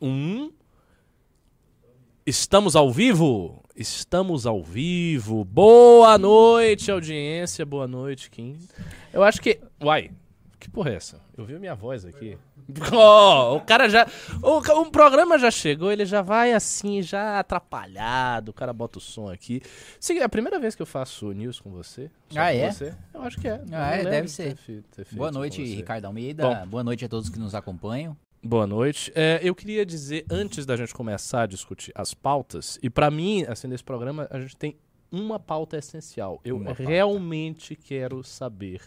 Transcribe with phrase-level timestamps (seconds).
[0.00, 0.50] Um.
[2.24, 3.62] Estamos ao vivo?
[3.76, 5.44] Estamos ao vivo.
[5.44, 7.66] Boa noite, audiência.
[7.66, 8.56] Boa noite, Kim.
[9.12, 9.60] Eu acho que.
[9.82, 10.10] Uai,
[10.58, 11.20] que porra é essa?
[11.36, 12.38] Eu vi a minha voz aqui.
[12.92, 14.06] Oh, o cara já.
[14.40, 18.50] O, o programa já chegou, ele já vai assim, já atrapalhado.
[18.50, 19.60] O cara bota o som aqui.
[19.98, 22.08] Sim, é a primeira vez que eu faço news com você.
[22.30, 22.70] ah, com é?
[22.70, 22.94] Você.
[23.12, 23.60] Eu acho que é.
[23.72, 24.56] Ah, é, deve ser.
[24.56, 26.44] Ter, ter Boa noite, Ricardo Almeida.
[26.44, 28.16] Bom, Boa noite a todos que nos acompanham.
[28.42, 29.12] Boa noite.
[29.14, 33.44] É, eu queria dizer, antes da gente começar a discutir as pautas, e para mim,
[33.46, 34.78] assim, nesse programa, a gente tem
[35.12, 36.40] uma pauta essencial.
[36.42, 38.80] Eu realmente quero saber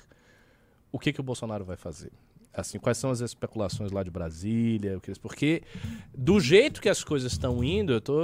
[0.92, 2.12] o que, que o Bolsonaro vai fazer.
[2.52, 5.00] Assim, quais são as especulações lá de Brasília?
[5.22, 5.62] Porque
[6.16, 8.20] do jeito que as coisas estão indo, eu tô.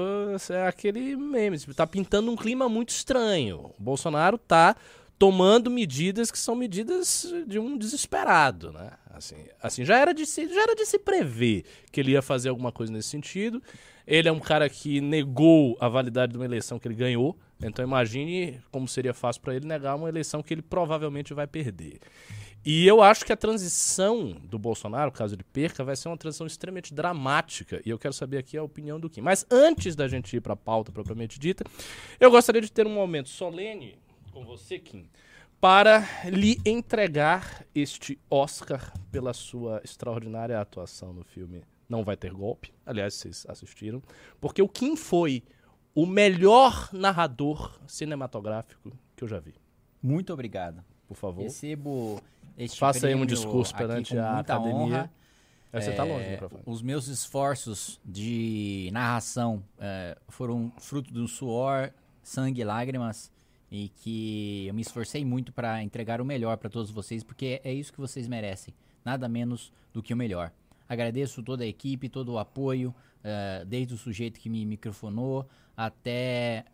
[0.49, 3.71] É aquele meme, tá pintando um clima muito estranho.
[3.77, 4.75] O Bolsonaro tá
[5.19, 8.91] tomando medidas que são medidas de um desesperado, né?
[9.13, 12.47] Assim, assim já era de se, já era de se prever que ele ia fazer
[12.47, 13.61] alguma coisa nesse sentido.
[14.07, 17.37] Ele é um cara que negou a validade de uma eleição que ele ganhou.
[17.61, 21.99] Então imagine como seria fácil para ele negar uma eleição que ele provavelmente vai perder.
[22.65, 26.47] E eu acho que a transição do Bolsonaro, caso ele perca, vai ser uma transição
[26.47, 27.81] extremamente dramática.
[27.85, 29.21] E eu quero saber aqui a opinião do Kim.
[29.21, 31.65] Mas antes da gente ir para a pauta propriamente dita,
[32.19, 33.97] eu gostaria de ter um momento solene
[34.39, 35.09] com você, Kim,
[35.59, 42.73] para lhe entregar este Oscar pela sua extraordinária atuação no filme Não Vai Ter Golpe.
[42.85, 44.01] Aliás, vocês assistiram.
[44.39, 45.43] Porque o Kim foi
[45.93, 49.55] o melhor narrador cinematográfico que eu já vi.
[50.01, 50.81] Muito obrigado.
[51.05, 51.43] Por favor.
[51.43, 52.21] Recebo
[52.57, 54.73] este Faça aí um discurso perante a academia.
[54.73, 55.11] Honra.
[55.73, 56.63] É, você tá longe do microfone.
[56.65, 61.91] Os meus esforços de narração é, foram fruto do suor,
[62.23, 63.29] sangue e lágrimas
[63.71, 67.73] e que eu me esforcei muito para entregar o melhor para todos vocês, porque é
[67.73, 70.51] isso que vocês merecem, nada menos do que o melhor.
[70.87, 75.47] Agradeço toda a equipe, todo o apoio, uh, desde o sujeito que me microfonou
[75.77, 76.65] até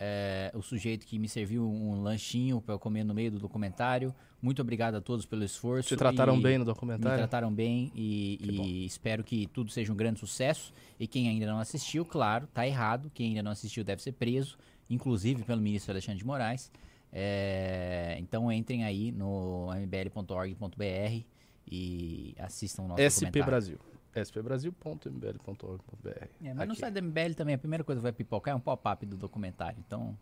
[0.54, 4.16] uh, o sujeito que me serviu um lanchinho para eu comer no meio do documentário.
[4.42, 5.90] Muito obrigado a todos pelo esforço.
[5.90, 7.12] Te trataram bem no documentário?
[7.12, 10.74] Me trataram bem e, e espero que tudo seja um grande sucesso.
[11.00, 13.12] E quem ainda não assistiu, claro, tá errado.
[13.14, 14.58] Quem ainda não assistiu deve ser preso,
[14.90, 16.72] inclusive pelo ministro Alexandre de Moraes.
[17.12, 21.24] É, então entrem aí no mbl.org.br
[21.68, 23.80] e assistam o nosso SP Brasil
[24.24, 26.10] spbrasil.mbl.org.br.
[26.10, 26.68] É, mas Aqui.
[26.68, 29.18] no site da MBL também a primeira coisa que vai pipocar é um pop-up do
[29.18, 29.78] documentário.
[29.86, 30.18] Então,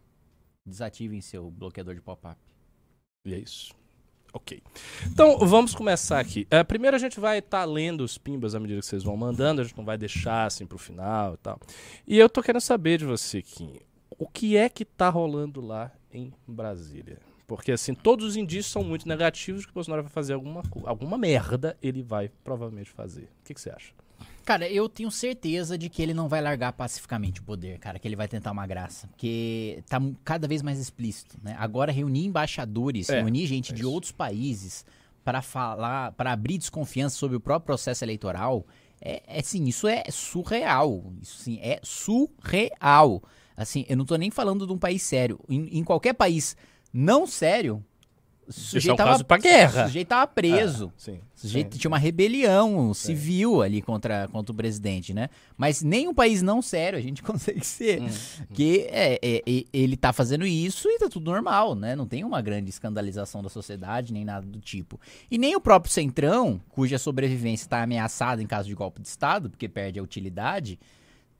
[0.65, 2.39] desativem seu bloqueador de pop-up.
[3.25, 3.73] E é isso.
[4.33, 4.63] Ok.
[5.05, 6.47] Então, vamos começar aqui.
[6.51, 9.15] Uh, primeiro a gente vai estar tá lendo os pimbas à medida que vocês vão
[9.15, 11.59] mandando, a gente não vai deixar assim pro final e tal.
[12.07, 13.79] E eu tô querendo saber de você, Kim,
[14.17, 17.19] o que é que tá rolando lá em Brasília?
[17.45, 21.17] Porque, assim, todos os indícios são muito negativos que o Bolsonaro vai fazer alguma, alguma
[21.17, 23.23] merda, ele vai provavelmente fazer.
[23.23, 23.93] O que, que você acha?
[24.45, 28.07] Cara, eu tenho certeza de que ele não vai largar pacificamente o poder, cara, que
[28.07, 31.55] ele vai tentar uma graça, porque tá cada vez mais explícito, né?
[31.57, 34.85] Agora reunir embaixadores, é, reunir gente é de outros países
[35.23, 38.65] para falar, para abrir desconfiança sobre o próprio processo eleitoral,
[39.01, 43.23] é, é assim, isso é surreal, isso sim, é surreal.
[43.55, 45.39] Assim, eu não tô nem falando de um país sério.
[45.47, 46.55] Em, em qualquer país
[46.91, 47.83] não sério,
[48.47, 49.83] o sujeito é um pra guerra.
[49.83, 50.91] O sujeito tava preso.
[50.97, 55.29] É, sim, sujeito sim, tinha uma rebelião civil ali contra, contra o presidente, né?
[55.57, 58.01] Mas nem um país não sério a gente consegue ser.
[58.01, 58.09] Hum,
[58.53, 61.95] que é, é, é, ele tá fazendo isso e tá tudo normal, né?
[61.95, 64.99] Não tem uma grande escandalização da sociedade, nem nada do tipo.
[65.31, 69.49] E nem o próprio Centrão, cuja sobrevivência está ameaçada em caso de golpe de Estado,
[69.49, 70.77] porque perde a utilidade,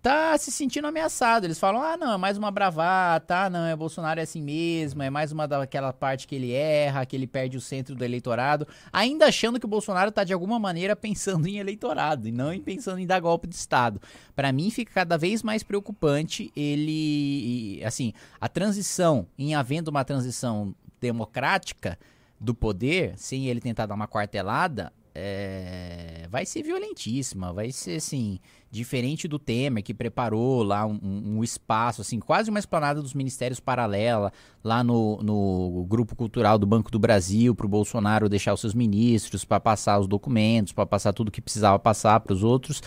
[0.03, 1.45] tá se sentindo ameaçado.
[1.45, 5.01] Eles falam, ah, não, é mais uma bravata, ah, não, é Bolsonaro é assim mesmo,
[5.01, 8.67] é mais uma daquela parte que ele erra, que ele perde o centro do eleitorado,
[8.91, 12.61] ainda achando que o Bolsonaro tá de alguma maneira pensando em eleitorado e não em
[12.61, 14.01] pensando em dar golpe de Estado.
[14.35, 20.75] Para mim fica cada vez mais preocupante ele, assim, a transição, em havendo uma transição
[20.99, 21.97] democrática
[22.37, 28.39] do poder, sem ele tentar dar uma quartelada, é, vai ser violentíssima, vai ser assim
[28.73, 33.59] diferente do Temer, que preparou lá um, um, espaço, assim, quase uma esplanada dos ministérios
[33.59, 34.33] paralela,
[34.63, 38.73] lá no, no grupo cultural do Banco do Brasil, para o Bolsonaro deixar os seus
[38.73, 42.81] ministros, para passar os documentos, para passar tudo que precisava passar para os outros.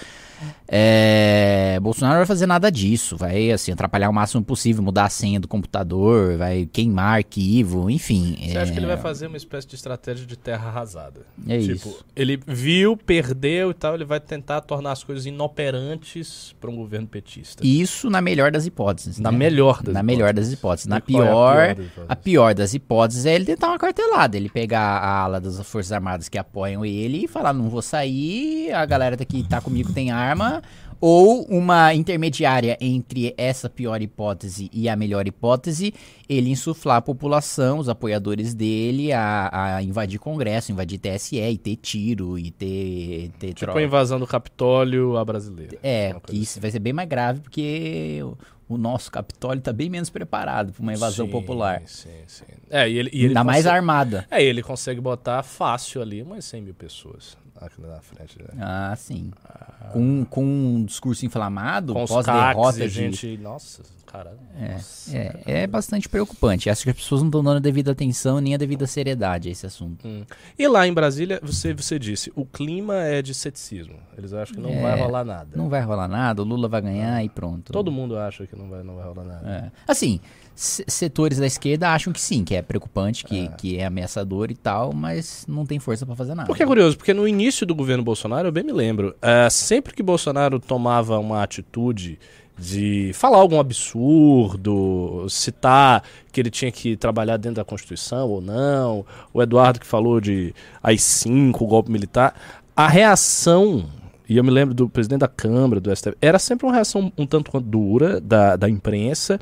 [0.66, 5.08] É, Bolsonaro não vai fazer nada disso, vai assim, atrapalhar o máximo possível, mudar a
[5.08, 8.36] senha do computador, vai queimar arquivo, enfim.
[8.40, 8.60] Você é...
[8.60, 11.20] acha que ele vai fazer uma espécie de estratégia de terra arrasada?
[11.46, 12.04] É tipo, isso.
[12.16, 16.76] ele viu, perdeu e tal, ele vai tentar tornar as coisas inoperantes tolerantes para um
[16.76, 17.64] governo petista.
[17.64, 19.18] Isso na melhor das hipóteses.
[19.18, 19.38] Na né?
[19.38, 20.06] melhor das Na hipóteses.
[20.06, 20.86] melhor das hipóteses.
[20.86, 22.06] Na pior, é a, pior das hipóteses?
[22.08, 25.92] a pior das hipóteses é ele tentar uma cartelada, ele pegar a ala das Forças
[25.92, 30.10] Armadas que apoiam ele e falar, não vou sair, a galera que tá comigo tem
[30.10, 30.62] arma,
[31.00, 35.92] ou uma intermediária entre essa pior hipótese e a melhor hipótese,
[36.28, 41.76] ele insuflar a população, os apoiadores dele, a, a invadir Congresso, invadir TSE e ter
[41.76, 43.30] tiro e ter.
[43.38, 43.78] ter tipo troca.
[43.78, 45.78] a invasão do Capitólio à brasileira.
[45.82, 46.60] É, que isso assim.
[46.60, 48.22] vai ser bem mais grave porque
[48.68, 51.82] o nosso Capitólio está bem menos preparado para uma invasão sim, popular.
[51.86, 52.44] Sim, sim.
[52.68, 54.26] É, e ele, e ele Ainda consegue, mais armada.
[54.30, 57.36] É, ele consegue botar fácil ali umas 100 mil pessoas
[57.78, 58.38] na frente.
[58.38, 58.48] Né?
[58.60, 59.30] Ah, sim.
[59.44, 62.88] Ah, com, com um discurso inflamado, pós-derrota de...
[62.88, 63.36] gente...
[63.38, 64.38] Nossa, caralho.
[64.58, 66.68] É, nossa, é, é, bastante preocupante.
[66.68, 69.52] Acho que as pessoas não estão dando a devida atenção nem a devida seriedade a
[69.52, 70.06] esse assunto.
[70.06, 70.24] Hum.
[70.58, 73.96] E lá em Brasília, você, você disse, o clima é de ceticismo.
[74.16, 75.50] Eles acham que não é, vai rolar nada.
[75.54, 77.72] Não vai rolar nada, o Lula vai ganhar e pronto.
[77.72, 79.48] Todo mundo acha que não vai, não vai rolar nada.
[79.48, 79.70] É.
[79.86, 80.20] Assim,
[80.54, 84.54] setores da esquerda acham que sim, que é preocupante, que é, que é ameaçador e
[84.54, 86.46] tal, mas não tem força para fazer nada.
[86.46, 89.94] Porque é curioso, porque no início do governo Bolsonaro, eu bem me lembro, uh, sempre
[89.94, 92.18] que Bolsonaro tomava uma atitude
[92.58, 96.02] de falar algum absurdo, citar
[96.32, 100.54] que ele tinha que trabalhar dentro da Constituição ou não, o Eduardo que falou de
[100.82, 102.34] AI-5, o golpe militar,
[102.74, 103.84] a reação
[104.28, 107.26] e eu me lembro do presidente da Câmara, do STF, era sempre uma reação um
[107.26, 109.38] tanto quanto dura da, da imprensa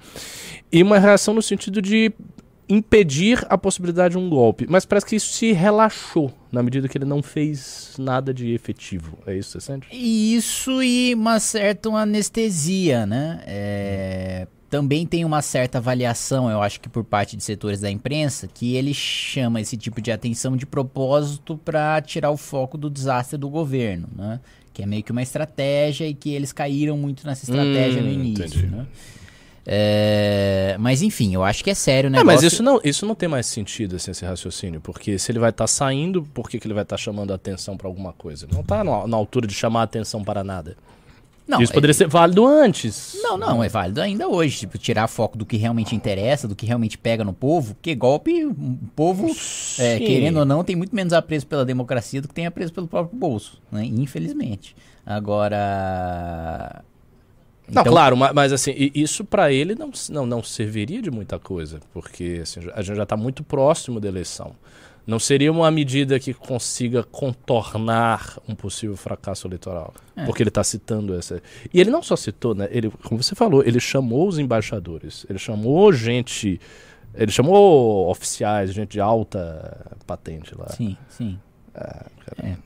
[0.70, 2.12] e uma reação no sentido de
[2.69, 4.66] impedir a possibilidade de um golpe.
[4.69, 9.19] Mas parece que isso se relaxou na medida que ele não fez nada de efetivo.
[9.26, 9.88] É isso que você sente?
[9.92, 13.42] Isso e uma certa anestesia, né?
[13.46, 18.48] É, também tem uma certa avaliação, eu acho que por parte de setores da imprensa,
[18.52, 23.38] que ele chama esse tipo de atenção de propósito para tirar o foco do desastre
[23.38, 24.40] do governo, né?
[24.75, 28.12] Que é meio que uma estratégia e que eles caíram muito nessa estratégia hum, no
[28.12, 28.87] início, né?
[29.67, 32.21] É, mas enfim, eu acho que é sério, né?
[32.21, 34.81] É, mas isso não, isso não tem mais sentido, assim, esse raciocínio.
[34.81, 37.32] Porque se ele vai estar tá saindo, por que, que ele vai estar tá chamando
[37.32, 38.47] a atenção para alguma coisa?
[38.53, 40.77] Não está na, na, altura de chamar a atenção para nada.
[41.46, 43.19] Não, isso é, poderia ser válido antes.
[43.23, 44.61] Não, não, é válido ainda hoje.
[44.61, 47.75] Tipo, tirar foco do que realmente interessa, do que realmente pega no povo.
[47.75, 49.31] Porque golpe, o povo,
[49.79, 52.88] é, querendo ou não, tem muito menos apreço pela democracia do que tem apreço pelo
[52.88, 53.85] próprio bolso, né?
[53.85, 54.75] Infelizmente.
[55.05, 56.82] Agora.
[57.69, 57.93] Não, então...
[57.93, 62.41] claro, mas, mas, assim, isso para ele não, não, não serviria de muita coisa, porque
[62.43, 64.55] assim, a gente já está muito próximo da eleição.
[65.06, 69.93] Não seria uma medida que consiga contornar um possível fracasso eleitoral.
[70.17, 70.25] É.
[70.25, 71.43] Porque ele está citando essa.
[71.73, 72.69] E ele não só citou, né?
[72.71, 76.59] Ele, como você falou, ele chamou os embaixadores, ele chamou gente.
[77.15, 80.69] Ele chamou oficiais, gente de alta patente lá.
[80.69, 81.39] Sim, sim.
[81.75, 82.06] É,
[82.43, 82.56] é.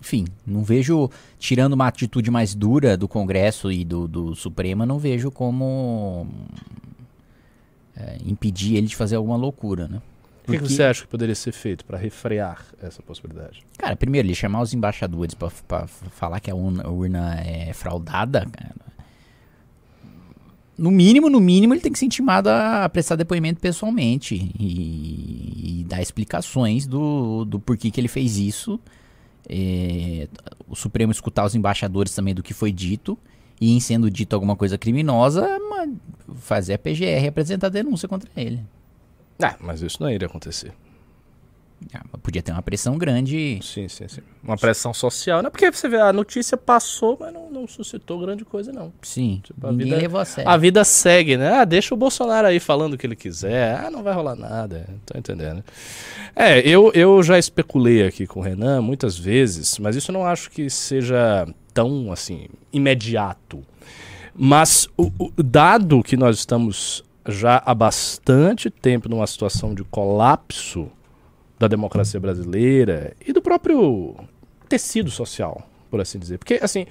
[0.00, 4.98] Enfim, não vejo, tirando uma atitude mais dura do Congresso e do, do Supremo, não
[4.98, 6.26] vejo como
[7.96, 10.02] é, impedir ele de fazer alguma loucura, né?
[10.46, 13.64] O que, que, você acha que poderia ser feito para refrear essa possibilidade?
[13.78, 18.46] Cara, primeiro, ele chamar os embaixadores para falar que a urna, a urna, é fraudada,
[18.52, 18.74] cara.
[20.76, 25.84] No mínimo, no mínimo, ele tem que ser intimado a prestar depoimento pessoalmente e, e
[25.84, 28.78] dar explicações do, do porquê que ele fez isso.
[29.48, 30.28] É,
[30.68, 33.16] o Supremo escutar os embaixadores também do que foi dito
[33.60, 35.46] e, em sendo dito alguma coisa criminosa,
[36.36, 38.60] fazer a PGR apresentar denúncia contra ele.
[39.42, 40.72] Ah, mas isso não iria acontecer.
[41.92, 43.58] Ah, podia ter uma pressão grande.
[43.62, 44.20] Sim, sim, sim.
[44.42, 45.42] Uma pressão social.
[45.42, 48.92] Não é porque você vê, a notícia passou, mas não, não suscitou grande coisa, não.
[49.02, 49.42] Sim.
[49.44, 50.50] Tipo, a, vida, levou a, sério.
[50.50, 51.58] a vida segue, né?
[51.58, 53.76] Ah, deixa o Bolsonaro aí falando o que ele quiser.
[53.76, 54.86] Ah, não vai rolar nada.
[55.04, 55.62] Tô entendendo.
[56.34, 60.24] É, eu, eu já especulei aqui com o Renan muitas vezes, mas isso eu não
[60.24, 63.62] acho que seja tão, assim, imediato.
[64.34, 70.90] Mas o, o dado que nós estamos já há bastante tempo numa situação de colapso
[71.58, 74.14] da democracia brasileira e do próprio
[74.68, 76.38] tecido social, por assim dizer.
[76.38, 76.86] Porque, assim,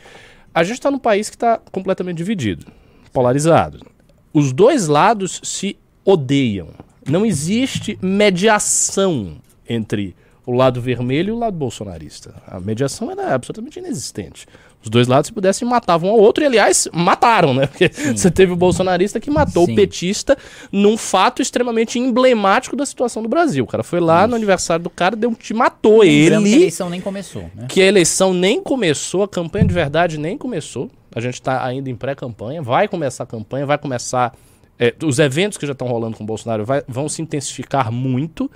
[0.54, 2.66] a gente está num país que está completamente dividido,
[3.12, 3.86] polarizado.
[4.34, 6.70] Os dois lados se odeiam.
[7.08, 9.38] Não existe mediação
[9.68, 12.36] entre o lado vermelho e o lado bolsonarista.
[12.48, 14.48] A mediação era absolutamente inexistente.
[14.84, 16.44] Os dois lados, se pudessem, matavam um ao outro.
[16.44, 17.68] E, aliás, mataram, né?
[17.68, 18.18] Porque Sim.
[18.18, 19.72] você teve o bolsonarista que matou Sim.
[19.72, 20.38] o petista
[20.72, 23.64] num fato extremamente emblemático da situação do Brasil.
[23.64, 24.28] O cara foi lá Isso.
[24.28, 26.38] no aniversário do cara, deu, te matou ele.
[26.38, 27.66] Que a eleição nem começou, né?
[27.70, 30.92] Que a eleição nem começou, a campanha de verdade nem começou.
[31.16, 32.62] A gente está ainda em pré-campanha.
[32.62, 34.36] Vai começar a campanha, vai começar...
[34.78, 38.52] É, os eventos que já estão rolando com o Bolsonaro vai, vão se intensificar muito.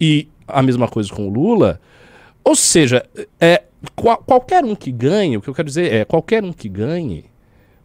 [0.00, 1.80] E a mesma coisa com o Lula.
[2.42, 3.04] Ou seja,
[3.38, 6.68] é, qual, qualquer um que ganhe, o que eu quero dizer é, qualquer um que
[6.68, 7.26] ganhe,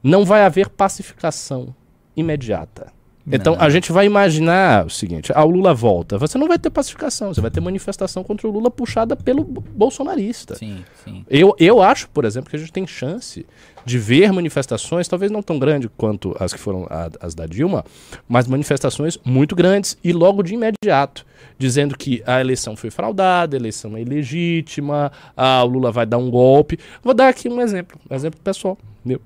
[0.02, 1.74] não vai haver pacificação
[2.16, 2.92] imediata.
[3.32, 6.18] Então a gente vai imaginar o seguinte: ah, o Lula volta.
[6.18, 10.56] Você não vai ter pacificação, você vai ter manifestação contra o Lula puxada pelo bolsonarista.
[10.56, 11.25] Sim, sim.
[11.30, 13.46] Eu, eu acho, por exemplo, que a gente tem chance
[13.86, 17.84] de ver manifestações, talvez não tão grandes quanto as que foram a, as da Dilma,
[18.27, 21.25] mas manifestações muito grandes e logo de imediato,
[21.58, 26.18] dizendo que a eleição foi fraudada, a eleição é ilegítima, ah, o Lula vai dar
[26.18, 26.80] um golpe.
[27.03, 28.77] Vou dar aqui um exemplo, um exemplo pessoal.
[29.03, 29.20] Meu.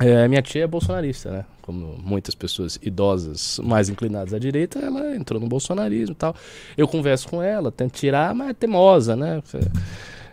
[0.00, 1.44] É, minha tia é bolsonarista, né?
[1.62, 6.34] Como muitas pessoas idosas mais inclinadas à direita, ela entrou no bolsonarismo e tal.
[6.76, 9.42] Eu converso com ela, tento tirar, mas é teimosa, né?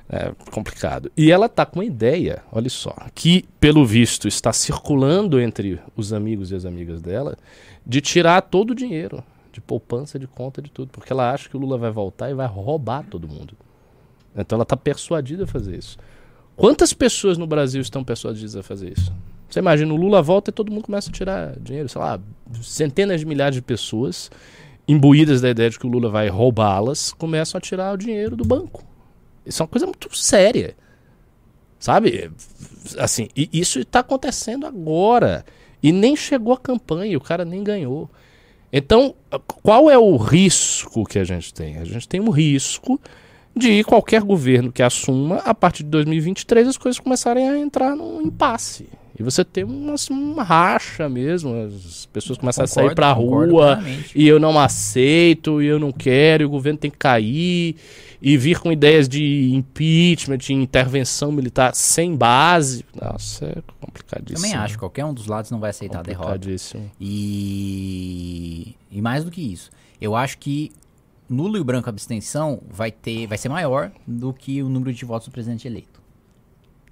[0.10, 1.12] É complicado.
[1.18, 6.14] E ela tá com uma ideia, olha só, que pelo visto está circulando entre os
[6.14, 7.38] amigos e as amigas dela,
[7.86, 11.58] de tirar todo o dinheiro, de poupança, de conta, de tudo, porque ela acha que
[11.58, 13.56] o Lula vai voltar e vai roubar todo mundo.
[14.36, 15.98] Então ela está persuadida a fazer isso.
[16.56, 19.12] Quantas pessoas no Brasil estão persuadidas a fazer isso?
[19.54, 22.20] Você imagina, o Lula volta e todo mundo começa a tirar dinheiro, sei lá,
[22.64, 24.32] centenas de milhares de pessoas
[24.88, 28.44] imbuídas da ideia de que o Lula vai roubá-las, começam a tirar o dinheiro do
[28.44, 28.84] banco.
[29.46, 30.76] Isso é uma coisa muito séria.
[31.78, 32.32] Sabe?
[32.98, 35.46] Assim, e isso está acontecendo agora.
[35.84, 38.10] E nem chegou a campanha, o cara nem ganhou.
[38.72, 39.14] Então,
[39.62, 41.78] qual é o risco que a gente tem?
[41.78, 43.00] A gente tem um risco
[43.56, 48.20] de qualquer governo que assuma, a partir de 2023, as coisas começarem a entrar num
[48.20, 48.88] impasse.
[49.18, 53.80] E você tem uma, uma racha mesmo, as pessoas começam concordo, a sair pra rua
[54.16, 57.76] e eu não aceito, e eu não quero, e o governo tem que cair
[58.20, 62.84] e vir com ideias de impeachment, de intervenção militar sem base.
[63.00, 64.42] Nossa, é complicadíssimo.
[64.42, 66.40] Também acho, qualquer um dos lados não vai aceitar a derrota.
[67.00, 69.70] E, e mais do que isso,
[70.02, 70.72] eu acho que
[71.30, 75.28] nulo e branco abstenção vai ter, vai ser maior do que o número de votos
[75.28, 76.02] do presidente eleito.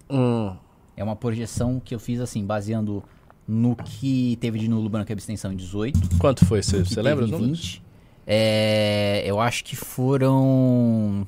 [0.10, 0.56] Hum.
[0.95, 3.03] É uma projeção que eu fiz assim, baseando
[3.48, 6.17] no que teve de nulo, branco e abstenção em 18.
[6.19, 6.62] Quanto foi?
[6.62, 7.60] Você lembra os números?
[7.60, 7.91] 20.
[8.25, 11.27] É, eu acho que foram.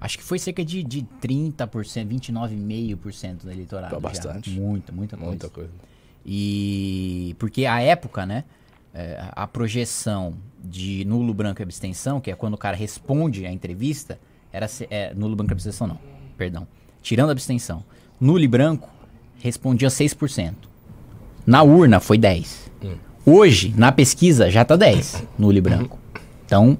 [0.00, 1.56] Acho que foi cerca de, de 30%,
[2.06, 3.94] 29,5% do eleitorado.
[3.94, 4.50] Tá bastante.
[4.50, 5.30] Muita, muita coisa.
[5.30, 5.70] Muita coisa.
[6.24, 7.34] E.
[7.38, 8.44] Porque a época, né?
[8.94, 13.52] É, a projeção de nulo, branco e abstenção, que é quando o cara responde a
[13.52, 14.18] entrevista,
[14.52, 15.98] era é, nulo, branco e abstenção, não.
[16.36, 16.66] Perdão.
[17.02, 17.84] Tirando a abstenção.
[18.20, 18.88] Nulo e branco
[19.40, 20.52] respondia 6%.
[21.46, 22.46] Na urna foi 10%.
[22.82, 22.94] Hum.
[23.24, 25.98] Hoje, na pesquisa, já tá 10 nulo e branco.
[26.44, 26.78] Então,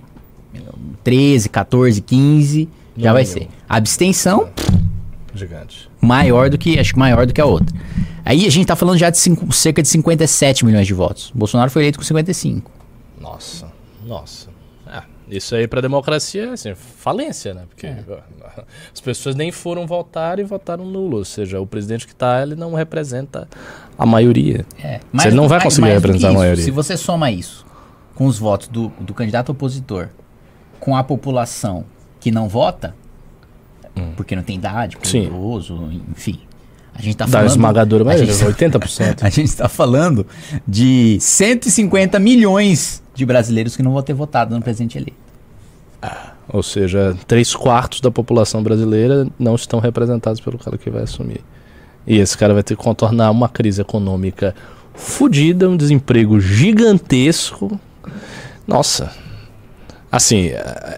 [1.04, 3.48] 13, 14, 15 já vai ser.
[3.68, 4.48] abstenção.
[5.34, 5.88] Gigante.
[6.00, 7.74] Maior do que, acho que maior do que a outra.
[8.24, 11.30] Aí a gente tá falando já de cinco, cerca de 57 milhões de votos.
[11.34, 12.70] O Bolsonaro foi eleito com 55.
[13.20, 13.70] Nossa,
[14.04, 14.48] nossa.
[15.30, 17.62] É, isso aí pra democracia, assim, falência, né?
[17.68, 18.04] Porque é.
[18.92, 21.18] as pessoas nem foram votar e votaram nulo.
[21.18, 23.48] Ou seja, o presidente que tá, ele não representa
[23.96, 24.64] a maioria.
[24.82, 26.64] É, mas, você não vai conseguir representar isso, a maioria.
[26.64, 27.66] Se você soma isso
[28.14, 30.08] com os votos do, do candidato opositor,
[30.80, 31.84] com a população
[32.20, 32.94] que não vota,
[33.96, 34.12] hum.
[34.16, 36.40] porque não tem idade, idoso, enfim.
[36.94, 37.46] A gente está falando.
[37.46, 39.22] Da esmagadora maioria, 80%.
[39.22, 40.26] A gente está falando
[40.66, 45.18] de 150 milhões de brasileiros que não vão ter votado no presidente eleito.
[46.00, 51.02] Ah, ou seja, três quartos da população brasileira não estão representados pelo cara que vai
[51.02, 51.40] assumir.
[52.06, 54.54] E esse cara vai ter que contornar uma crise econômica
[54.94, 57.78] fodida, um desemprego gigantesco.
[58.66, 59.10] Nossa.
[60.10, 60.50] Assim,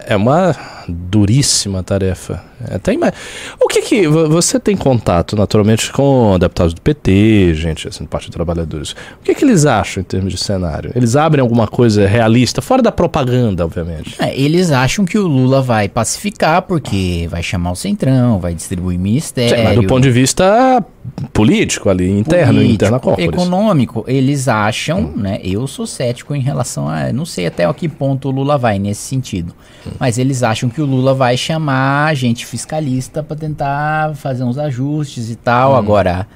[0.06, 0.54] é uma
[0.86, 2.44] duríssima tarefa.
[2.70, 3.12] Até ima...
[3.60, 8.32] O que que você tem contato naturalmente com deputados do PT, gente assim, do Partido
[8.32, 8.92] Trabalhadores?
[8.92, 10.92] O que que eles acham em termos de cenário?
[10.94, 14.16] Eles abrem alguma coisa realista fora da propaganda, obviamente?
[14.18, 18.98] É, eles acham que o Lula vai pacificar porque vai chamar o centrão, vai distribuir
[18.98, 19.56] ministério.
[19.56, 20.84] Sim, mas do ponto de vista
[21.32, 25.12] político ali, interno, político, econômico, eles acham, hum.
[25.16, 25.40] né?
[25.42, 28.78] Eu sou cético em relação a, não sei até a que ponto o Lula vai
[28.78, 29.54] nesse sentido,
[29.86, 29.90] hum.
[29.98, 35.30] mas eles acham que o Lula vai chamar gente fiscalista para tentar fazer uns ajustes
[35.30, 35.72] e tal.
[35.72, 35.76] Hum.
[35.76, 36.26] Agora,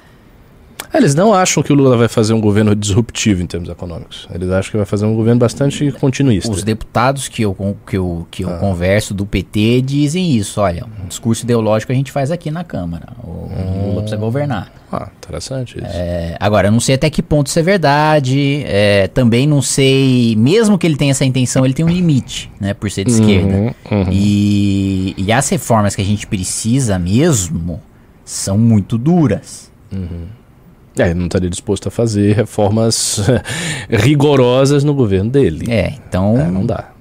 [0.97, 4.27] eles não acham que o Lula vai fazer um governo disruptivo em termos econômicos.
[4.33, 6.51] Eles acham que vai fazer um governo bastante continuista.
[6.51, 8.57] Os deputados que eu, que eu, que eu ah.
[8.57, 10.61] converso do PT dizem isso.
[10.61, 13.07] Olha, um discurso ideológico a gente faz aqui na Câmara.
[13.23, 13.87] O hum.
[13.87, 14.71] Lula precisa governar.
[14.91, 15.87] Ah, interessante isso.
[15.89, 18.63] É, agora, eu não sei até que ponto isso é verdade.
[18.65, 22.73] É, também não sei, mesmo que ele tenha essa intenção, ele tem um limite, né?
[22.73, 23.75] Por ser de uhum, esquerda.
[23.91, 24.05] Uhum.
[24.11, 27.81] E, e as reformas que a gente precisa mesmo
[28.23, 29.71] são muito duras.
[29.91, 30.27] Uhum.
[30.97, 33.19] É, não estaria disposto a fazer reformas
[33.89, 35.71] rigorosas no governo dele.
[35.71, 36.39] É, então.
[36.39, 36.91] É, não dá.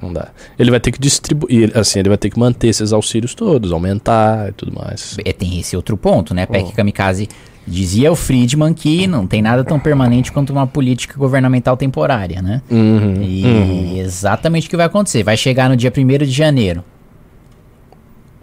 [0.00, 0.28] Não dá.
[0.58, 4.50] Ele vai ter que distribuir, assim, ele vai ter que manter esses auxílios todos, aumentar
[4.50, 5.16] e tudo mais.
[5.24, 6.46] É, tem esse outro ponto, né?
[6.46, 7.28] PEC Kamikaze
[7.66, 12.62] dizia o Friedman que não tem nada tão permanente quanto uma política governamental temporária, né?
[12.70, 13.96] Uhum, E uhum.
[13.98, 15.22] exatamente o que vai acontecer.
[15.22, 16.84] Vai chegar no dia 1 de janeiro.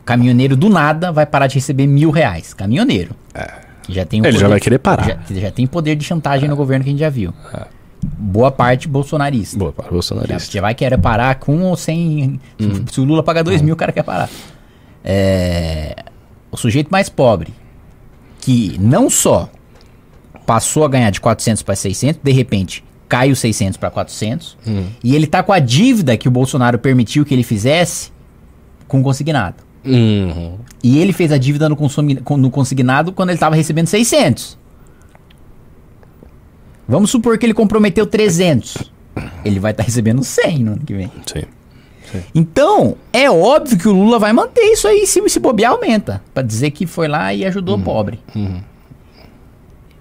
[0.01, 2.53] O caminhoneiro do nada vai parar de receber mil reais.
[2.53, 3.15] Caminhoneiro.
[3.86, 4.27] Que Já tem É.
[4.27, 5.06] Ele já vai querer parar.
[5.08, 7.34] Já, já tem poder de chantagem no governo que a gente já viu.
[8.04, 9.58] Boa parte bolsonarista.
[9.58, 10.51] Boa para o Já, bolsonarista.
[10.51, 12.39] já vai querer parar com ou sem.
[12.60, 14.30] se- Se o Lula pagar dois mil, o cara quer parar.
[15.04, 15.96] É,
[16.51, 17.54] o sujeito mais pobre,
[18.42, 19.50] que não só
[20.46, 24.58] passou a ganhar de 400 para 600, de repente cai os 600 para 400,
[25.04, 28.12] e ele tá com a dívida que o Bolsonaro permitiu que ele fizesse
[28.88, 29.58] com consignado.
[29.86, 30.58] Uhum.
[30.84, 34.58] E ele fez a dívida no, consumi- no consignado quando ele estava recebendo 600.
[36.88, 38.92] Vamos supor que ele comprometeu 300.
[39.44, 41.12] Ele vai estar recebendo 100 no ano que vem.
[41.25, 41.44] Sim.
[42.34, 46.22] Então, é óbvio que o Lula vai manter isso aí, se, se bobear, aumenta.
[46.34, 48.20] Pra dizer que foi lá e ajudou o pobre.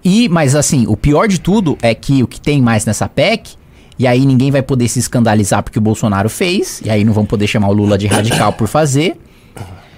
[0.03, 3.55] E, mas assim, o pior de tudo é que o que tem mais nessa PEC,
[3.97, 7.25] e aí ninguém vai poder se escandalizar porque o Bolsonaro fez, e aí não vão
[7.25, 9.17] poder chamar o Lula de radical por fazer,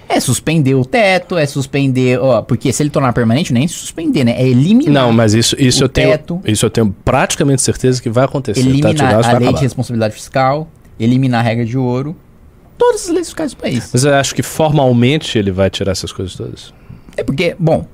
[0.10, 4.32] é suspender o teto, é suspender, ó, porque se ele tornar permanente, nem suspender, né?
[4.38, 4.94] É eliminar.
[4.94, 6.10] Não, mas isso, isso O eu tenho.
[6.12, 6.42] teto.
[6.46, 8.62] Isso eu tenho praticamente certeza que vai acontecer.
[8.62, 8.68] tá?
[8.70, 10.68] eliminar isso a vai lei de responsabilidade fiscal,
[11.00, 12.16] eliminar a regra de ouro,
[12.78, 13.90] todas as leis fiscais do país.
[13.92, 16.74] Mas eu acho que formalmente ele vai tirar essas coisas todas.
[17.16, 17.86] É porque, bom,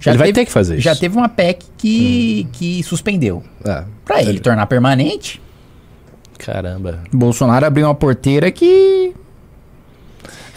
[0.00, 0.82] já ele vai teve, ter que fazer isso.
[0.82, 3.42] já teve uma PEC que, que suspendeu.
[3.64, 3.84] É.
[4.04, 5.40] Pra ele tornar permanente,
[6.38, 7.04] Caramba.
[7.12, 9.14] Bolsonaro abriu uma porteira que.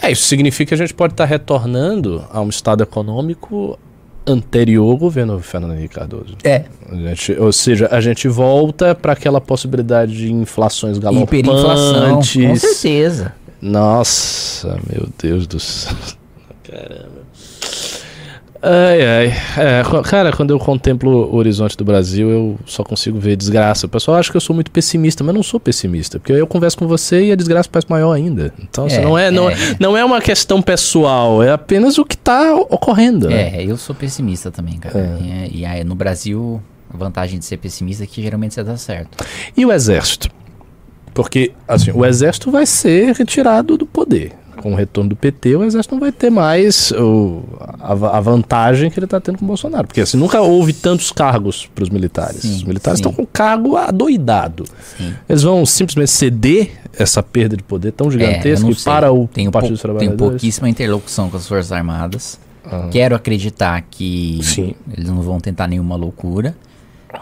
[0.06, 3.78] É, isso significa que a gente pode estar retornando a um estado econômico
[4.26, 6.36] anterior ao governo Fernando Henrique Cardoso.
[6.42, 6.64] É.
[6.90, 11.94] A gente- ou seja, a gente volta para aquela possibilidade de inflações Hiperinflação.
[11.94, 12.60] Com galopantes.
[12.62, 13.32] certeza.
[13.62, 15.94] Nossa, meu Deus do céu.
[16.64, 17.25] Caramba.
[18.62, 19.26] Ai, ai.
[19.58, 23.86] É, cara, quando eu contemplo o horizonte do Brasil, eu só consigo ver desgraça.
[23.86, 26.46] O pessoal acha que eu sou muito pessimista, mas eu não sou pessimista, porque eu
[26.46, 28.52] converso com você e a desgraça parece maior ainda.
[28.58, 29.56] Então, assim, É, não, é, não, é.
[29.78, 33.28] não é uma questão pessoal, é apenas o que está ocorrendo.
[33.28, 33.56] né?
[33.58, 35.18] É, eu sou pessimista também, cara.
[35.20, 36.60] E, e aí, no Brasil,
[36.92, 39.24] a vantagem de ser pessimista é que geralmente você dá certo.
[39.56, 40.28] E o exército?
[41.14, 44.32] Porque, assim, o exército vai ser retirado do poder.
[44.62, 47.42] Com o retorno do PT, o exército não vai ter mais o,
[47.78, 49.86] a, a vantagem que ele está tendo com o Bolsonaro.
[49.86, 52.40] Porque, assim, nunca houve tantos cargos para os militares.
[52.40, 53.02] Sim, os militares sim.
[53.08, 54.64] estão com cargo adoidado.
[54.96, 55.14] Sim.
[55.28, 58.84] Eles vão simplesmente ceder essa perda de poder tão É, gigantesca sei.
[58.84, 60.18] para o tenho, Partido dos Trabalhadores.
[60.18, 62.38] pouquíssima interlocução com as Forças Armadas.
[62.64, 62.88] Ah.
[62.90, 64.40] Quero acreditar que
[64.96, 66.56] eles não vão tentar nenhuma loucura.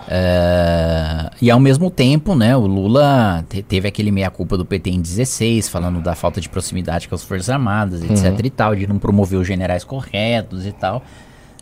[0.09, 5.01] É, e ao mesmo tempo, né, o Lula te- teve aquele meia-culpa do PT em
[5.01, 8.99] 16, falando da falta de proximidade com as Forças Armadas, etc e tal, de não
[8.99, 11.03] promover os generais corretos e tal.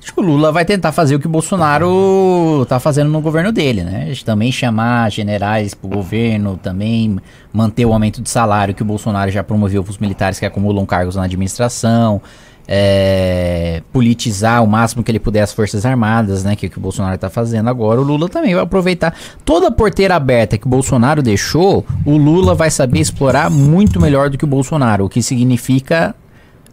[0.02, 3.52] Acho que o Lula vai tentar fazer o que o Bolsonaro tá fazendo no governo
[3.52, 4.12] dele, né?
[4.24, 7.18] Também chamar generais pro governo, também
[7.52, 11.14] manter o aumento de salário que o Bolsonaro já promoveu pros militares que acumulam cargos
[11.14, 12.20] na administração,
[12.66, 16.56] é, politizar o máximo que ele puder as Forças Armadas, né?
[16.56, 18.00] Que é que o Bolsonaro tá fazendo agora.
[18.00, 22.54] O Lula também vai aproveitar toda a porteira aberta que o Bolsonaro deixou, o Lula
[22.54, 26.14] vai saber explorar muito melhor do que o Bolsonaro, o que significa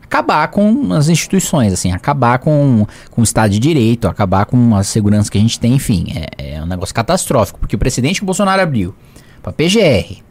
[0.03, 4.81] acabar com as instituições, assim, acabar com, com o Estado de Direito, acabar com a
[4.81, 8.59] segurança que a gente tem, enfim, é, é um negócio catastrófico, porque o presidente Bolsonaro
[8.59, 8.95] abriu
[9.43, 10.23] para PGR,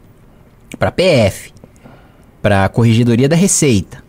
[0.77, 1.53] para PF,
[2.41, 4.03] para Corregedoria da Receita,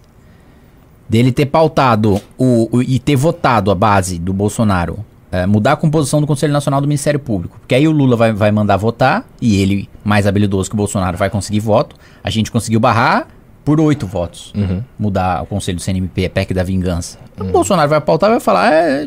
[1.11, 5.77] dele ter pautado o, o- e ter votado a base do Bolsonaro é, mudar a
[5.77, 7.57] composição do Conselho Nacional do Ministério Público.
[7.61, 11.16] Porque aí o Lula vai, vai mandar votar e ele, mais habilidoso que o Bolsonaro,
[11.18, 11.94] vai conseguir voto.
[12.25, 13.29] A gente conseguiu barrar
[13.64, 14.53] por oito votos.
[14.99, 17.18] Mudar o Conselho do CNMP, a PEC da vingança.
[17.38, 18.73] O Bolsonaro vai pautar e vai falar.
[18.73, 19.07] É,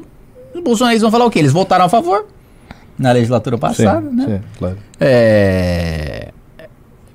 [0.56, 1.39] os bolsonaristas vão falar o quê?
[1.39, 2.26] Eles votaram a favor
[2.98, 4.26] na legislatura passada, né?
[4.26, 4.78] sim, claro.
[5.02, 6.30] É,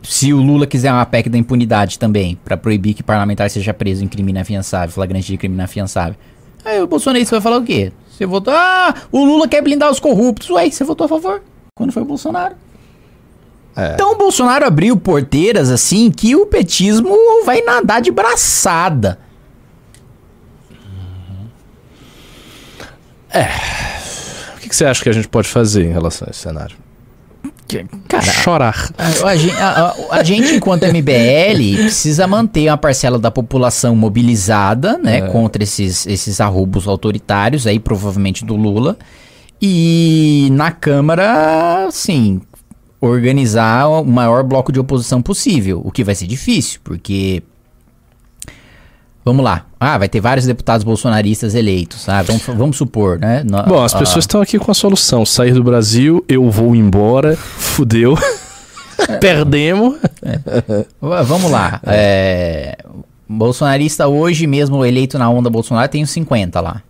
[0.09, 4.03] Se o Lula quiser uma PEC da impunidade também, pra proibir que parlamentar seja preso
[4.03, 6.16] em crime inafiançável, flagrante de crime inafiançável.
[6.64, 7.92] Aí o bolsonarista vai falar o quê?
[8.11, 8.55] Você votou.
[8.57, 10.49] Ah, o Lula quer blindar os corruptos.
[10.49, 11.42] Ué, você votou a favor?
[11.75, 12.55] Quando foi o Bolsonaro?
[13.77, 13.92] É.
[13.92, 19.18] Então o Bolsonaro abriu porteiras assim que o petismo vai nadar de braçada.
[24.57, 26.77] O que, que você acha que a gente pode fazer em relação a esse cenário?
[28.09, 28.90] Cara, Chorar.
[28.96, 35.22] A, a a- a- gente, enquanto MBL, precisa manter uma parcela da população mobilizada, né,
[35.33, 38.96] contra esses, esses arrobos autoritários, aí provavelmente do Lula.
[39.61, 42.40] E na Câmara, assim,
[43.00, 47.42] organizar o maior bloco de oposição possível, o que vai ser difícil, porque
[49.24, 49.66] Vamos lá.
[49.78, 52.09] Ah, vai ter vários deputados bolsonaristas eleitos.
[52.09, 53.42] Ah, vamos, vamos supor, né?
[53.44, 55.26] No, Bom, as pessoas estão aqui com a solução.
[55.26, 58.16] Sair do Brasil, eu vou embora, fudeu.
[59.20, 59.96] Perdemos.
[60.22, 60.85] É.
[61.00, 61.81] Vamos lá.
[61.87, 62.78] É,
[63.28, 66.83] bolsonarista hoje, mesmo eleito na onda Bolsonaro, tem uns 50 lá.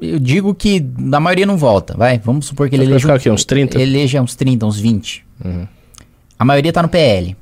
[0.00, 2.18] Eu digo que na maioria não volta, vai.
[2.18, 3.14] Vamos supor que ele eleja.
[3.14, 3.80] Aqui, uns 30?
[3.80, 5.24] Eleja uns 30, uns 20.
[5.44, 5.66] Uhum.
[6.38, 7.36] A maioria tá no PL.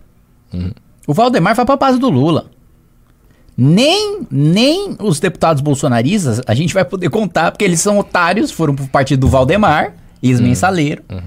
[0.53, 0.71] Uhum.
[1.07, 2.47] O Valdemar vai pra base do Lula.
[3.57, 8.75] Nem, nem os deputados bolsonaristas a gente vai poder contar, porque eles são otários, foram
[8.75, 11.03] pro partido do Valdemar, ex-mensaleiro.
[11.11, 11.21] Uhum.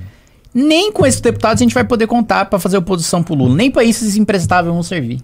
[0.54, 3.56] Nem com esses deputados a gente vai poder contar para fazer oposição pro Lula.
[3.56, 5.22] Nem pra isso esses imprestáveis vão servir.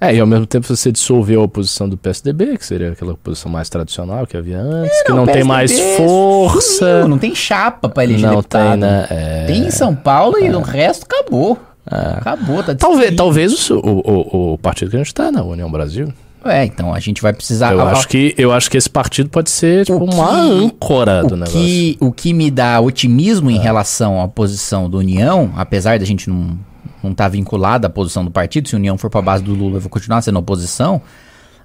[0.00, 3.50] É, e ao mesmo tempo você dissolveu a oposição do PSDB, que seria aquela oposição
[3.50, 7.00] mais tradicional que havia antes, é, não, que não tem mais força.
[7.00, 8.70] Sumiu, não tem chapa pra eleger não deputado.
[8.70, 9.06] Tem, né?
[9.08, 9.44] É...
[9.46, 10.56] tem em São Paulo e é.
[10.56, 11.56] o resto acabou.
[11.92, 12.18] É.
[12.18, 16.12] Acabou, tá Talvez, talvez o, o, o, partido que a gente está, na União Brasil.
[16.44, 17.72] É, então a gente vai precisar.
[17.72, 21.36] Eu, acho, que, eu acho que esse partido pode ser tipo, uma que, âncora do
[21.36, 21.60] negócio.
[21.60, 23.62] Que, o que me dá otimismo em é.
[23.62, 26.58] relação à posição do União, apesar da gente não
[27.02, 29.42] não estar tá vinculada à posição do partido, se a União for para a base
[29.42, 31.02] do Lula, eu vou continuar sendo oposição.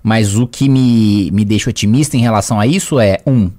[0.02, 3.52] Mas o que me, me deixa otimista em relação a isso é: um, uh,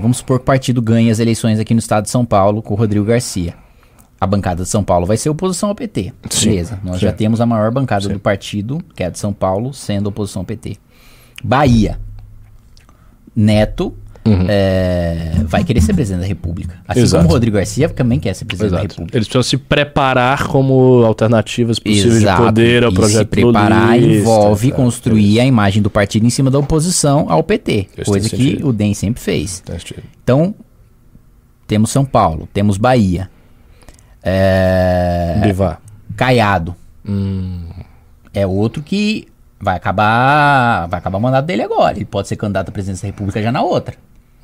[0.00, 2.74] vamos supor que o partido ganhe as eleições aqui no estado de São Paulo com
[2.74, 3.61] o Rodrigo Garcia
[4.22, 6.12] a bancada de São Paulo vai ser oposição ao PT.
[6.30, 6.78] Sim, Beleza.
[6.84, 7.06] Nós sim.
[7.06, 8.12] já temos a maior bancada sim.
[8.12, 10.76] do partido, que é a de São Paulo, sendo oposição ao PT.
[11.42, 11.98] Bahia.
[13.34, 13.92] Neto
[14.24, 14.46] uhum.
[14.48, 16.76] é, vai querer ser presidente da República.
[16.86, 17.24] Assim Exato.
[17.24, 18.86] como o Rodrigo Garcia também quer ser presidente Exato.
[18.86, 19.18] da República.
[19.18, 22.42] Eles precisam se preparar como alternativas possíveis Exato.
[22.42, 26.24] de poder ao e projeto Se preparar lulista, envolve tá, construir a imagem do partido
[26.24, 27.88] em cima da oposição ao PT.
[28.06, 28.68] coisa que sentido.
[28.68, 29.64] o DEM sempre fez.
[30.22, 30.54] Então,
[31.66, 33.31] temos São Paulo, temos Bahia.
[34.22, 35.40] É...
[35.42, 35.80] Bivar.
[36.16, 36.74] Caiado.
[37.06, 37.64] Hum.
[38.32, 39.28] É outro que
[39.60, 41.96] vai acabar vai acabar o mandato dele agora.
[41.96, 43.94] Ele pode ser candidato à presidência da República já na outra.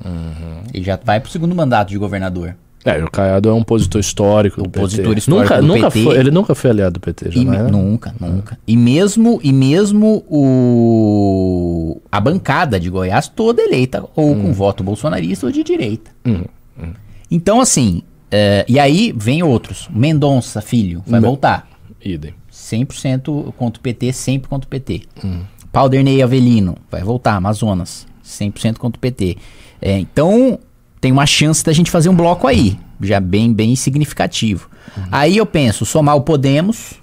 [0.03, 0.61] Uhum.
[0.73, 2.55] Ele já vai pro segundo mandato de governador.
[2.85, 5.19] É, o Caiado é um opositor histórico opositor PT.
[5.19, 6.03] histórico nunca, nunca PT.
[6.05, 7.43] Foi, ele nunca foi aliado do PT, já, é?
[7.63, 8.57] Nunca, nunca.
[8.65, 14.43] E mesmo, e mesmo o, a bancada de Goiás toda eleita ou hum.
[14.43, 16.09] com voto bolsonarista ou de direita.
[16.25, 16.45] Hum.
[16.81, 16.93] Hum.
[17.29, 19.87] Então, assim, é, e aí vem outros.
[19.91, 21.67] Mendonça, filho, vai voltar.
[22.03, 22.33] Idem.
[22.51, 25.03] 100% contra o PT, sempre contra o PT.
[25.23, 25.41] Hum.
[25.71, 28.07] Palderney Avelino, vai voltar, Amazonas.
[28.23, 29.37] 100% contra o PT.
[29.81, 30.59] É, então,
[31.01, 32.77] tem uma chance da gente fazer um bloco aí.
[33.01, 34.69] Já bem, bem significativo.
[34.95, 35.03] Uhum.
[35.11, 36.95] Aí eu penso, somar o Podemos,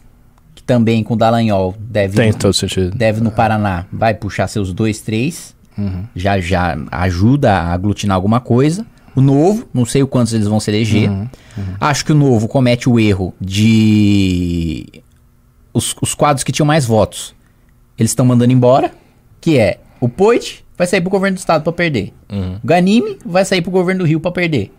[0.55, 2.97] que também com o Dallagnol deve, tem todo sentido.
[2.97, 5.55] deve no Paraná, vai puxar seus dois, três.
[5.77, 6.05] Uhum.
[6.15, 8.87] Já, já ajuda a aglutinar alguma coisa.
[9.17, 11.09] O novo, não sei o quantos eles vão se eleger.
[11.09, 11.75] Uhum, uhum.
[11.81, 15.03] Acho que o novo comete o erro de.
[15.73, 17.35] Os, os quadros que tinham mais votos.
[17.99, 18.93] Eles estão mandando embora.
[19.41, 22.13] Que é o Poit vai sair pro governo do estado para perder.
[22.31, 22.57] Uhum.
[22.63, 24.71] O Ganime vai sair pro governo do Rio para perder.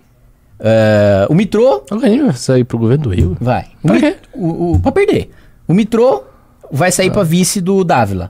[0.59, 1.83] Uh, o Mitrô.
[1.89, 3.37] O Ganime vai sair pro governo do Rio?
[3.41, 3.65] Vai.
[3.81, 4.17] O pra quê?
[4.35, 5.31] O, o, pra perder.
[5.67, 6.23] O Mitrô
[6.71, 7.13] vai sair ah.
[7.13, 8.29] pra vice do Dávila.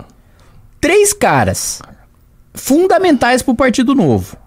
[0.79, 1.81] Três caras
[2.53, 4.37] fundamentais pro Partido Novo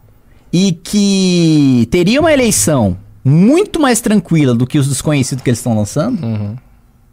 [0.53, 5.77] e que teria uma eleição muito mais tranquila do que os desconhecidos que eles estão
[5.77, 6.57] lançando, uhum.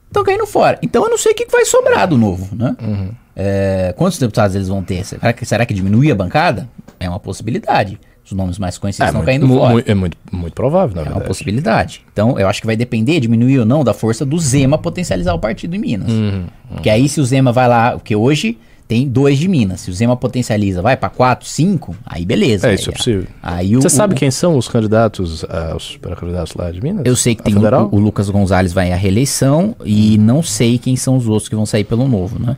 [0.08, 0.80] estão caindo fora.
[0.82, 2.76] Então eu não sei o que vai sobrar do novo, né?
[2.82, 3.10] Uhum.
[3.36, 5.06] É, quantos deputados eles vão ter?
[5.06, 6.68] Será que, será que diminui a bancada?
[7.00, 8.00] É uma possibilidade.
[8.26, 9.84] Os nomes mais conhecidos é, estão caindo fora.
[9.86, 11.24] É muito, muito provável, na é verdade.
[11.24, 12.02] uma possibilidade.
[12.12, 15.40] Então, eu acho que vai depender, diminuir ou não, da força do Zema potencializar o
[15.40, 16.12] partido em Minas.
[16.12, 17.92] Uhum, Porque aí, se o Zema vai lá...
[17.92, 19.82] Porque hoje tem dois de Minas.
[19.82, 22.70] Se o Zema potencializa, vai para quatro, cinco, aí beleza.
[22.70, 23.28] É, isso aí, é possível.
[23.44, 27.04] Aí Você o, sabe quem são os candidatos, uh, os pré-candidatos lá de Minas?
[27.06, 30.96] Eu sei que tem o, o, Lucas Gonzalez vai à reeleição e não sei quem
[30.96, 32.56] são os outros que vão sair pelo novo, né?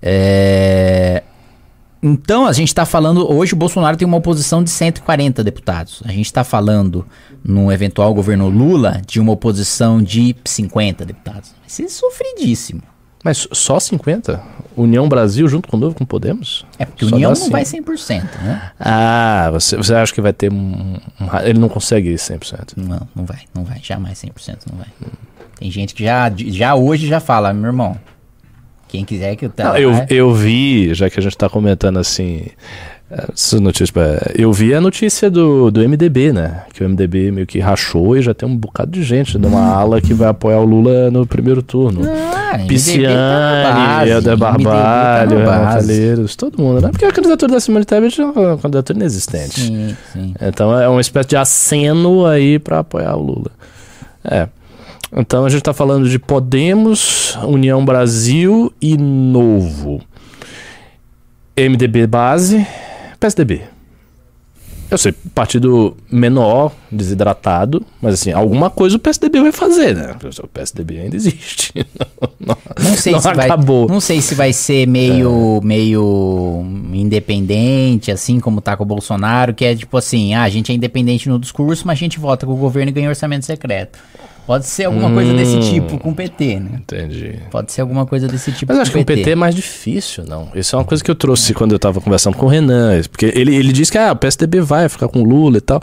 [0.00, 1.22] É...
[2.02, 3.30] Então, a gente está falando.
[3.30, 6.02] Hoje o Bolsonaro tem uma oposição de 140 deputados.
[6.04, 7.04] A gente está falando,
[7.44, 11.52] no eventual governo Lula, de uma oposição de 50 deputados.
[11.58, 12.82] Vai ser sofridíssimo.
[13.26, 14.40] Mas só 50?
[14.76, 16.64] União Brasil junto com o Novo, com Podemos?
[16.78, 18.70] É porque a União não vai 100%, né?
[18.78, 22.74] Ah, você, você acha que vai ter um, um, Ele não consegue ir 100%?
[22.76, 23.80] Não, não vai, não vai.
[23.82, 24.86] Jamais 100% não vai.
[25.58, 27.98] Tem gente que já, já hoje já fala, meu irmão,
[28.86, 29.52] quem quiser que eu...
[29.58, 32.46] Não, eu, eu vi, já que a gente está comentando assim...
[33.08, 33.92] Essas notícias,
[34.34, 36.62] eu vi a notícia do, do MDB, né?
[36.72, 39.60] Que o MDB meio que rachou e já tem um bocado de gente de uma
[39.60, 39.78] hum.
[39.78, 42.00] ala que vai apoiar o Lula no primeiro turno.
[42.04, 43.14] Ah, Pisciani,
[44.24, 46.88] tá Barbalho, tá Calheiros, todo mundo, né?
[46.90, 49.60] Porque a candidatura da Simone Tebet é uma candidatura inexistente.
[49.60, 50.34] Sim, sim.
[50.40, 53.52] Então é uma espécie de aceno aí para apoiar o Lula.
[54.24, 54.48] É.
[55.16, 60.00] Então a gente está falando de Podemos, União Brasil e Novo.
[61.56, 62.66] MDB base,
[63.18, 63.62] PSDB.
[64.88, 70.14] Eu sei, partido menor, desidratado, mas assim, alguma coisa o PSDB vai fazer, né?
[70.40, 71.72] O PSDB ainda existe.
[72.38, 73.86] Não, não sei não se acabou.
[73.86, 75.66] vai, não sei se vai ser meio é.
[75.66, 80.70] meio independente, assim como tá com o Bolsonaro, que é tipo assim, ah, a gente
[80.70, 83.98] é independente no discurso, mas a gente vota com o governo e ganha orçamento secreto.
[84.46, 85.60] Pode ser alguma hum, coisa desse hum.
[85.60, 86.70] tipo com o PT, né?
[86.74, 87.40] Entendi.
[87.50, 90.48] Pode ser alguma coisa desse tipo Mas acho que o PT é mais difícil, não.
[90.54, 93.02] Isso é uma coisa que eu trouxe quando eu tava conversando com o Renan.
[93.10, 95.82] Porque ele, ele disse que ah, o PSDB vai ficar com Lula e tal.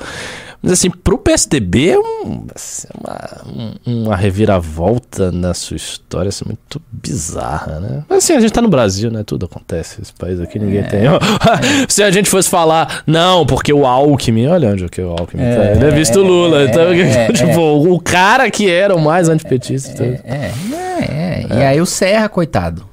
[0.64, 6.82] Mas assim, pro PSDB é um, assim, uma, uma reviravolta na sua história assim, muito
[6.90, 8.06] bizarra, né?
[8.08, 9.24] Mas assim, a gente tá no Brasil, né?
[9.26, 10.02] Tudo acontece.
[10.02, 10.84] Esse país aqui ninguém é.
[10.84, 11.02] tem.
[11.90, 15.56] Se a gente fosse falar, não, porque o Alckmin, olha onde que o Alckmin é,
[15.56, 15.72] tá.
[15.72, 16.62] Ele é visto o Lula.
[16.62, 17.90] É, então, é, tipo, é.
[17.92, 20.02] o cara que era o mais antipetista.
[20.02, 20.52] É, é,
[21.02, 22.88] é, E aí o Serra, coitado.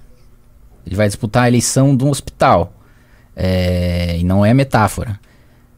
[0.84, 2.72] Ele vai disputar a eleição de um hospital.
[3.38, 5.20] e não é metáfora.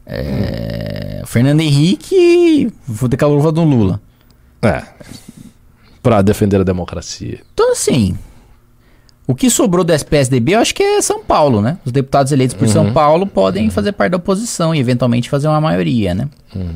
[0.05, 2.71] É, Fernando Henrique
[3.27, 4.01] luva do Lula.
[4.61, 4.83] É.
[6.01, 7.39] Pra defender a democracia.
[7.53, 8.17] Então, assim.
[9.25, 11.77] O que sobrou do PSDB, eu acho que é São Paulo, né?
[11.85, 12.73] Os deputados eleitos por uhum.
[12.73, 13.71] São Paulo podem uhum.
[13.71, 16.27] fazer parte da oposição e eventualmente fazer uma maioria, né?
[16.53, 16.75] Uhum.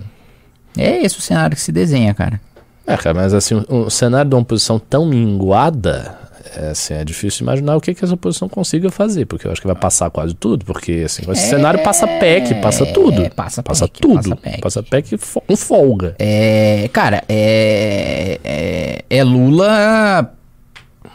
[0.77, 2.39] É esse o cenário que se desenha, cara.
[2.85, 6.17] É, cara, mas assim, o, o cenário de uma oposição tão minguada
[6.55, 9.61] é, assim, é difícil imaginar o que, que essa oposição consiga fazer, porque eu acho
[9.61, 13.23] que vai passar quase tudo, porque assim, esse é, cenário passa PEC, passa tudo.
[13.23, 14.15] É, passa, passa PEC, tudo.
[14.15, 14.61] Passa PEC.
[14.61, 16.15] Passa PEC com folga.
[16.19, 20.33] É, cara, é, é, é Lula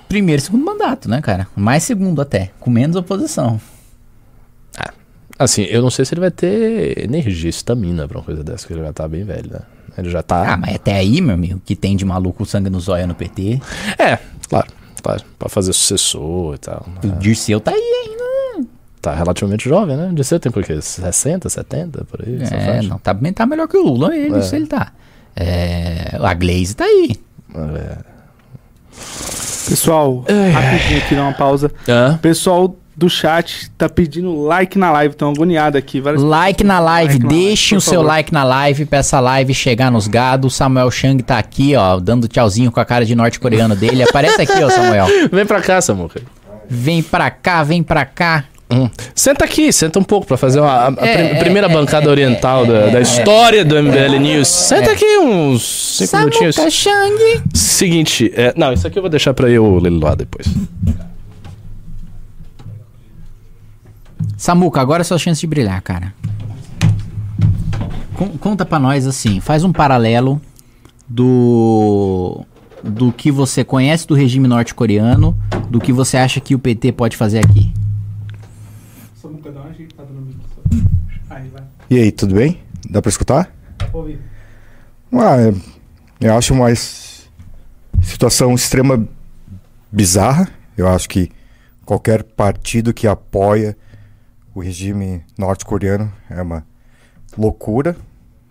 [0.09, 1.47] primeiro e segundo mandato, né, cara?
[1.57, 3.61] Mais segundo até, com menos oposição.
[4.77, 4.93] Ah,
[5.39, 8.73] assim, eu não sei se ele vai ter energia, estamina pra uma coisa dessa, que
[8.73, 9.61] ele já tá bem velho, né?
[9.97, 10.55] Ele já tá.
[10.55, 13.61] Ah, mas até aí, meu amigo, que tem de maluco sangue no zóio no PT.
[13.99, 14.19] É,
[14.49, 16.87] claro pra, fazer sucessor e tal.
[17.05, 18.69] O Dirceu tá aí ainda.
[19.01, 20.09] Tá relativamente jovem, né?
[20.11, 20.81] O Dirceu tem por quê?
[20.81, 22.39] 60, 70, por aí?
[22.43, 24.39] É, não, tá, tá melhor que o Lula, ele, é.
[24.39, 24.93] isso ele tá.
[25.35, 27.17] É, a Glaze tá aí.
[27.55, 28.13] É.
[29.69, 31.71] Pessoal, rapidinho aqui, dá uma pausa.
[32.21, 36.01] Pessoal do chat tá pedindo like na live, estão agoniados aqui.
[36.01, 38.07] Like na live, like deixem o seu favor.
[38.07, 40.53] like na live pra essa live chegar nos gados.
[40.53, 44.05] O Samuel Chang tá aqui, ó, dando tchauzinho com a cara de norte-coreano dele.
[44.05, 45.07] Aparece aqui, ó, Samuel.
[45.33, 46.11] Vem pra cá, Samuel.
[46.69, 48.45] Vem pra cá, vem pra cá.
[48.73, 48.89] Hum.
[49.15, 52.65] Senta aqui, senta um pouco para fazer uma, a, é, primeira é, bancada é, oriental
[52.65, 54.49] da, da, história do MBL News.
[54.49, 55.63] Senta aqui uns
[55.99, 56.57] 5 minutinhos.
[56.71, 57.43] Chang.
[57.53, 60.47] Seguinte, é, não, isso aqui eu vou deixar para eu ler lá depois.
[64.37, 66.15] Samuca, agora é sua chance de brilhar, cara.
[68.41, 70.41] conta pra nós assim, faz um paralelo
[71.09, 72.45] do
[72.83, 75.37] do que você conhece do regime norte-coreano,
[75.71, 77.73] do que você acha que o PT pode fazer aqui.
[79.15, 80.89] Samuca, dá uma ajeitada no microfone.
[81.31, 81.63] Aí, vai.
[81.89, 82.61] E aí, tudo bem?
[82.91, 83.55] Dá pra escutar?
[83.93, 84.19] Ouvi.
[85.13, 85.55] Ah, é,
[86.21, 86.69] eu acho uma
[88.03, 89.07] situação extrema
[89.91, 90.49] bizarra.
[90.77, 91.31] Eu acho que
[91.85, 93.77] qualquer partido que apoia
[94.55, 96.65] o regime norte-coreano é uma
[97.37, 97.97] loucura.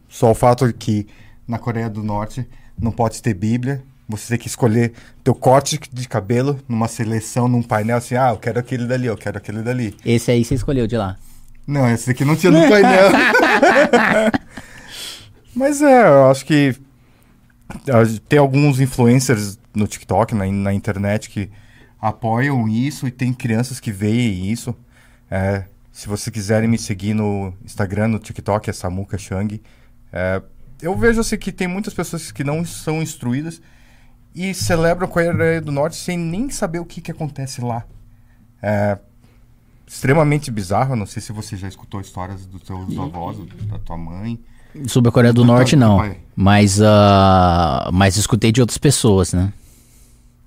[0.09, 1.07] Só o fato de que
[1.47, 2.47] na Coreia do Norte
[2.79, 3.83] não pode ter Bíblia.
[4.09, 8.37] Você tem que escolher teu corte de cabelo numa seleção, num painel assim, ah, eu
[8.37, 9.95] quero aquele dali, eu quero aquele dali.
[10.03, 11.17] Esse aí você escolheu de lá?
[11.65, 13.09] Não, esse aqui não tinha no painel.
[15.55, 16.75] Mas é, eu acho que
[18.27, 21.49] tem alguns influencers no TikTok, na, na internet, que
[22.01, 24.75] apoiam isso e tem crianças que veem isso.
[25.29, 29.61] É, se vocês quiserem me seguir no Instagram, no TikTok, é Samuka Chang.
[30.11, 30.41] É,
[30.81, 33.61] eu vejo assim que tem muitas pessoas que não são instruídas
[34.33, 37.85] e celebram a Coreia do Norte sem nem saber o que, que acontece lá.
[38.61, 38.97] É
[39.91, 40.95] extremamente bizarro.
[40.95, 43.37] Não sei se você já escutou histórias dos seus avós,
[43.69, 44.39] da tua mãe.
[44.87, 46.15] Sobre a Coreia do, do Norte, não.
[46.33, 49.51] Mas, uh, mas escutei de outras pessoas, né?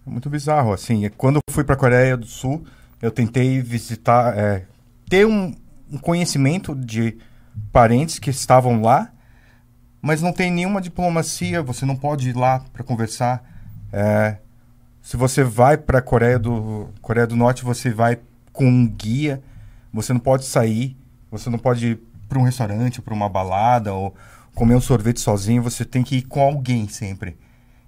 [0.07, 1.09] É muito bizarro, assim.
[1.11, 2.65] Quando eu fui para a Coreia do Sul,
[3.03, 4.65] eu tentei visitar, é,
[5.09, 5.55] ter um,
[5.91, 7.17] um conhecimento de
[7.73, 9.13] parentes que estavam lá,
[10.01, 13.43] mas não tem nenhuma diplomacia, você não pode ir lá para conversar.
[13.93, 14.39] É,
[15.01, 18.19] se você vai para a Coreia do, Coreia do Norte, você vai
[18.53, 19.43] com um guia,
[19.93, 20.97] você não pode sair,
[21.31, 24.15] você não pode ir para um restaurante, para uma balada, ou
[24.55, 27.37] comer um sorvete sozinho, você tem que ir com alguém sempre.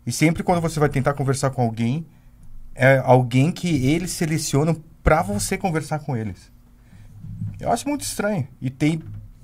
[0.06, 2.06] E sempre quando você vai tentar conversar com alguém,
[2.74, 6.50] é alguém que eles selecionam para você conversar com eles.
[7.58, 8.46] Eu acho muito estranho.
[8.60, 9.02] E tem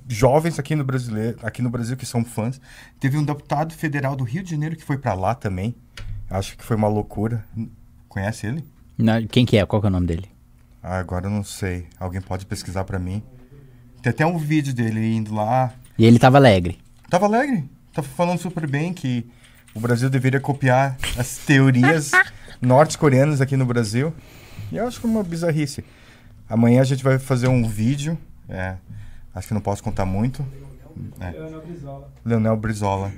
[0.08, 2.60] jovens aqui no, brasileiro, aqui no Brasil que são fãs.
[3.00, 5.74] Teve um deputado federal do Rio de Janeiro que foi para lá também.
[6.28, 7.44] Acho que foi uma loucura.
[8.08, 8.64] Conhece ele?
[8.98, 9.64] Não, quem que é?
[9.66, 10.28] Qual que é o nome dele?
[10.82, 11.86] Ah, agora eu não sei.
[11.98, 13.22] Alguém pode pesquisar para mim.
[14.02, 15.72] Tem até um vídeo dele indo lá.
[15.96, 16.78] E ele tava alegre.
[17.08, 17.68] Tava alegre.
[17.92, 19.26] Tava falando super bem que
[19.74, 22.10] o Brasil deveria copiar as teorias
[22.60, 24.12] norte-coreanas aqui no Brasil.
[24.70, 25.84] E eu acho que é uma bizarrice.
[26.52, 28.18] Amanhã a gente vai fazer um vídeo.
[28.46, 28.76] É,
[29.34, 30.46] acho que não posso contar muito.
[31.18, 31.30] É.
[31.30, 32.12] Leonel Brizola.
[32.22, 33.12] Leonel Brizola.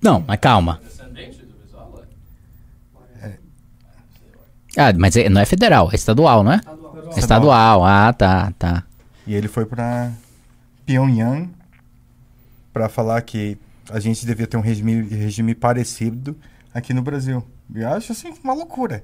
[0.00, 0.80] Não, mas calma.
[0.84, 2.06] Descendente do Brizola?
[3.20, 3.32] É.
[4.76, 6.58] Ah, mas é, não é federal, é estadual, não é?
[6.58, 7.18] Estadual.
[7.18, 7.84] Estadual.
[7.84, 8.84] Ah, tá, tá.
[9.26, 10.12] E ele foi para
[10.86, 11.50] Pyongyang
[12.72, 13.58] para falar que
[13.90, 16.38] a gente devia ter um regime, regime parecido
[16.72, 17.44] aqui no Brasil.
[17.74, 19.02] E eu acho assim uma loucura.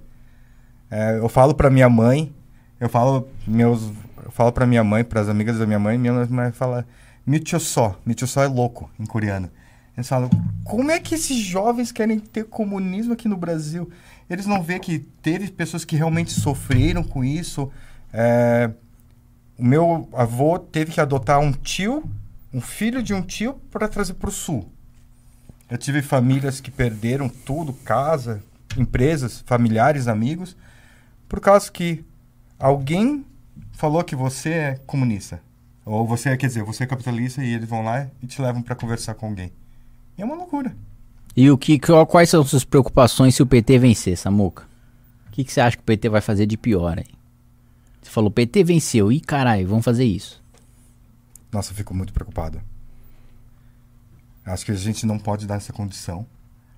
[0.89, 2.33] É, eu falo para minha mãe,
[2.85, 3.91] eu falo meus,
[4.23, 6.87] eu falo para minha mãe, para as amigas da minha mãe, minha mãe fala
[7.27, 9.51] michosó, michosó é louco em coreano.
[9.97, 10.29] Eles falam,
[10.65, 13.91] como é que esses jovens querem ter comunismo aqui no Brasil?
[14.29, 17.73] Eles não vê que teve pessoas que realmente sofreram com isso.
[18.13, 18.71] É,
[19.57, 22.05] o meu avô teve que adotar um tio,
[22.53, 24.71] um filho de um tio, para trazer para o sul.
[25.71, 28.43] Eu tive famílias que perderam tudo, casa,
[28.77, 30.55] empresas, familiares, amigos,
[31.27, 32.05] por causa que
[32.59, 33.25] alguém
[33.73, 35.41] falou que você é comunista.
[35.85, 38.75] Ou você, quer dizer, você é capitalista e eles vão lá e te levam para
[38.75, 39.53] conversar com alguém.
[40.17, 40.75] E é uma loucura.
[41.37, 44.65] E o que, quais são as suas preocupações se o PT vencer, Samuca?
[45.29, 47.13] O que, que você acha que o PT vai fazer de pior aí?
[48.01, 49.11] Você falou, PT venceu.
[49.11, 50.43] Ih, caralho, vamos fazer isso.
[51.51, 52.61] Nossa, eu fico muito preocupado.
[54.45, 56.27] Acho que a gente não pode dar essa condição.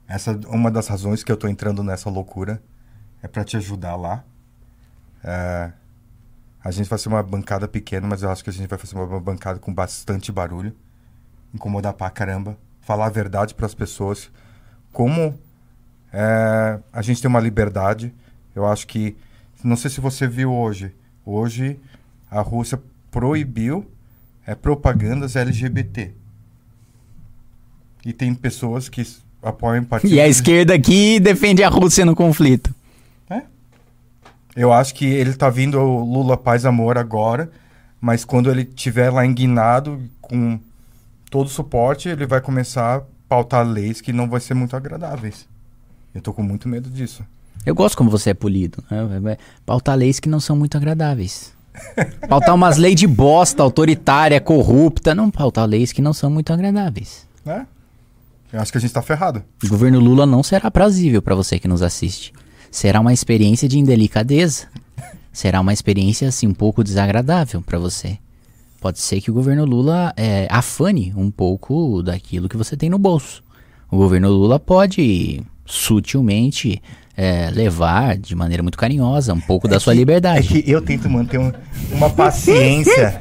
[0.08, 2.62] Essa é uma das razões que eu estou entrando nessa loucura.
[3.22, 4.24] É para te ajudar lá.
[5.22, 5.70] É,
[6.62, 8.96] a gente vai ser uma bancada pequena, mas eu acho que a gente vai fazer
[8.96, 10.74] uma bancada com bastante barulho.
[11.54, 12.56] Incomodar pra caramba.
[12.80, 14.30] Falar a verdade para as pessoas.
[14.92, 15.38] Como
[16.12, 18.12] é, a gente tem uma liberdade.
[18.54, 19.16] Eu acho que.
[19.62, 20.92] Não sei se você viu hoje.
[21.24, 21.78] Hoje
[22.30, 23.90] a Rússia proibiu
[24.46, 26.12] é, propagandas LGBT.
[28.04, 29.04] E tem pessoas que
[29.42, 30.16] apoiam partidos...
[30.16, 32.72] E a esquerda aqui defende a Rússia no conflito.
[34.56, 37.50] Eu acho que ele está vindo o Lula Paz Amor agora,
[38.00, 40.58] mas quando ele estiver lá enguinado com
[41.30, 45.46] todo o suporte, ele vai começar a pautar leis que não vão ser muito agradáveis.
[46.14, 47.22] Eu tô com muito medo disso.
[47.66, 48.82] Eu gosto como você é polido.
[48.90, 49.36] Né?
[49.66, 51.52] Pautar leis que não são muito agradáveis.
[52.26, 55.14] pautar umas leis de bosta, autoritária, corrupta.
[55.14, 57.26] Não pautar leis que não são muito agradáveis.
[57.44, 57.66] É?
[58.52, 59.42] Eu acho que a gente tá ferrado.
[59.62, 62.32] O governo Lula não será prazível para você que nos assiste.
[62.76, 64.66] Será uma experiência de indelicadeza.
[65.32, 68.18] Será uma experiência, assim, um pouco desagradável para você.
[68.82, 72.98] Pode ser que o governo Lula é, afane um pouco daquilo que você tem no
[72.98, 73.42] bolso.
[73.90, 76.82] O governo Lula pode sutilmente
[77.16, 80.58] é, levar de maneira muito carinhosa um pouco é da que, sua liberdade.
[80.58, 81.50] É que eu tento manter um,
[81.92, 83.16] uma paciência.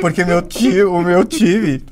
[0.00, 1.82] porque meu tio, o meu time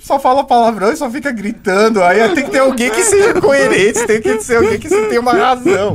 [0.00, 2.02] só fala palavrão e só fica gritando.
[2.02, 5.32] Aí tem que ter alguém que seja coerente, tem que ser alguém que tenha uma
[5.32, 5.94] razão.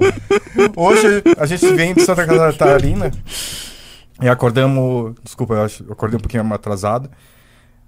[0.75, 3.11] Hoje a gente vem de Santa Catarina
[4.21, 5.15] e acordamos.
[5.23, 7.09] Desculpa, eu, acordei um pouquinho atrasado.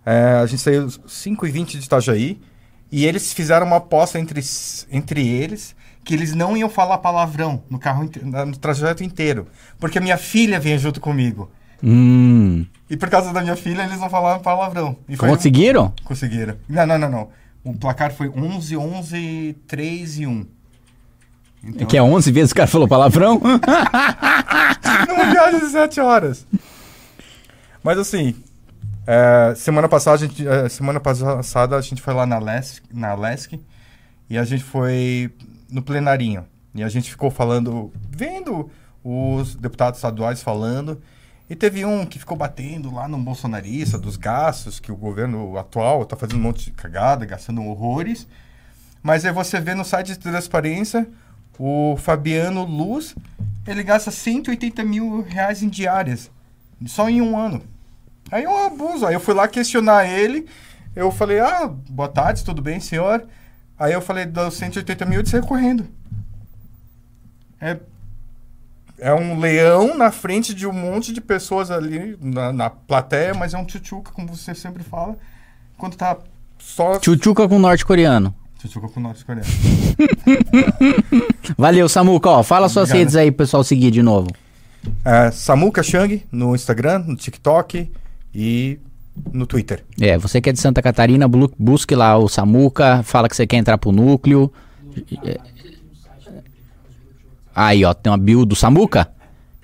[0.05, 2.39] É, a gente saiu 5h20 de Itajaí
[2.91, 4.41] e eles fizeram uma aposta entre,
[4.91, 9.47] entre eles que eles não iam falar palavrão no carro no trajeto inteiro.
[9.77, 11.51] Porque a minha filha vinha junto comigo.
[11.83, 12.65] Hum.
[12.89, 14.97] E por causa da minha filha, eles não falavam palavrão.
[15.17, 15.85] Conseguiram?
[15.85, 16.05] Um...
[16.05, 16.55] Conseguiram.
[16.69, 17.29] Não, não, não, não.
[17.63, 20.45] O placar foi 11, 11, 3 e 1.
[21.63, 21.81] Então...
[21.81, 23.41] É que é 11 vezes o cara falou palavrão?
[25.07, 26.45] Numa viagem de 7 horas.
[27.83, 28.35] Mas assim,
[29.05, 33.15] é, semana, passada, a gente, é, semana passada a gente foi lá na LESC, na
[33.15, 33.59] LESC
[34.29, 35.31] e a gente foi
[35.69, 36.45] no plenarinho.
[36.75, 38.69] E a gente ficou falando, vendo
[39.03, 41.01] os deputados estaduais falando.
[41.49, 46.03] E teve um que ficou batendo lá no bolsonarista dos gastos, que o governo atual
[46.03, 48.27] está fazendo um monte de cagada, gastando horrores.
[49.01, 51.07] Mas aí você vê no site de transparência,
[51.57, 53.15] o Fabiano Luz,
[53.65, 56.29] ele gasta 180 mil reais em diárias,
[56.85, 57.61] só em um ano.
[58.29, 59.05] Aí é um abuso.
[59.05, 60.45] Aí eu fui lá questionar ele,
[60.93, 63.25] eu falei, ah, boa tarde, tudo bem, senhor?
[63.79, 65.87] Aí eu falei, dos 180 mil, de sair correndo.
[67.61, 67.77] É,
[68.99, 73.53] é um leão na frente de um monte de pessoas ali na, na plateia, mas
[73.53, 75.15] é um tchutchuca, como você sempre fala.
[75.77, 76.17] Quando tá
[76.57, 76.97] só...
[76.99, 78.33] Tchutchuca com norte-coreano.
[78.57, 79.47] Tchutchuca com norte-coreano.
[81.57, 82.29] Valeu, Samuca.
[82.29, 82.73] Ó, fala Obrigado.
[82.73, 84.29] suas redes aí pro pessoal seguir de novo.
[85.05, 87.91] É, Samuca Chang no Instagram, no TikTok
[88.33, 88.79] e
[89.31, 89.83] no Twitter.
[89.99, 93.57] É, você que é de Santa Catarina, busque lá o Samuca, fala que você quer
[93.57, 94.51] entrar pro núcleo.
[97.57, 99.07] Aí, ó, tem uma bio do Samuca.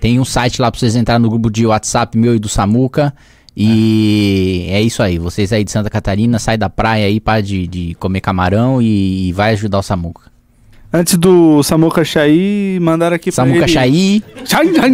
[0.00, 3.14] Tem um site lá pra vocês entrarem no grupo de WhatsApp meu e do Samuca.
[3.56, 4.80] E é.
[4.80, 5.16] é isso aí.
[5.16, 9.28] Vocês aí de Santa Catarina, sai da praia aí, para de, de comer camarão e,
[9.28, 10.22] e vai ajudar o Samuca.
[10.92, 13.72] Antes do Samuca Chai, mandaram aqui Samuca pra ele...
[13.72, 14.22] Chai.
[14.44, 14.90] Chai, chai,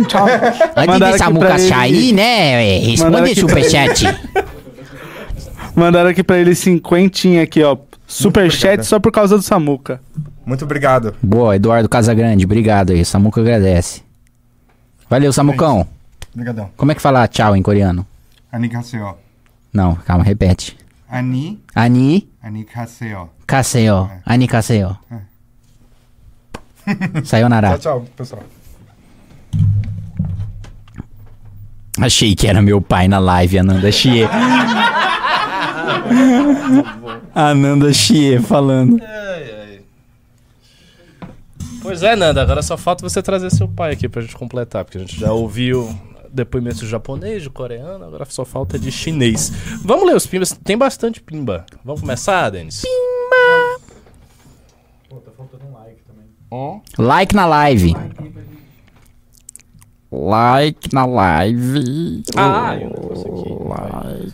[0.77, 2.79] Antes de Samuca Chai, né?
[2.81, 4.05] Responde superchat.
[5.75, 7.79] mandaram aqui pra ele cinquentinha aqui, ó.
[8.07, 10.01] Superchat só por causa do Samuca.
[10.51, 11.15] Muito obrigado.
[11.23, 13.05] Boa, Eduardo Casagrande, obrigado aí.
[13.05, 14.03] Samuca agradece.
[15.09, 15.87] Valeu, Samucão.
[16.35, 16.69] Obrigadão.
[16.77, 18.05] Como é que fala tchau em coreano?
[18.51, 19.15] Anikaseo.
[19.73, 20.77] Não, calma, repete.
[21.09, 21.63] Ani.
[21.73, 22.29] Ani.
[22.43, 23.31] Anikaseo.
[23.47, 24.11] Kaseo.
[24.13, 24.23] É.
[24.27, 24.99] Anikaseo.
[25.13, 25.19] É.
[27.23, 27.79] Sayonara.
[27.79, 28.43] Tchau, tchau, pessoal.
[32.01, 34.27] Achei que era meu pai na live, Ananda Xie.
[37.37, 39.01] Ananda Xie falando.
[39.01, 39.60] Ai, ai.
[41.83, 44.99] Pois é, Nanda, agora só falta você trazer seu pai aqui pra gente completar, porque
[44.99, 45.89] a gente já ouviu
[46.33, 49.51] depoimento de japonês, de coreano, agora só falta de chinês.
[49.83, 51.65] Vamos ler os pimbas, tem bastante pimba.
[51.85, 52.83] Vamos começar, Denis?
[52.83, 53.81] Pimba!
[55.09, 56.01] Pô, tá faltando um like.
[56.99, 57.95] Like na live.
[60.13, 62.23] Like na live.
[62.37, 64.33] Ah, oh, like.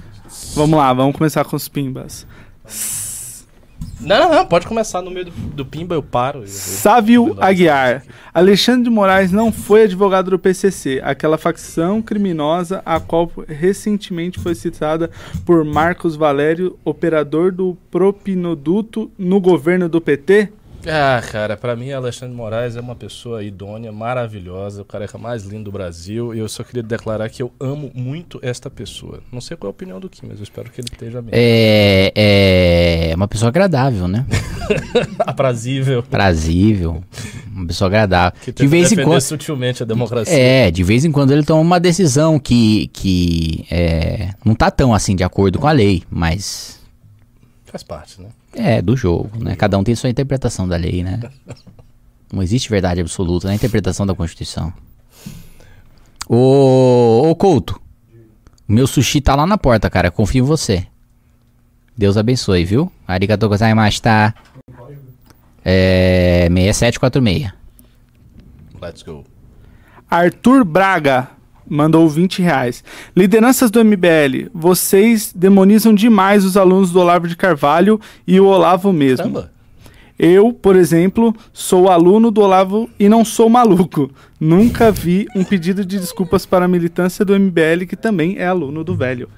[0.55, 2.27] Vamos lá, vamos começar com os pimbas.
[4.01, 6.43] Não, não, não, pode começar no meio do, do pimba, eu paro.
[6.43, 8.05] Eu Sávio Aguiar.
[8.33, 14.55] Alexandre de Moraes não foi advogado do PCC, aquela facção criminosa a qual recentemente foi
[14.55, 15.11] citada
[15.45, 20.53] por Marcos Valério, operador do propinoduto no governo do PT?
[20.89, 25.65] Ah, cara, para mim Alexandre Moraes é uma pessoa idônea, maravilhosa, o careca mais lindo
[25.65, 26.35] do Brasil.
[26.35, 29.21] E eu só queria declarar que eu amo muito esta pessoa.
[29.33, 31.31] Não sei qual é a opinião do Kim, mas eu espero que ele esteja bem.
[31.33, 32.13] É,
[33.11, 34.25] é uma pessoa agradável, né?
[35.19, 36.01] Aprazível.
[36.01, 37.03] Aprazível.
[37.53, 38.39] Uma pessoa agradável.
[38.43, 40.35] Que de vez em quando sutilmente a democracia.
[40.35, 44.95] É, de vez em quando ele toma uma decisão que que é, não tá tão
[44.95, 46.76] assim de acordo com a lei, mas
[47.71, 48.29] faz parte, né?
[48.53, 49.57] É, do jogo, né?
[49.57, 51.21] Cada um tem sua interpretação da lei, né?
[52.33, 54.73] Não existe verdade absoluta na interpretação da Constituição.
[56.29, 57.81] Ô, ô Couto,
[58.69, 60.11] o meu sushi tá lá na porta, cara.
[60.11, 60.87] Confio em você.
[61.97, 62.91] Deus abençoe, viu?
[63.07, 64.35] Arigatou gozaimasu, tá?
[65.65, 66.49] É...
[66.51, 67.53] 6746.
[68.81, 69.25] Let's go.
[70.11, 71.36] Arthur Braga
[71.69, 72.83] mandou 20 reais.
[73.17, 78.93] Lideranças do MBL, vocês demonizam demais os alunos do Olavo de Carvalho e o Olavo
[78.93, 79.33] mesmo.
[79.33, 79.57] Caramba.
[80.19, 84.11] Eu, por exemplo, sou aluno do Olavo e não sou maluco.
[84.41, 88.83] Nunca vi um pedido de desculpas para a militância do MBL, que também é aluno
[88.83, 89.29] do velho.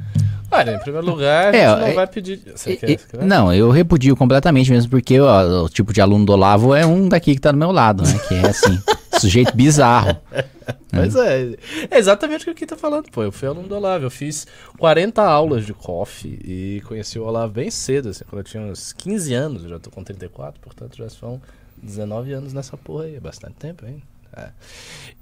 [0.51, 2.41] Olha, em primeiro lugar, é, não é, vai pedir.
[2.55, 3.23] Você quer, quer?
[3.23, 7.09] Não, eu repudio completamente mesmo, porque ó, o tipo de aluno do Olavo é um
[7.09, 8.19] daqui que tá do meu lado, né?
[8.27, 8.79] Que é assim,
[9.21, 10.17] sujeito bizarro.
[10.91, 11.55] Mas é.
[11.91, 13.23] é exatamente o que o Kim tá falando, pô.
[13.23, 14.47] Eu fui aluno do Olavo, eu fiz
[14.79, 18.93] 40 aulas de coffee e conheci o Olavo bem cedo, assim, quando eu tinha uns
[18.95, 21.41] 15 anos, eu já tô com 34, portanto já são
[21.83, 24.03] 19 anos nessa porra aí, é bastante tempo, hein?
[24.39, 24.53] É.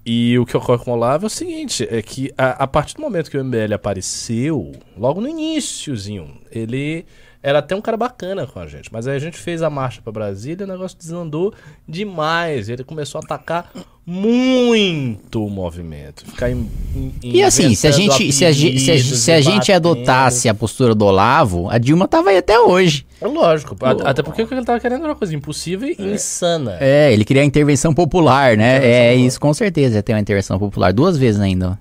[0.04, 2.94] E o que ocorre com o Olavo é o seguinte, é que a, a partir
[2.94, 7.04] do momento que o MBL apareceu, logo no iníciozinho, ele
[7.46, 8.92] era até um cara bacana com a gente.
[8.92, 11.54] Mas aí a gente fez a marcha para Brasília e o negócio desandou
[11.88, 12.68] demais.
[12.68, 13.70] Ele começou a atacar
[14.04, 16.26] muito o movimento.
[16.26, 19.70] Ficar em, em, e assim, se a gente, se a, se a, se a gente
[19.70, 23.06] adotasse a postura do Olavo, a Dilma tava aí até hoje.
[23.20, 23.76] É lógico.
[24.04, 26.14] Até porque o que ele tava querendo era uma coisa impossível e é.
[26.14, 26.78] insana.
[26.80, 28.78] É, ele queria a intervenção popular, né?
[28.78, 29.26] Intervenção é popular.
[29.28, 30.02] isso, com certeza.
[30.02, 30.92] Tem uma intervenção popular.
[30.92, 31.78] Duas vezes ainda.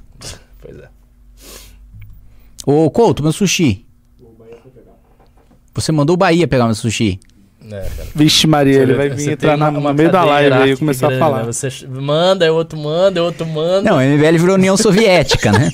[0.62, 0.90] pois é.
[2.68, 3.85] Ô, Couto, meu sushi.
[5.76, 7.20] Você mandou o Bahia pegar meu sushi.
[7.72, 11.08] É, Vixe Maria, ele vai vir entrar na, no meio da live aí e começar
[11.08, 11.40] grande, a falar.
[11.40, 11.52] Né?
[11.52, 13.82] Você manda, é outro manda, é outro manda.
[13.82, 15.72] Não, o MBL virou União Soviética, né?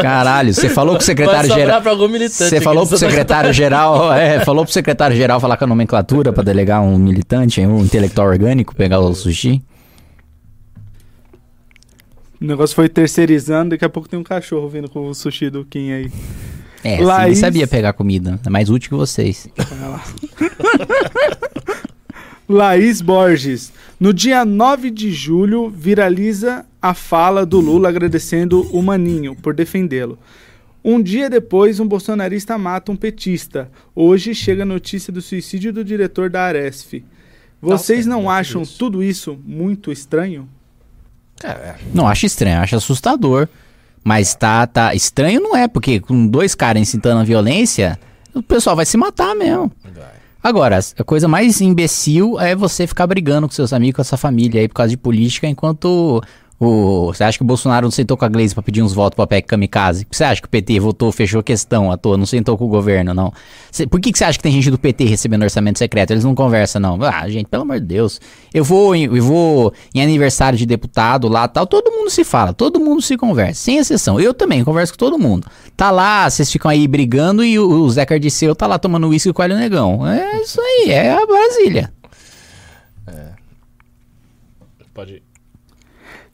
[0.00, 1.80] Caralho, você falou pro secretário-geral.
[2.28, 6.98] Você falou pro secretário-geral, é, falou pro secretário-geral falar com a nomenclatura para delegar um
[6.98, 9.62] militante, um intelectual orgânico, pegar o sushi.
[12.40, 15.64] O negócio foi terceirizando, daqui a pouco tem um cachorro vindo com o sushi do
[15.64, 16.10] Kim aí.
[16.84, 17.38] É, Laís...
[17.38, 18.40] sabia pegar comida.
[18.44, 19.48] É mais útil que vocês.
[22.48, 23.72] Laís Borges.
[23.98, 30.18] No dia 9 de julho, viraliza a fala do Lula agradecendo o Maninho por defendê-lo.
[30.84, 33.70] Um dia depois, um bolsonarista mata um petista.
[33.94, 36.94] Hoje chega a notícia do suicídio do diretor da Aresf.
[37.60, 40.48] Vocês não acham tudo isso muito estranho?
[41.44, 41.76] É.
[41.94, 43.48] Não acho estranho, acho assustador.
[44.04, 47.98] Mas tá, tá estranho não é, porque com dois caras incitando a violência,
[48.34, 49.70] o pessoal vai se matar mesmo.
[50.42, 54.18] Agora, a coisa mais imbecil é você ficar brigando com seus amigos, com a sua
[54.18, 56.20] família aí por causa de política, enquanto
[56.64, 59.26] você acha que o Bolsonaro não sentou com a Gleisi pra pedir uns votos pra
[59.26, 60.06] PEC Kamikaze?
[60.10, 63.12] Você acha que o PT votou, fechou questão à toa, não sentou com o governo,
[63.12, 63.32] não?
[63.70, 66.12] Cê, por que, que você acha que tem gente do PT recebendo orçamento secreto?
[66.12, 67.02] Eles não conversam, não.
[67.02, 68.20] Ah, gente, pelo amor de Deus.
[68.54, 72.52] Eu vou, em, eu vou em aniversário de deputado lá tal, todo mundo se fala,
[72.52, 74.20] todo mundo se conversa, sem exceção.
[74.20, 75.48] Eu também converso com todo mundo.
[75.76, 79.32] Tá lá, vocês ficam aí brigando e o, o Zé Cardiceu tá lá tomando uísque
[79.32, 80.06] com o Hélio Negão.
[80.06, 81.92] É isso aí, é a Brasília.
[83.08, 83.32] É.
[84.94, 85.31] Pode ir.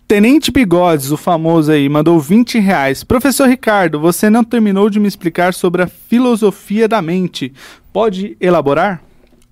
[0.08, 3.04] Tenente Bigodes, o famoso aí, mandou 20 reais.
[3.04, 7.52] Professor Ricardo, você não terminou de me explicar sobre a filosofia da mente.
[7.92, 9.02] Pode elaborar?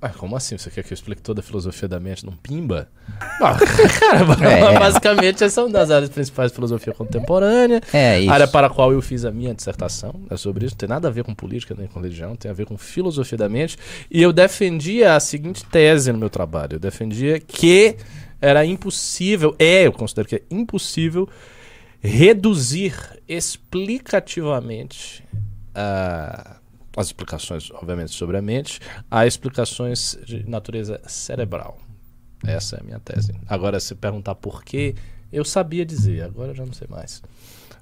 [0.00, 0.56] Ah, como assim?
[0.56, 2.88] Você quer que eu explique toda a filosofia da mente num pimba?
[3.38, 3.52] Não,
[4.00, 4.78] cara, é.
[4.78, 7.82] basicamente essa é uma das áreas principais da filosofia contemporânea.
[7.92, 8.30] É isso.
[8.30, 10.14] Área para a qual eu fiz a minha dissertação.
[10.30, 10.74] É sobre isso.
[10.74, 13.36] Não tem nada a ver com política nem com religião, tem a ver com filosofia
[13.36, 13.76] da mente.
[14.10, 16.76] E eu defendia a seguinte tese no meu trabalho.
[16.76, 17.96] Eu defendia que
[18.40, 21.28] era impossível, é, eu considero que é impossível
[22.00, 22.94] reduzir
[23.28, 25.24] explicativamente
[25.74, 26.56] uh,
[26.96, 28.80] as explicações, obviamente, sobre a mente
[29.10, 31.78] a explicações de natureza cerebral.
[32.46, 33.34] Essa é a minha tese.
[33.48, 34.94] Agora, se perguntar por quê,
[35.32, 37.22] eu sabia dizer, agora já não sei mais.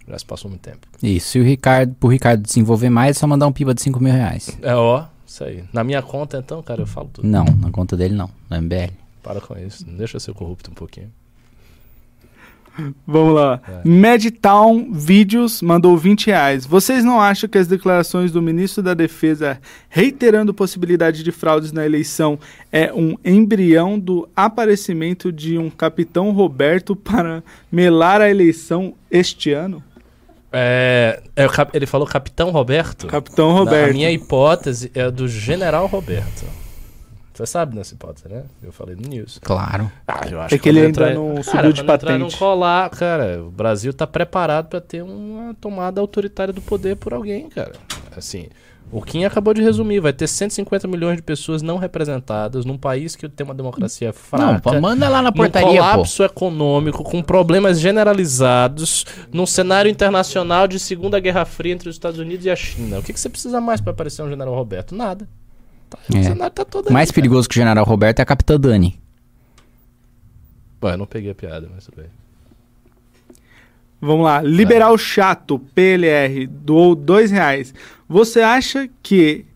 [0.06, 0.86] Já se passou muito tempo.
[1.02, 4.02] Isso, e o Ricardo, pro Ricardo desenvolver mais, é só mandar um piba de 5
[4.02, 4.56] mil reais.
[4.60, 5.64] É, ó, isso aí.
[5.72, 7.26] Na minha conta, então, cara, eu falo tudo.
[7.26, 9.03] Não, na conta dele não, no MBL.
[9.24, 11.10] Para com isso, não deixa ser corrupto um pouquinho.
[13.06, 13.60] Vamos lá.
[13.66, 13.88] É.
[13.88, 16.66] Medtown Vídeos mandou 20 reais.
[16.66, 21.86] Vocês não acham que as declarações do ministro da Defesa reiterando possibilidade de fraudes na
[21.86, 22.38] eleição
[22.72, 29.82] é um embrião do aparecimento de um capitão Roberto para melar a eleição este ano?
[30.52, 33.06] É, é, ele falou Capitão Roberto?
[33.06, 33.90] Capitão Roberto.
[33.90, 36.44] a minha hipótese é do General Roberto.
[37.34, 38.44] Você sabe nessa hipótese, né?
[38.62, 39.40] Eu falei no news.
[39.42, 39.90] Claro.
[40.06, 41.14] Ah, eu acho é que, que ele ainda entrar...
[41.14, 42.18] não subiu de patente.
[42.18, 47.12] Não colar, cara, o Brasil tá preparado para ter uma tomada autoritária do poder por
[47.12, 47.72] alguém, cara.
[48.16, 48.46] Assim,
[48.92, 53.16] o Kim acabou de resumir, vai ter 150 milhões de pessoas não representadas num país
[53.16, 54.70] que tem uma democracia fraca.
[54.72, 56.24] Não, manda lá na portaria, num colapso pô.
[56.24, 62.46] econômico, com problemas generalizados, num cenário internacional de Segunda Guerra Fria entre os Estados Unidos
[62.46, 63.00] e a China.
[63.00, 64.94] O que, que você precisa mais para aparecer um general Roberto?
[64.94, 65.26] Nada.
[65.96, 66.50] Tá, é.
[66.50, 67.48] tá todo Mais aí, perigoso cara.
[67.48, 69.00] que o General Roberto é a Capitã Dani.
[70.80, 72.10] Bom, eu não peguei a piada, mas tudo bem.
[74.00, 74.42] Vamos lá.
[74.42, 77.72] Liberal Chato, PLR, doou dois reais.
[78.06, 79.46] Você acha que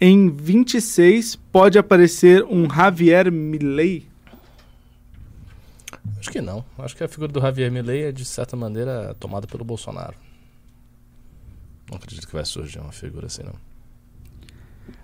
[0.00, 4.06] em 26 pode aparecer um Javier Milei?
[6.18, 6.64] Acho que não.
[6.78, 10.14] Acho que a figura do Javier Milei é, de certa maneira, tomada pelo Bolsonaro.
[11.90, 13.54] Não acredito que vai surgir uma figura assim, não.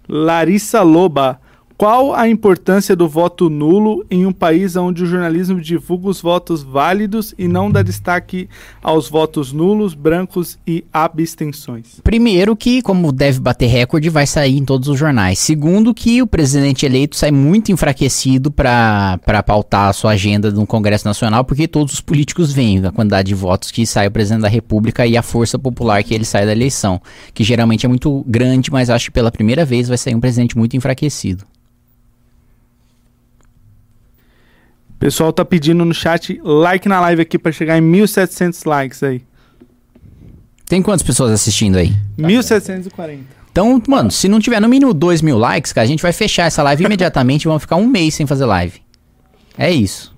[0.09, 1.39] Larissa Loba
[1.77, 6.63] qual a importância do voto nulo em um país onde o jornalismo divulga os votos
[6.63, 8.49] válidos e não dá destaque
[8.83, 12.01] aos votos nulos, brancos e abstenções?
[12.03, 15.39] Primeiro que, como deve bater recorde, vai sair em todos os jornais.
[15.39, 21.07] Segundo que o presidente eleito sai muito enfraquecido para pautar a sua agenda no Congresso
[21.07, 24.49] Nacional, porque todos os políticos veem a quantidade de votos que sai o presidente da
[24.49, 27.01] República e a força popular que ele sai da eleição,
[27.33, 30.57] que geralmente é muito grande, mas acho que pela primeira vez vai sair um presidente
[30.57, 31.45] muito enfraquecido.
[35.05, 39.21] Pessoal tá pedindo no chat like na live aqui para chegar em 1.700 likes aí.
[40.65, 41.95] Tem quantas pessoas assistindo aí?
[42.19, 43.19] 1.740.
[43.53, 46.47] Então, mano, se não tiver no mínimo 2 mil likes, cara, a gente vai fechar
[46.47, 48.81] essa live imediatamente e vamos ficar um mês sem fazer live.
[49.59, 50.14] É isso.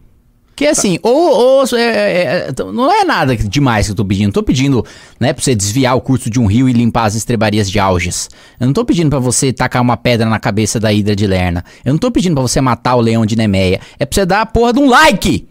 [0.56, 4.32] Que assim, ou, ou é, é, é, não é nada demais que eu tô pedindo.
[4.32, 4.82] Tô pedindo,
[5.20, 8.30] né, pra você desviar o curso de um rio e limpar as estrebarias de alges.
[8.58, 11.62] Eu não tô pedindo para você tacar uma pedra na cabeça da Hidra de Lerna.
[11.84, 13.80] Eu não tô pedindo para você matar o leão de Nemeia.
[13.98, 15.46] É pra você dar a porra de um like!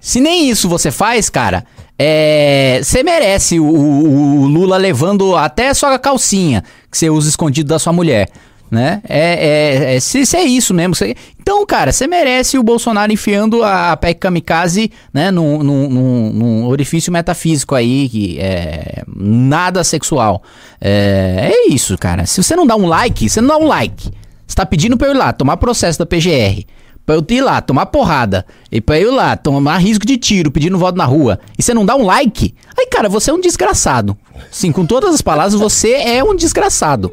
[0.00, 1.66] Se nem isso você faz, cara,
[1.98, 2.80] é.
[2.82, 7.68] Você merece o, o, o Lula levando até a sua calcinha que você usa escondido
[7.68, 8.30] da sua mulher
[8.70, 9.02] né?
[9.08, 10.94] É, é, é, se, se, é isso mesmo.
[10.94, 16.32] Se, então, cara, você merece o Bolsonaro enfiando a, a PEC Kamikaze né, num, num,
[16.32, 20.42] num, orifício metafísico aí, que é nada sexual.
[20.80, 22.26] É, é isso, cara.
[22.26, 24.10] Se você não dá um like, você não dá um like.
[24.46, 26.64] Você tá pedindo pra eu ir lá tomar processo da PGR.
[27.04, 28.46] Pra eu ir lá, tomar porrada.
[28.70, 31.40] E pra eu ir lá, tomar risco de tiro, pedindo voto na rua.
[31.58, 32.54] E você não dá um like?
[32.78, 34.16] Aí, cara, você é um desgraçado.
[34.50, 37.12] Sim, com todas as palavras, você é um desgraçado.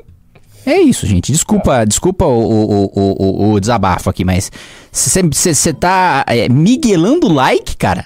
[0.68, 1.32] É isso, gente.
[1.32, 4.52] Desculpa, desculpa o, o, o, o desabafo aqui, mas
[4.92, 8.06] você tá é, miguelando like, cara?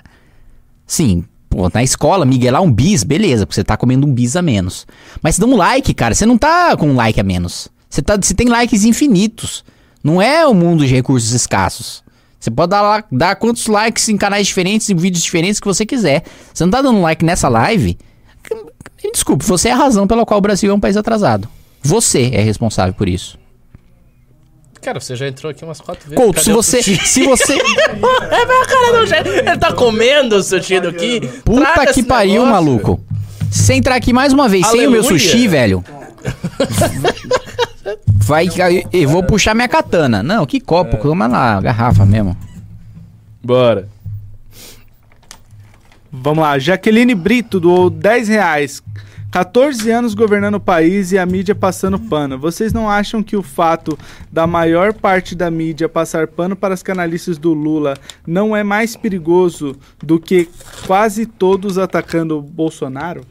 [0.86, 4.44] Sim, Pô, na escola, miguelar um bis, beleza, porque você tá comendo um bis a
[4.44, 4.86] menos.
[5.24, 7.68] Mas dá um like, cara, você não tá com um like a menos.
[7.90, 9.66] Você, tá, tem likes infinitos.
[10.04, 12.04] Não é o mundo de recursos escassos.
[12.40, 16.24] Você pode dar, dar quantos likes em canais diferentes, em vídeos diferentes que você quiser.
[16.54, 17.98] Você não tá dando like nessa live?
[19.12, 21.50] Desculpe, você é a razão pela qual o Brasil é um país atrasado.
[21.82, 23.40] Você é responsável por isso.
[24.82, 26.24] Cara, você já entrou aqui umas quatro vezes.
[26.24, 27.54] Couto, se você, se você.
[27.54, 29.20] é meu cara, não, já...
[29.20, 31.22] ele tá comendo o sushi aqui.
[31.46, 32.52] Puta que pariu, negócio.
[32.52, 33.00] maluco.
[33.52, 34.82] Se você entrar aqui mais uma vez Aleluia.
[34.82, 35.84] sem o meu sushi, velho.
[38.04, 38.48] vai,
[38.92, 40.24] eu vou puxar minha katana.
[40.24, 41.00] Não, que copo, é.
[41.00, 42.36] toma lá, garrafa mesmo.
[43.44, 43.88] Bora.
[46.12, 48.82] Vamos lá, Jaqueline Brito doou 10 reais.
[49.32, 52.38] 14 anos governando o país e a mídia passando pano.
[52.38, 53.98] Vocês não acham que o fato
[54.30, 57.96] da maior parte da mídia passar pano para as canalices do Lula
[58.28, 60.50] não é mais perigoso do que
[60.86, 63.22] quase todos atacando o Bolsonaro?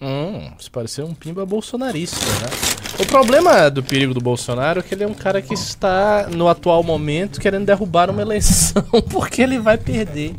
[0.00, 2.78] Hum, isso pareceu um pimba bolsonarista, né?
[3.00, 6.48] O problema do perigo do Bolsonaro é que ele é um cara que está, no
[6.48, 10.34] atual momento, querendo derrubar uma eleição, porque ele vai perder.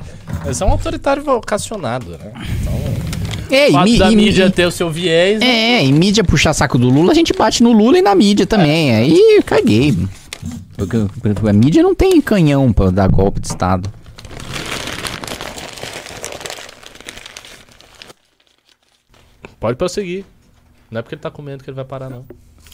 [0.45, 2.33] Mas é um autoritário vocacionado, né?
[2.61, 2.73] Então,
[3.49, 5.41] é, e, da e, mídia e, ter o seu viés.
[5.41, 8.45] É, e mídia puxar saco do Lula, a gente bate no Lula e na mídia
[8.45, 8.91] também.
[8.91, 8.97] É.
[8.97, 9.97] Aí caguei.
[11.47, 13.91] A mídia não tem canhão pra dar golpe de Estado.
[19.59, 20.23] Pode prosseguir.
[20.89, 22.25] Não é porque ele tá comendo que ele vai parar, não.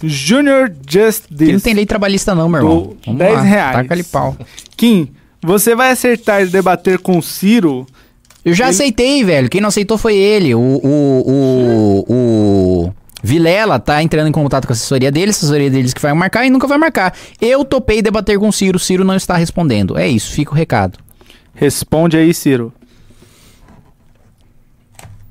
[0.03, 1.53] Junior Just This.
[1.53, 2.97] não tem lei trabalhista, não, meu irmão.
[3.05, 3.75] Vamos 10 lá, reais.
[3.77, 4.37] Taca ali pau.
[4.77, 5.09] Kim,
[5.41, 7.87] você vai acertar e debater com o Ciro
[8.45, 9.49] eu já aceitei, velho.
[9.49, 10.53] Quem não aceitou foi ele.
[10.53, 12.93] O, o, o, o
[13.23, 16.45] Vilela tá entrando em contato com a assessoria dele, a assessoria deles que vai marcar
[16.45, 17.11] e nunca vai marcar.
[17.41, 19.97] Eu topei debater com o Ciro, o Ciro não está respondendo.
[19.97, 20.99] É isso, fica o recado.
[21.55, 22.71] Responde aí, Ciro.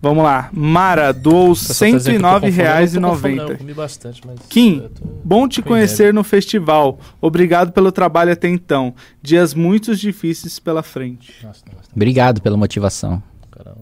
[0.05, 0.51] Vamos lá.
[0.53, 3.57] Mara doou R$ 109,90.
[3.57, 4.39] comi bastante, mas.
[4.51, 4.87] Kim,
[5.25, 6.99] bom te conhecer no festival.
[7.23, 8.95] Obrigado pelo trabalho até então.
[9.23, 11.33] Dias muito difíceis pela frente.
[11.43, 11.89] Nossa, nossa.
[11.97, 13.23] Obrigado pela motivação.
[13.51, 13.81] Caramba.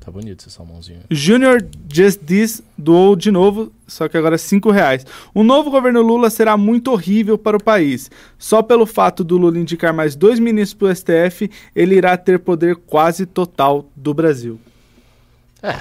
[0.00, 1.00] Tá bonito esse salmãozinho.
[1.10, 5.06] Junior Just This doou de novo, só que agora R$ reais.
[5.32, 8.10] O novo governo Lula será muito horrível para o país.
[8.38, 12.38] Só pelo fato do Lula indicar mais dois ministros para o STF, ele irá ter
[12.38, 14.60] poder quase total do Brasil.
[15.62, 15.78] É.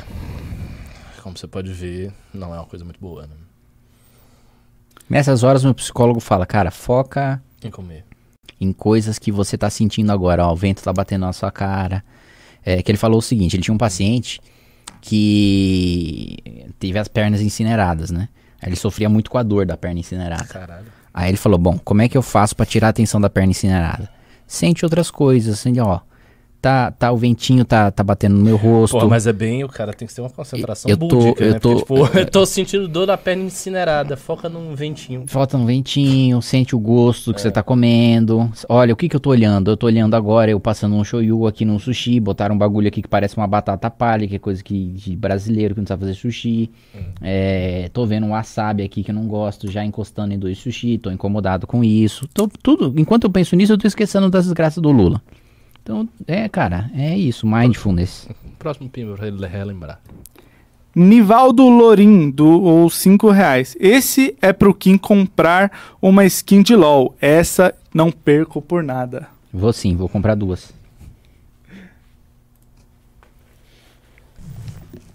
[1.22, 3.36] Como você pode ver, não é uma coisa muito boa, né?
[5.10, 8.06] Nessas horas, meu psicólogo fala, cara, foca em comer.
[8.60, 12.04] Em coisas que você tá sentindo agora, ó, o vento tá batendo na sua cara.
[12.64, 14.40] É que ele falou o seguinte, ele tinha um paciente
[15.02, 18.30] que teve as pernas incineradas, né?
[18.62, 20.46] Ele sofria muito com a dor da perna incinerada.
[20.46, 20.86] Caralho.
[21.14, 23.52] Aí ele falou, bom, como é que eu faço para tirar a atenção da perna
[23.52, 24.10] incinerada?
[24.46, 26.00] Sente outras coisas, assim, ó,
[26.62, 29.00] tá, tá o ventinho tá, tá batendo no meu rosto.
[29.00, 31.54] Pô, mas é bem, o cara tem que ter uma concentração eu tô, búdica, eu
[31.54, 31.60] né?
[31.60, 35.24] Tô, Porque, tipo, eu tô sentindo dor na perna incinerada, foca num ventinho.
[35.28, 37.44] Foca num ventinho, sente o gosto que é.
[37.44, 38.52] você tá comendo.
[38.70, 39.72] Olha, o que que eu tô olhando?
[39.72, 43.02] Eu tô olhando agora, eu passando um shoyu aqui num sushi, botaram um bagulho aqui
[43.02, 46.14] que parece uma batata palha, que é coisa que, de brasileiro que não sabe fazer
[46.14, 46.70] sushi.
[46.96, 47.00] Hum.
[47.22, 51.00] É, tô vendo um wasabi aqui que eu não gosto, já encostando em dois sushi,
[51.00, 52.28] tô incomodado com isso.
[52.34, 55.20] Tô, tudo, enquanto eu penso nisso, eu tô esquecendo das desgraças do Lula.
[55.84, 58.30] Então, é, cara, é isso, mindfulness.
[58.60, 60.00] Próximo pimba pra ele relembrar.
[60.94, 63.76] Nivaldo Lorim, do ou 5 reais.
[63.80, 67.16] Esse é pro Kim comprar uma skin de LOL.
[67.20, 69.28] Essa não perco por nada.
[69.54, 70.74] Vou sim, vou comprar duas.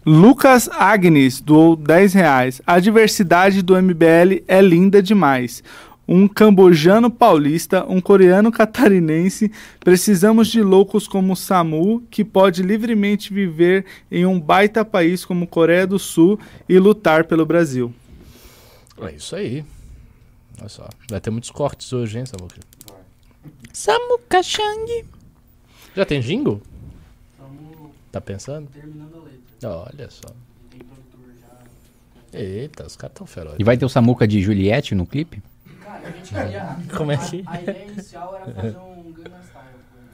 [0.04, 2.62] Lucas Agnes doou 10 reais.
[2.66, 5.62] A diversidade do MBL é linda demais
[6.08, 9.50] um cambojano paulista, um coreano catarinense.
[9.80, 15.86] Precisamos de loucos como Samu, que pode livremente viver em um baita país como Coreia
[15.86, 16.38] do Sul
[16.68, 17.92] e lutar pelo Brasil.
[19.00, 19.64] É isso aí.
[20.58, 20.88] Olha só.
[21.10, 22.48] Vai ter muitos cortes hoje, hein, Samu?
[23.72, 25.04] Samu Kachang.
[25.94, 26.62] Já tem jingle?
[28.12, 28.68] Tá pensando?
[28.68, 29.90] Terminando a letra.
[29.92, 30.28] Olha só.
[32.32, 33.58] Eita, os caras tão ferozes.
[33.58, 35.42] E vai ter o Samuca de Juliette no clipe?
[35.86, 36.76] A gente ia.
[36.96, 37.44] Como é que?
[37.46, 39.66] A, ideia inicial era fazer um Gangnam Style.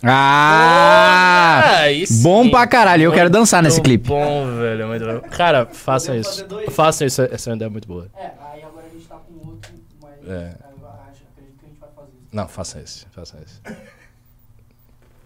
[0.04, 1.84] Ah!
[2.22, 4.08] bom pra caralho, eu quero dançar nesse clipe.
[4.08, 5.20] Bom, velho, muito bom.
[5.30, 6.46] Cara, faça isso.
[6.70, 8.08] Faça isso, essa é uma ideia muito boa.
[8.16, 10.56] É, aí agora a gente tá com outro, mas é.
[10.80, 12.28] eu acho, acredito que a gente vai fazer isso.
[12.32, 13.62] Não, faça isso, faça isso.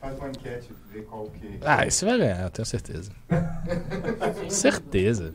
[0.07, 1.59] Faz uma enquete, vê qual que.
[1.65, 3.11] Ah, esse vai ganhar, eu tenho certeza.
[4.49, 5.35] certeza.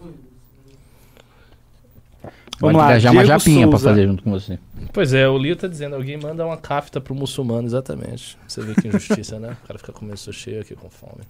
[2.60, 3.70] Vamos Pode lá, já uma japinha Souza.
[3.70, 4.60] pra fazer junto com você.
[4.94, 8.38] Pois é, o Lio tá dizendo, alguém manda uma cafta pro muçulmano, exatamente.
[8.48, 9.58] Você vê que injustiça, né?
[9.64, 11.24] O cara fica comendo sushi aqui com fome.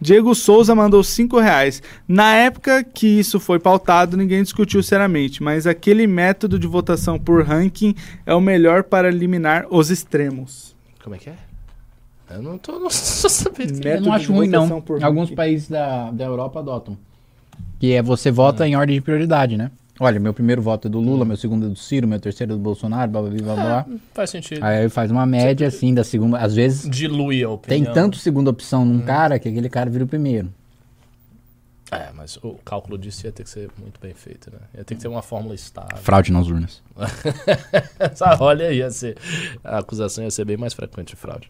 [0.00, 1.82] Diego Souza mandou 5 reais.
[2.06, 7.42] Na época que isso foi pautado, ninguém discutiu seriamente, mas aquele método de votação por
[7.44, 7.94] ranking
[8.24, 10.76] é o melhor para eliminar os extremos.
[11.02, 11.36] Como é que é?
[12.30, 13.74] Eu não tô, não tô sabendo.
[13.74, 14.84] Eu Método não acho de ruim, não.
[15.02, 16.98] Alguns países da, da Europa adotam.
[17.78, 19.70] Que é você vota em ordem de prioridade, né?
[19.98, 22.56] Olha, meu primeiro voto é do Lula, meu segundo é do Ciro, meu terceiro é
[22.56, 23.82] do Bolsonaro, blá blá blá blá.
[23.82, 23.86] blá.
[24.12, 24.62] Faz sentido.
[24.62, 26.38] Aí faz uma média, assim, da segunda.
[26.38, 27.94] Às vezes Dilui a tem opinião.
[27.94, 30.52] tanto segunda opção num cara que aquele cara vira o primeiro.
[31.90, 34.58] É, mas o cálculo disso ia ter que ser muito bem feito, né?
[34.76, 35.96] Ia ter que ter uma fórmula estável.
[35.98, 36.82] Fraude nas urnas.
[37.98, 39.16] Essa olha ia ser.
[39.62, 41.48] A acusação ia ser bem mais frequente de fraude.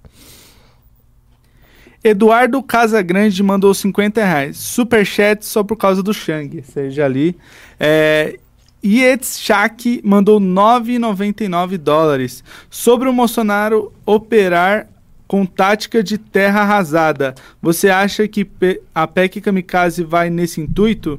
[2.03, 4.57] Eduardo Casagrande mandou 50 reais.
[4.57, 6.62] Superchat só por causa do Shang.
[6.62, 7.36] Seja ali.
[7.80, 8.38] É,
[8.84, 12.44] Yetz Shak mandou 9,99 dólares.
[12.70, 14.86] Sobre o Bolsonaro operar
[15.26, 18.47] com tática de terra arrasada, você acha que
[18.94, 21.18] a PEC Kamikaze vai nesse intuito?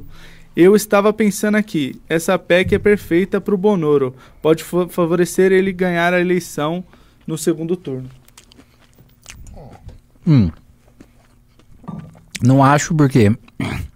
[0.56, 4.16] Eu estava pensando aqui, essa PEC é perfeita para o Bonoro.
[4.40, 6.82] Pode fa- favorecer ele ganhar a eleição
[7.26, 8.08] no segundo turno.
[10.26, 10.50] Hum.
[12.42, 13.30] Não acho porque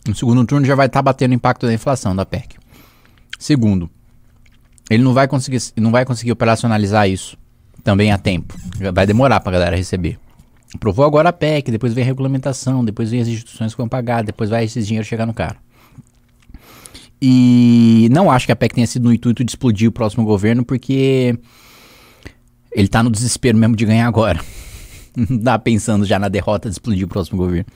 [0.06, 2.56] no segundo turno já vai estar batendo o impacto da inflação da PEC.
[3.38, 3.88] Segundo,
[4.90, 7.36] ele não vai conseguir, não vai conseguir operacionalizar isso
[7.84, 8.54] também a tempo.
[8.92, 10.18] Vai demorar pra galera receber.
[10.74, 14.24] Aprovou agora a PEC, depois vem a regulamentação, depois vem as instituições que vão pagar,
[14.24, 15.56] depois vai esse dinheiro chegar no cara.
[17.20, 20.64] E não acho que a PEC tenha sido no intuito de explodir o próximo governo,
[20.64, 21.38] porque
[22.72, 24.40] ele tá no desespero mesmo de ganhar agora.
[25.14, 27.66] Não dá pensando já na derrota de explodir o próximo governo.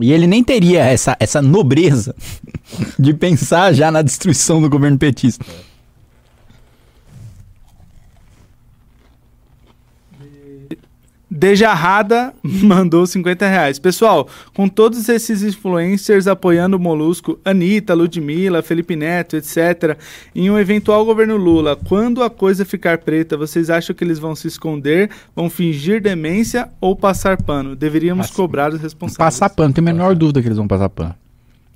[0.00, 2.14] E ele nem teria essa, essa nobreza
[2.98, 5.44] de pensar já na destruição do governo petista.
[11.30, 13.78] Dejarrada mandou 50 reais.
[13.78, 19.96] Pessoal, com todos esses influencers apoiando o Molusco, Anitta, Ludmilla, Felipe Neto, etc.,
[20.34, 24.34] em um eventual governo Lula, quando a coisa ficar preta, vocês acham que eles vão
[24.34, 27.76] se esconder, vão fingir demência ou passar pano?
[27.76, 29.18] Deveríamos Passa- cobrar os responsáveis.
[29.18, 31.14] Passar pano, tem a menor dúvida que eles vão passar pano.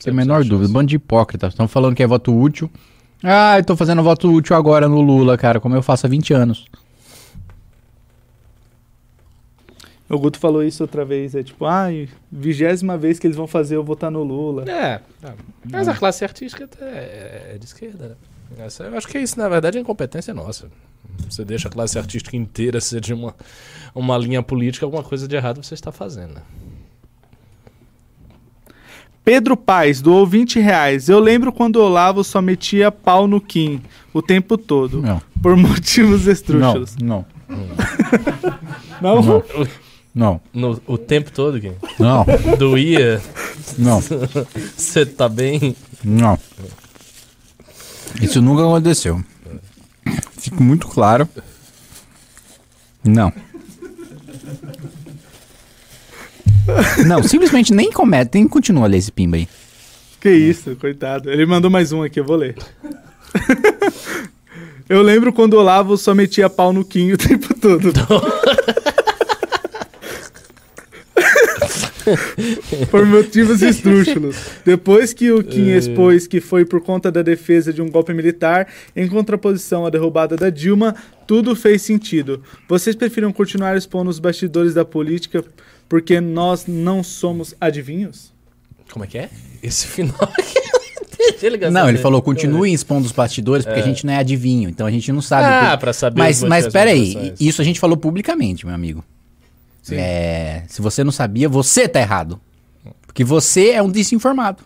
[0.03, 0.73] Tem a menor dúvida.
[0.73, 1.53] Bando de hipócritas.
[1.53, 2.69] Estão falando que é voto útil.
[3.23, 6.35] Ah, eu tô fazendo voto útil agora no Lula, cara, como eu faço há 20
[6.35, 6.65] anos.
[10.13, 13.77] O Guto falou isso outra vez, é tipo, ai, vigésima vez que eles vão fazer
[13.77, 14.71] eu votar no Lula.
[14.71, 15.33] É, é.
[15.65, 18.15] mas a classe artística é, é de esquerda, né?
[18.67, 20.69] Essa, eu acho que isso, na verdade, é incompetência nossa.
[21.31, 23.35] Você deixa a classe artística inteira ser de uma,
[23.95, 26.43] uma linha política, alguma coisa de errado você está fazendo, né?
[29.25, 31.09] Pedro Paz doou 20 reais.
[31.09, 33.81] Eu lembro quando o Olavo só metia pau no Kim
[34.13, 35.01] o tempo todo.
[35.01, 35.23] Não.
[35.41, 36.97] Por motivos estrúxulos.
[36.99, 37.57] não, Não?
[39.01, 39.23] Não.
[39.23, 39.45] não,
[40.15, 40.41] No,
[40.87, 41.73] o tempo todo, Gui.
[41.99, 42.27] não,
[42.59, 43.21] Doía,
[43.79, 43.99] não,
[44.77, 45.75] você tá bem.
[46.05, 46.39] não.
[48.21, 49.25] Isso nunca aconteceu.
[50.39, 51.27] Fico muito claro.
[53.03, 53.33] Não.
[57.07, 59.49] Não, simplesmente nem comete, nem continua a ler esse pimba aí.
[60.21, 61.31] Que isso, coitado.
[61.31, 62.55] Ele mandou mais um aqui, eu vou ler.
[64.89, 67.93] eu lembro quando o Olavo só metia pau no Kim o tempo todo.
[72.91, 74.37] por motivos estrúxulos.
[74.65, 78.67] Depois que o Kim expôs que foi por conta da defesa de um golpe militar,
[78.95, 80.95] em contraposição à derrubada da Dilma,
[81.27, 82.43] tudo fez sentido.
[82.69, 85.45] Vocês preferiram continuar expondo os bastidores da política
[85.89, 88.33] porque nós não somos adivinhos?
[88.91, 89.31] Como é que é?
[89.63, 90.63] Esse final aqui.
[91.41, 94.87] Ele Não, ele falou, continue expondo os bastidores, porque a gente não é adivinho, então
[94.87, 95.45] a gente não sabe.
[95.47, 99.05] Ah, por- pra saber Mas, mas peraí, isso a gente falou publicamente, meu amigo.
[99.83, 99.97] Sim.
[99.97, 102.41] É, se você não sabia, você tá errado.
[103.07, 104.63] Porque você é um desinformado.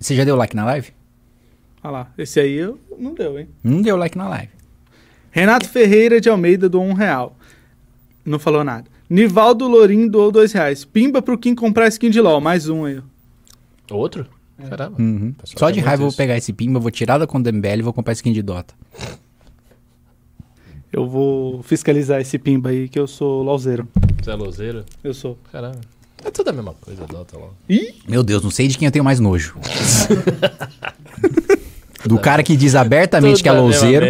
[0.00, 0.92] Você já deu like na live?
[1.82, 3.48] Olha lá, esse aí eu não deu, hein?
[3.62, 4.50] Não deu like na live.
[5.30, 7.36] Renato Ferreira de Almeida doou um real.
[8.24, 8.84] Não falou nada.
[9.10, 10.84] Nivaldo Lorim doou dois reais.
[10.84, 12.40] Pimba pro Kim comprar skin de LOL.
[12.40, 13.00] Mais um aí.
[13.90, 14.26] Outro?
[14.68, 15.00] Caramba.
[15.00, 15.34] Uhum.
[15.44, 17.82] Só de raiva eu vou pegar esse pimba, vou tirar da conta do MBL e
[17.82, 18.74] vou comprar skin de Dota.
[20.92, 23.86] Eu vou fiscalizar esse Pimba aí, que eu sou LOLzeiro.
[24.22, 24.84] Você é louzeiro?
[25.04, 25.38] Eu sou.
[25.52, 25.78] Caramba.
[26.24, 27.48] É tudo a mesma coisa, Dota lá.
[27.68, 27.94] Ih!
[28.08, 29.54] Meu Deus, não sei de quem eu tenho mais nojo.
[32.04, 34.06] Do cara que diz abertamente que é louzeiro,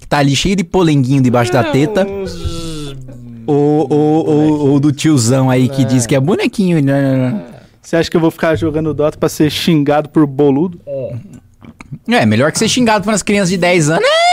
[0.00, 2.06] que tá ali cheio de polenguinho debaixo da teta.
[2.06, 2.94] Uns-
[3.46, 6.82] Ou, ou, ou, ou do tiozão aí que diz que é bonequinho.
[6.82, 7.44] né?
[7.82, 10.80] Você acha que eu vou ficar jogando Dota pra ser xingado por boludo?
[12.08, 14.04] É, melhor que ser xingado pelas crianças de 10 anos.
[14.04, 14.23] É,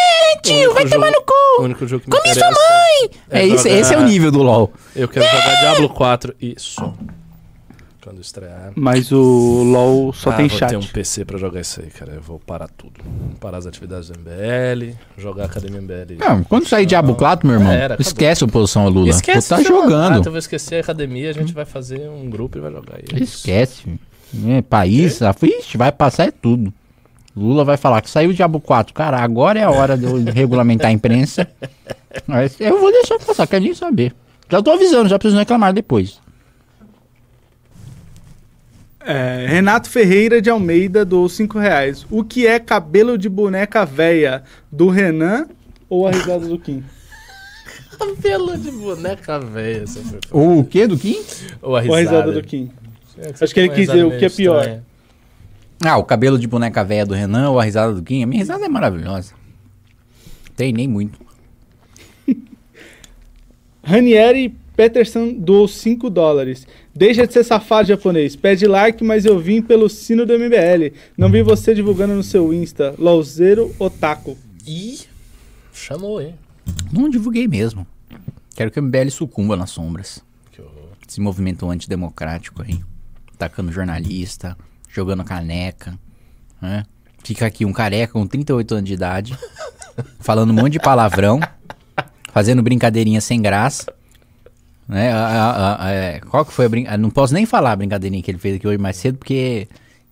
[0.41, 1.33] tio, vai tomar no cu.
[1.59, 3.09] O único jogo que me Comi sua mãe!
[3.29, 4.71] É, isso, jogar- esse é o nível do LoL.
[4.95, 6.93] Eu quero jogar Diablo 4 e só.
[8.03, 8.71] Quando estrear.
[8.75, 10.69] Mas o LoL só Ah, tem vou chat.
[10.71, 12.13] ter um PC pra jogar isso aí, cara.
[12.13, 12.93] Eu vou parar tudo.
[13.39, 16.17] Parar as atividades do MBL, jogar Academia MBL.
[16.17, 19.09] Não, quando sair Diablo 4, meu irmão, Era, esquece a oposição ao Lula.
[19.09, 20.11] Esquece, tu tá da- Ah, jogando.
[20.13, 22.97] então eu vou esquecer a academia, a gente vai fazer um grupo e vai jogar
[23.03, 23.23] isso.
[23.37, 23.83] Esquece.
[24.47, 26.73] É, país, ixi, vai passar é tudo.
[27.35, 28.93] Lula vai falar que saiu o Diabo 4.
[28.93, 31.47] Cara, agora é a hora de eu regulamentar a imprensa.
[32.27, 34.13] Mas eu vou deixar passar, quero nem saber.
[34.49, 36.19] Já tô avisando, já preciso reclamar depois.
[39.03, 42.05] É, Renato Ferreira de Almeida doou 5 reais.
[42.11, 44.43] O que é cabelo de boneca véia?
[44.71, 45.47] Do Renan
[45.89, 46.83] ou a risada do Kim?
[47.97, 49.39] Cabelo de boneca
[50.31, 51.21] Ou o quê do Kim?
[51.61, 51.99] Ou a Ou a risada.
[51.99, 52.71] risada do Kim?
[53.39, 54.59] Acho que ele quis risada dizer o que é pior.
[54.59, 54.83] estranha.
[55.83, 58.23] Ah, o cabelo de boneca velha do Renan ou a risada do Kim?
[58.23, 59.33] A minha risada é maravilhosa.
[60.55, 61.19] Treinei muito.
[63.83, 66.67] Ranieri Peterson doou 5 dólares.
[66.93, 68.35] Deixa de ser safado japonês.
[68.35, 70.95] Pede like, mas eu vim pelo sino do MBL.
[71.17, 72.93] Não vi você divulgando no seu Insta.
[72.99, 74.37] Lauzeiro Otaku.
[74.67, 74.99] Ih,
[75.73, 76.35] chamou, hein?
[76.93, 77.87] Não divulguei mesmo.
[78.55, 80.23] Quero que o MBL sucumba nas sombras.
[80.51, 80.89] Que horror.
[81.07, 82.79] Esse movimento antidemocrático aí.
[83.33, 84.55] Atacando jornalista,
[84.93, 85.97] jogando caneca.
[86.61, 86.85] Né?
[87.23, 89.37] Fica aqui um careca com 38 anos de idade,
[90.19, 91.39] falando um monte de palavrão,
[92.33, 93.85] fazendo brincadeirinha sem graça.
[94.87, 95.11] Né?
[95.11, 97.01] A- a- a- é, qual que foi a brincadeira?
[97.01, 99.67] Não posso nem falar a brincadeirinha que ele fez aqui hoje mais cedo, porque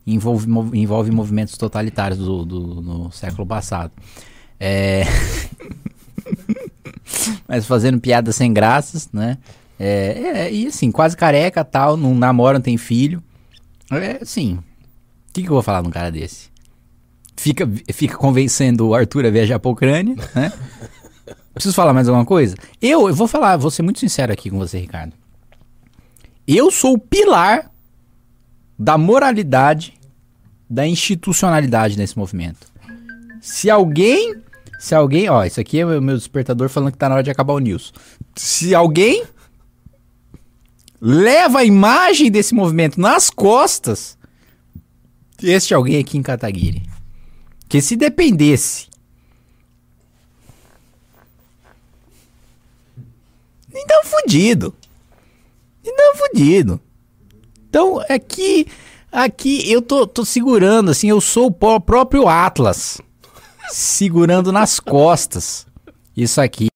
[0.08, 3.92] envolve, mov- envolve movimentos totalitários do, do- século passado.
[4.60, 5.04] É...
[7.48, 9.38] Mas fazendo piadas sem graças, né?
[9.80, 13.24] É, é, e assim, quase careca tal, não namora, não tem filho.
[13.92, 14.60] É assim.
[15.30, 16.50] O que, que eu vou falar num cara desse?
[17.38, 20.52] Fica, fica convencendo o Arthur a viajar pra Ucrânia, né?
[21.54, 22.56] Preciso falar mais alguma coisa?
[22.82, 25.14] Eu, eu vou falar, vou ser muito sincero aqui com você, Ricardo.
[26.48, 27.70] Eu sou o pilar
[28.78, 29.94] da moralidade,
[30.70, 32.68] da institucionalidade nesse movimento.
[33.42, 34.36] Se alguém.
[34.80, 35.30] Se alguém.
[35.30, 37.60] Ó, isso aqui é o meu despertador falando que tá na hora de acabar o
[37.60, 37.94] news.
[38.36, 39.24] Se alguém
[41.02, 44.18] leva a imagem desse movimento nas costas,
[45.44, 46.84] este alguém aqui em Kataguiri.
[47.68, 48.88] Que se dependesse.
[53.74, 54.74] Então fudido.
[55.84, 56.80] Então fudido.
[57.70, 58.68] Então aqui.
[59.12, 63.02] Aqui eu tô, tô segurando, assim, eu sou o pró- próprio Atlas.
[63.72, 65.66] Segurando nas costas.
[66.16, 66.70] Isso aqui.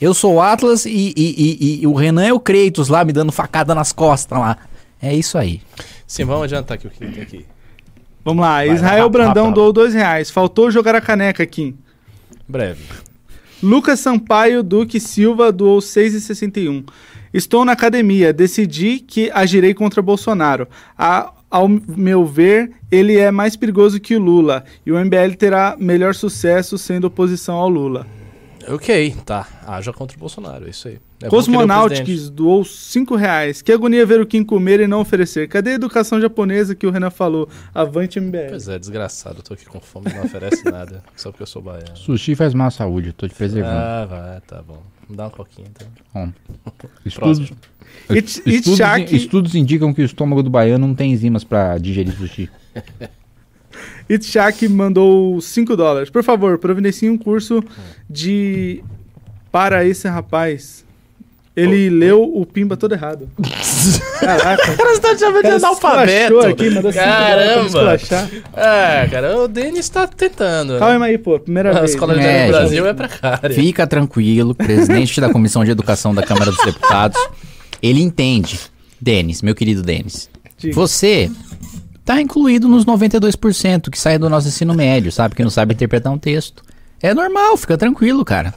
[0.00, 3.12] Eu sou o Atlas e, e- e- e o Renan é o Kratos lá, me
[3.12, 4.58] dando facada nas costas lá.
[5.00, 5.62] É isso aí.
[6.06, 7.46] Sim, vamos adiantar aqui o que tem aqui.
[8.26, 8.56] Vamos lá.
[8.56, 9.54] Vai, Israel rápido, Brandão rápido.
[9.54, 10.30] doou 2 reais.
[10.30, 11.76] Faltou jogar a caneca, Kim.
[12.46, 12.82] Breve.
[13.62, 16.84] Lucas Sampaio Duque Silva doou 6,61.
[17.32, 18.32] Estou na academia.
[18.32, 20.66] Decidi que agirei contra Bolsonaro.
[20.98, 24.64] A- ao meu ver, ele é mais perigoso que o Lula.
[24.84, 28.06] E o MBL terá melhor sucesso sendo oposição ao Lula.
[28.68, 29.46] Ok, tá.
[29.64, 30.98] Haja contra o Bolsonaro, é isso aí.
[31.18, 33.62] É bom é Cosmonautics doou 5 reais.
[33.62, 35.48] Que agonia ver o Kim comer e não oferecer.
[35.48, 37.48] Cadê a educação japonesa que o Renan falou?
[37.74, 38.48] Avante MBL.
[38.50, 39.38] Pois é, desgraçado.
[39.38, 41.02] Eu tô aqui com fome, não oferece nada.
[41.16, 41.96] Só porque eu sou baiano.
[41.96, 43.74] Sushi faz má saúde, eu tô te preservando.
[43.78, 44.82] Ah, vai, tá bom.
[45.08, 46.34] Me dá uma coquinha então.
[47.06, 47.52] Estudos,
[48.10, 52.12] It- estudos, Itchak- estudos indicam que o estômago do baiano não tem enzimas pra digerir
[52.14, 52.50] sushi.
[54.08, 56.10] Itchak mandou 5 dólares.
[56.10, 57.62] Por favor, providencie um curso
[58.08, 58.82] de.
[59.50, 60.84] Para esse rapaz.
[61.56, 63.30] Ele leu o Pimba todo errado.
[64.20, 64.72] Caraca.
[64.72, 66.40] O cara está te chamando de analfabeto.
[66.40, 67.98] aqui, mandou Caramba.
[68.52, 70.78] Ah, cara, o Denis tá tentando.
[70.78, 71.38] Calma aí, pô.
[71.40, 71.92] Primeira A vez.
[71.92, 72.44] escola de né?
[72.44, 73.54] É, é, Brasil é pra cara.
[73.54, 77.18] Fica tranquilo, presidente da Comissão de Educação da Câmara dos Deputados.
[77.82, 78.60] Ele entende.
[79.00, 80.28] Denis, meu querido Denis.
[80.58, 80.74] Diga.
[80.74, 81.30] Você
[82.04, 85.34] tá incluído nos 92% que saem do nosso ensino médio, sabe?
[85.34, 86.62] Que não sabe interpretar um texto.
[87.02, 88.54] É normal, fica tranquilo, cara.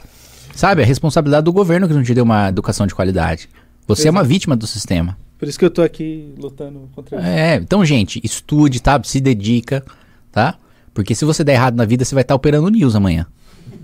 [0.54, 0.82] Sabe?
[0.82, 3.48] É responsabilidade do governo que não te deu uma educação de qualidade.
[3.86, 5.16] Você é uma vítima do sistema.
[5.38, 7.26] Por isso que eu tô aqui lutando contra isso.
[7.26, 9.00] É, então, gente, estude, tá?
[9.02, 9.82] Se dedica,
[10.30, 10.56] tá?
[10.92, 13.26] Porque se você der errado na vida, você vai estar operando o news amanhã.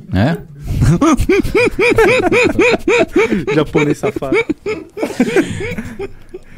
[0.08, 0.38] Né?
[3.54, 4.36] Japonês safado.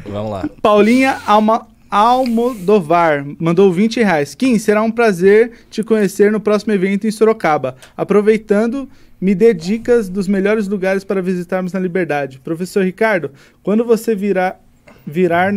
[0.05, 0.49] Vamos lá.
[0.61, 4.35] Paulinha Alma, Almodovar mandou 20 reais.
[4.35, 7.75] Kim, será um prazer te conhecer no próximo evento em Sorocaba.
[7.97, 8.87] Aproveitando,
[9.19, 12.39] me dê dicas dos melhores lugares para visitarmos na Liberdade.
[12.39, 14.59] Professor Ricardo, quando você virar,
[15.05, 15.51] virar,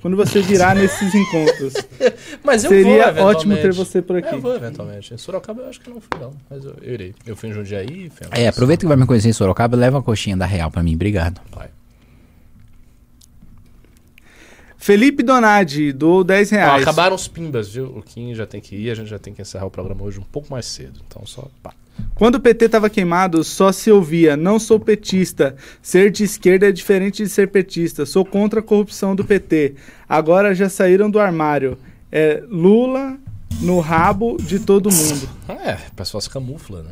[0.00, 1.74] quando você virá nesses encontros.
[2.44, 4.34] Mas eu Seria vou, ótimo ter você por aqui.
[4.34, 5.12] Eu vou eventualmente.
[5.12, 6.32] Em Sorocaba eu acho que não fui, não.
[6.48, 7.14] Mas eu, eu irei.
[7.26, 8.10] Eu fui em Jundiaí.
[8.10, 10.46] Fui em É, aproveita que vai me conhecer em Sorocaba e leva uma coxinha da
[10.46, 10.94] Real pra mim.
[10.94, 11.40] Obrigado.
[11.54, 11.68] Vai.
[14.76, 16.82] Felipe Donadi doou 10 Ó, reais.
[16.82, 17.86] acabaram os pimbas, viu?
[17.86, 20.20] O Kim já tem que ir, a gente já tem que encerrar o programa hoje
[20.20, 21.00] um pouco mais cedo.
[21.06, 21.74] Então só pá.
[22.14, 25.56] Quando o PT tava queimado, só se ouvia: não sou petista.
[25.80, 28.04] Ser de esquerda é diferente de ser petista.
[28.04, 29.74] Sou contra a corrupção do PT.
[30.08, 31.78] Agora já saíram do armário.
[32.10, 33.18] É Lula
[33.60, 35.28] no rabo de todo mundo.
[35.48, 36.90] É, o pessoal se camufla, né?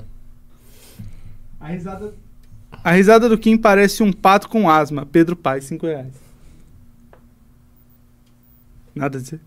[1.60, 2.14] A risada...
[2.84, 5.06] A risada do Kim parece um pato com asma.
[5.06, 6.12] Pedro Paz, 5 reais.
[8.94, 9.40] Nada a dizer.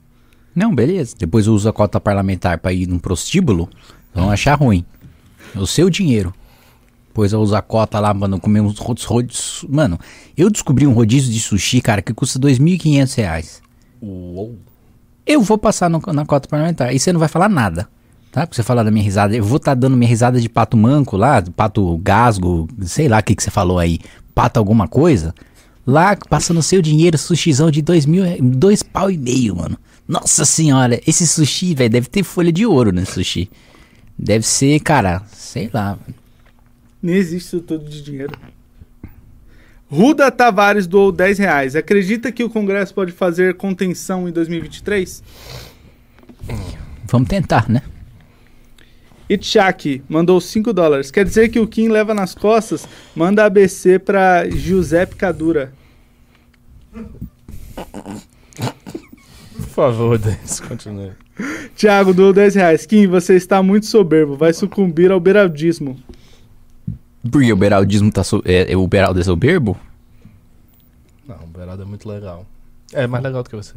[0.54, 1.16] Não, beleza.
[1.18, 3.70] Depois eu uso a cota parlamentar pra ir num prostíbulo,
[4.14, 4.86] vão achar ruim.
[5.56, 6.34] O seu dinheiro.
[7.08, 9.66] Depois eu uso a cota lá, mano, comer uns rodízios.
[9.68, 10.00] Mano,
[10.38, 13.62] eu descobri um rodízio de sushi, cara, que custa 2.500 reais.
[14.02, 14.56] Uou.
[15.26, 16.94] Eu vou passar no- na cota parlamentar.
[16.94, 17.88] E você não vai falar nada.
[18.32, 18.46] Tá?
[18.46, 19.36] Porque você falar da minha risada.
[19.36, 23.24] Eu vou estar dando minha risada de pato manco lá, pato gasgo, sei lá o
[23.24, 24.00] que, que você falou aí.
[24.36, 25.34] Pato alguma coisa.
[25.86, 29.78] Lá, passando seu dinheiro, sushizão de dois mil, dois pau e meio, mano.
[30.08, 33.50] Nossa senhora, esse sushi, velho, deve ter folha de ouro nesse sushi.
[34.22, 35.98] Deve ser, cara, sei lá.
[37.02, 38.38] Nem existe isso tudo de dinheiro.
[39.90, 41.76] Ruda Tavares doou 10 reais.
[41.76, 45.24] Acredita que o Congresso pode fazer contenção em 2023?
[47.06, 47.82] Vamos tentar, né?
[49.30, 51.10] Itchak mandou 5 dólares.
[51.12, 52.88] Quer dizer que o Kim leva nas costas?
[53.16, 55.72] Manda ABC pra Giuseppe Cadura.
[59.56, 61.14] Por favor, Denis, continue.
[61.76, 62.86] Thiago doou 10 reais.
[62.86, 64.36] Kim, você está muito soberbo.
[64.36, 65.98] Vai sucumbir ao beraldismo.
[67.30, 68.24] Porque o beraldismo tá.
[68.24, 69.78] So é, é, o beraldo é soberbo?
[71.28, 72.46] Não, o Beraldo é muito legal.
[72.92, 73.76] É mais legal do que você.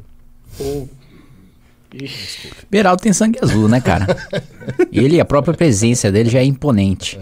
[2.71, 4.07] Beraldo tem sangue azul, né, cara?
[4.91, 7.21] Ele, a própria presença dele já é imponente.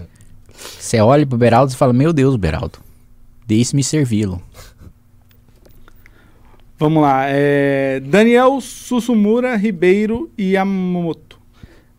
[0.79, 2.79] Você olha pro Beraldo e fala: Meu Deus, Beraldo,
[3.47, 4.41] deixe-me servi-lo.
[6.81, 7.27] Vamos lá.
[7.29, 11.39] é, Daniel Sussumura Ribeiro Yamamoto.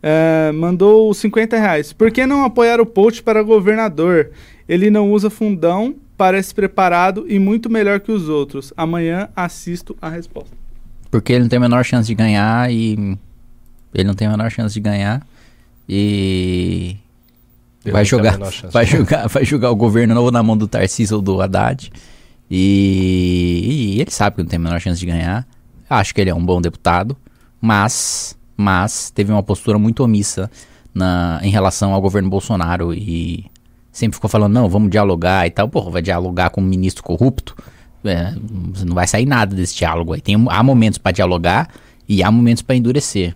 [0.02, 1.94] É, mandou 50 reais.
[1.94, 4.32] Por que não apoiar o Post para governador?
[4.68, 8.74] Ele não usa fundão, parece preparado e muito melhor que os outros.
[8.76, 10.58] Amanhã assisto a resposta.
[11.12, 13.18] Porque ele não tem a menor chance de ganhar e.
[13.94, 15.22] Ele não tem a menor chance de ganhar.
[15.88, 16.98] E.
[17.86, 18.74] Eu vai jogar, menor chance.
[18.74, 21.92] vai jogar, vai jogar o governo ou na mão do Tarcísio ou do Haddad.
[22.54, 25.48] E, e ele sabe que não tem a menor chance de ganhar.
[25.90, 27.16] Acho que ele é um bom deputado,
[27.62, 30.52] mas, mas teve uma postura muito omissa
[30.94, 33.46] na, em relação ao governo Bolsonaro e
[33.90, 35.70] sempre ficou falando não, vamos dialogar e tal.
[35.70, 37.56] Porra, vai dialogar com um ministro corrupto?
[38.04, 38.34] É,
[38.86, 40.20] não vai sair nada desse diálogo aí.
[40.20, 41.70] Tem, há momentos para dialogar
[42.08, 43.34] e há momentos para endurecer.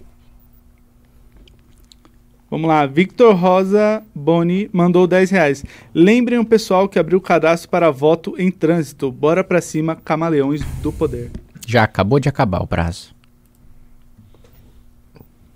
[2.56, 2.86] Vamos lá.
[2.86, 5.66] Victor Rosa Boni mandou 10 reais.
[5.94, 9.12] Lembrem o pessoal que abriu o cadastro para voto em trânsito.
[9.12, 11.32] Bora pra cima, camaleões do poder.
[11.68, 13.14] Já acabou de acabar o prazo.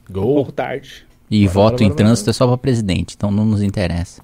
[0.09, 0.35] Um Gol.
[0.35, 1.05] pouco tarde.
[1.31, 4.21] E Bora, voto bora, em bora, trânsito é só para presidente, então não nos interessa.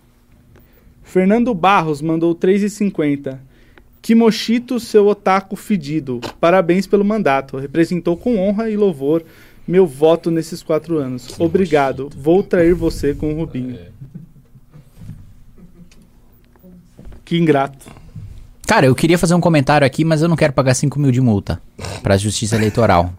[1.01, 3.39] Fernando Barros mandou 3,50.
[4.01, 6.19] Kimoshito, seu otaku fedido.
[6.41, 7.55] Parabéns pelo mandato.
[7.55, 9.23] Representou com honra e louvor
[9.67, 11.39] meu voto nesses quatro anos.
[11.39, 12.09] Obrigado.
[12.15, 13.79] Vou trair você com o Rubinho.
[17.23, 17.89] Que ingrato.
[18.67, 21.21] Cara, eu queria fazer um comentário aqui, mas eu não quero pagar 5 mil de
[21.21, 21.61] multa
[22.01, 23.13] pra justiça eleitoral.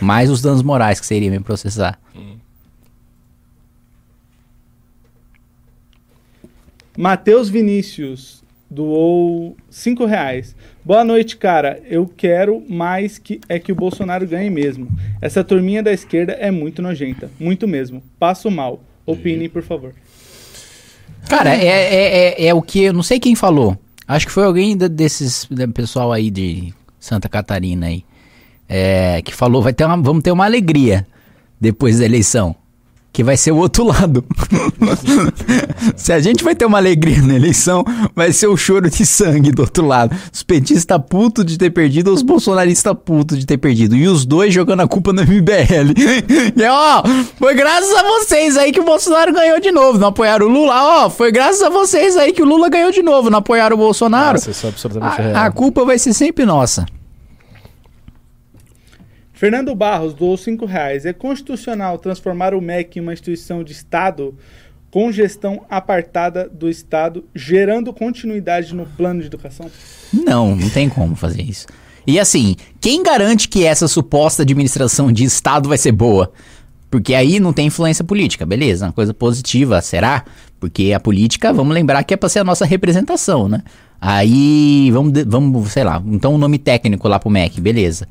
[0.00, 1.98] Mais os danos morais que seria me processar.
[6.96, 8.41] Matheus Vinícius
[8.72, 10.56] doou 5 reais.
[10.84, 11.80] Boa noite, cara.
[11.88, 14.88] Eu quero mais que é que o Bolsonaro ganhe mesmo.
[15.20, 17.30] Essa turminha da esquerda é muito nojenta.
[17.38, 18.02] Muito mesmo.
[18.18, 18.82] Passo mal.
[19.04, 19.92] Opinem, por favor.
[21.28, 23.76] Cara, é, é, é, é o que eu não sei quem falou.
[24.08, 28.04] Acho que foi alguém desses pessoal aí de Santa Catarina aí.
[28.68, 31.06] é, que falou, vai ter uma, vamos ter uma alegria
[31.60, 32.56] depois da eleição.
[33.12, 34.24] Que vai ser o outro lado.
[35.96, 37.84] Se a gente vai ter uma alegria na eleição,
[38.16, 40.16] vai ser o choro de sangue do outro lado.
[40.32, 43.94] Os petistas putos de ter perdido, os bolsonaristas putos de ter perdido.
[43.94, 45.92] E os dois jogando a culpa no MBL.
[46.56, 47.02] e ó,
[47.38, 49.98] foi graças a vocês aí que o Bolsonaro ganhou de novo.
[49.98, 53.02] Não apoiaram o Lula, ó, foi graças a vocês aí que o Lula ganhou de
[53.02, 53.28] novo.
[53.28, 54.38] Não apoiaram o Bolsonaro.
[54.38, 55.36] Nossa, isso é absolutamente A, real.
[55.36, 56.86] a culpa vai ser sempre nossa.
[59.42, 61.04] Fernando Barros doou 5 reais.
[61.04, 64.36] É constitucional transformar o MEC em uma instituição de Estado
[64.88, 69.68] com gestão apartada do Estado, gerando continuidade no plano de educação?
[70.12, 71.66] Não, não tem como fazer isso.
[72.06, 76.32] E assim, quem garante que essa suposta administração de Estado vai ser boa?
[76.88, 80.24] Porque aí não tem influência política, beleza, uma coisa positiva, será?
[80.60, 83.64] Porque a política, vamos lembrar que é para ser a nossa representação, né?
[84.00, 88.06] Aí, vamos, vamos, sei lá, então o um nome técnico lá pro MEC, beleza.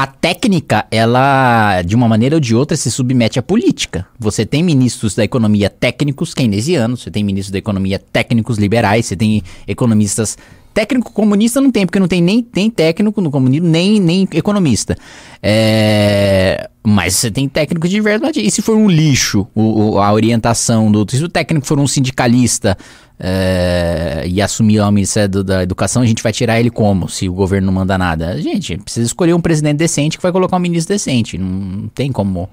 [0.00, 4.06] A técnica, ela, de uma maneira ou de outra, se submete à política.
[4.16, 9.16] Você tem ministros da economia técnicos keynesianos, você tem ministros da economia técnicos liberais, você
[9.16, 10.38] tem economistas
[10.78, 14.96] Técnico comunista não tem, porque não tem nem, nem técnico no comunismo, nem, nem economista.
[15.42, 18.40] É, mas você tem técnico de verdade.
[18.40, 21.04] E se for um lixo o, o, a orientação do.
[21.10, 22.78] Se o técnico for um sindicalista
[23.18, 27.08] é, e assumir o Ministério da Educação, a gente vai tirar ele como?
[27.08, 28.40] Se o governo não manda nada?
[28.40, 31.36] Gente, precisa escolher um presidente decente que vai colocar um ministro decente.
[31.36, 32.48] Não, não tem como.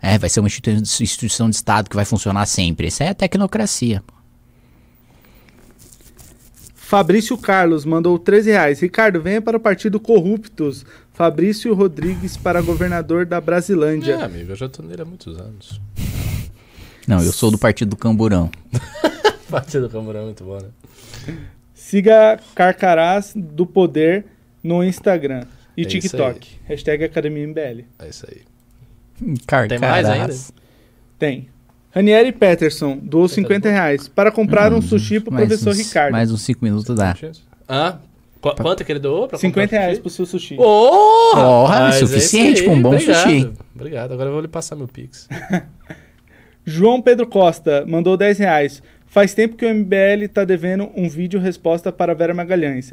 [0.00, 2.86] É, vai ser uma instituição de Estado que vai funcionar sempre.
[2.86, 4.04] Isso é a tecnocracia.
[6.86, 8.78] Fabrício Carlos mandou 13 reais.
[8.78, 10.86] Ricardo, venha para o Partido Corruptos.
[11.12, 14.12] Fabrício Rodrigues para governador da Brasilândia.
[14.12, 15.80] É, amigo, eu já tô nele há muitos anos.
[17.04, 18.52] Não, eu sou do Partido do Camburão.
[19.50, 20.68] Partido do Camburão é muito bom, né?
[21.74, 24.24] Siga Carcarás do Poder
[24.62, 25.42] no Instagram
[25.76, 26.60] e é TikTok.
[26.66, 27.84] Hashtag Academia MBL.
[27.98, 28.42] É isso aí.
[29.44, 29.68] Carcarás.
[29.68, 30.34] Tem mais ainda?
[31.18, 31.48] Tem.
[31.96, 36.12] Ranieri Peterson doou 50 reais para comprar um sushi pro professor uns, Ricardo.
[36.12, 37.16] Mais uns 5 minutos dá.
[37.66, 37.96] Ah,
[38.38, 39.26] Qu quanto que ele doou?
[39.26, 40.56] Pra 50 reais pro seu sushi.
[40.56, 41.42] Porra!
[41.42, 43.52] Porra, é suficiente pra um bom obrigado, sushi.
[43.74, 45.26] Obrigado, agora eu vou lhe passar meu pix.
[46.66, 48.82] João Pedro Costa mandou 10 reais.
[49.06, 52.92] Faz tempo que o MBL tá devendo um vídeo resposta para Vera Magalhães.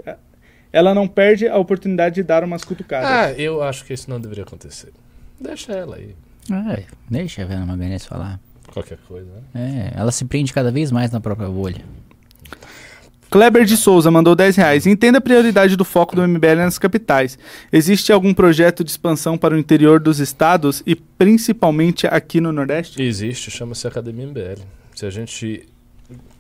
[0.72, 3.10] Ela não perde a oportunidade de dar umas cutucadas.
[3.10, 4.94] Ah, eu acho que isso não deveria acontecer.
[5.42, 6.16] Deixa ela aí.
[6.50, 8.40] É, deixa a Vera Magalhães falar.
[8.74, 9.92] Qualquer coisa, né?
[9.94, 11.86] É, ela se prende cada vez mais na própria bolha.
[13.30, 14.88] Kleber de Souza mandou 10 reais.
[14.88, 17.38] Entenda a prioridade do foco do MBL nas capitais.
[17.72, 23.02] Existe algum projeto de expansão para o interior dos estados e principalmente aqui no Nordeste?
[23.02, 24.62] Existe, chama-se Academia MBL.
[24.96, 25.68] Se a gente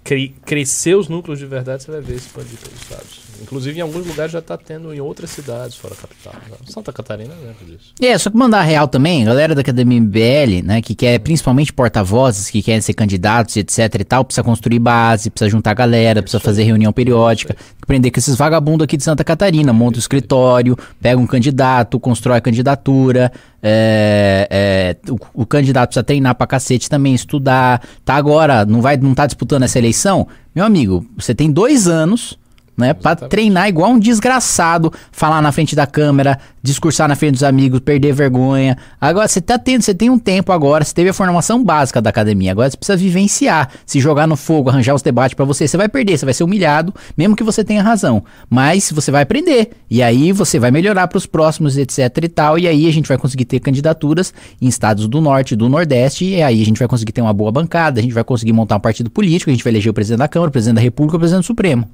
[0.04, 3.23] cre crescer os núcleos de verdade, você vai ver expandir pelos estados.
[3.42, 6.34] Inclusive, em alguns lugares já está tendo em outras cidades fora a capital.
[6.50, 6.58] Né?
[6.68, 7.94] Santa Catarina lembra disso.
[8.02, 12.50] É, só que mandar real também, galera da Academia MBL, né, que quer principalmente porta-vozes,
[12.50, 16.64] que querem ser candidatos, etc e tal, precisa construir base, precisa juntar galera, precisa fazer
[16.64, 21.20] reunião periódica, aprender com esses vagabundos aqui de Santa Catarina, monta o um escritório, pega
[21.20, 23.32] um candidato, constrói a candidatura,
[23.62, 28.98] é, é, o, o, candidato precisa treinar pra cacete também, estudar, tá agora, não vai,
[28.98, 32.38] não tá disputando essa eleição, meu amigo, você tem dois anos
[32.78, 32.94] né?
[32.94, 37.80] Para treinar igual um desgraçado, falar na frente da câmera, discursar na frente dos amigos,
[37.80, 38.78] perder vergonha.
[39.00, 42.10] Agora você tá tendo, você tem um tempo agora, você teve a formação básica da
[42.10, 45.78] academia, agora você precisa vivenciar, se jogar no fogo, arranjar os debates para você, você
[45.78, 48.24] vai perder, você vai ser humilhado, mesmo que você tenha razão.
[48.50, 49.72] Mas você vai aprender.
[49.90, 53.08] E aí você vai melhorar para os próximos, etc e tal, e aí a gente
[53.08, 56.80] vai conseguir ter candidaturas em estados do norte e do nordeste, e aí a gente
[56.80, 59.54] vai conseguir ter uma boa bancada, a gente vai conseguir montar um partido político, a
[59.54, 61.88] gente vai eleger o presidente da Câmara, o presidente da República, o presidente do Supremo.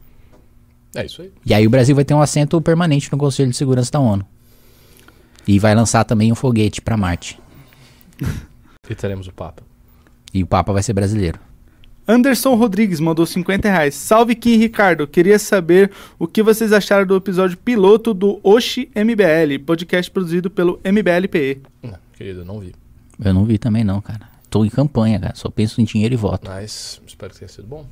[0.96, 1.32] É isso aí.
[1.46, 4.26] E aí o Brasil vai ter um assento permanente no Conselho de Segurança da ONU.
[5.48, 7.40] E vai lançar também um foguete para Marte.
[8.90, 9.62] E teremos o Papa.
[10.34, 11.40] E o Papa vai ser brasileiro.
[12.08, 13.94] Anderson Rodrigues mandou 50 reais.
[13.94, 15.06] Salve Kim Ricardo.
[15.06, 20.80] Queria saber o que vocês acharam do episódio piloto do Oshi MBL, podcast produzido pelo
[20.84, 21.62] MBLPE.
[21.84, 22.74] Não, querido, não vi.
[23.24, 24.28] Eu não vi também não, cara.
[24.50, 25.36] Tô em campanha, cara.
[25.36, 26.50] Só penso em dinheiro e voto.
[26.50, 27.86] Mas espero que tenha sido bom.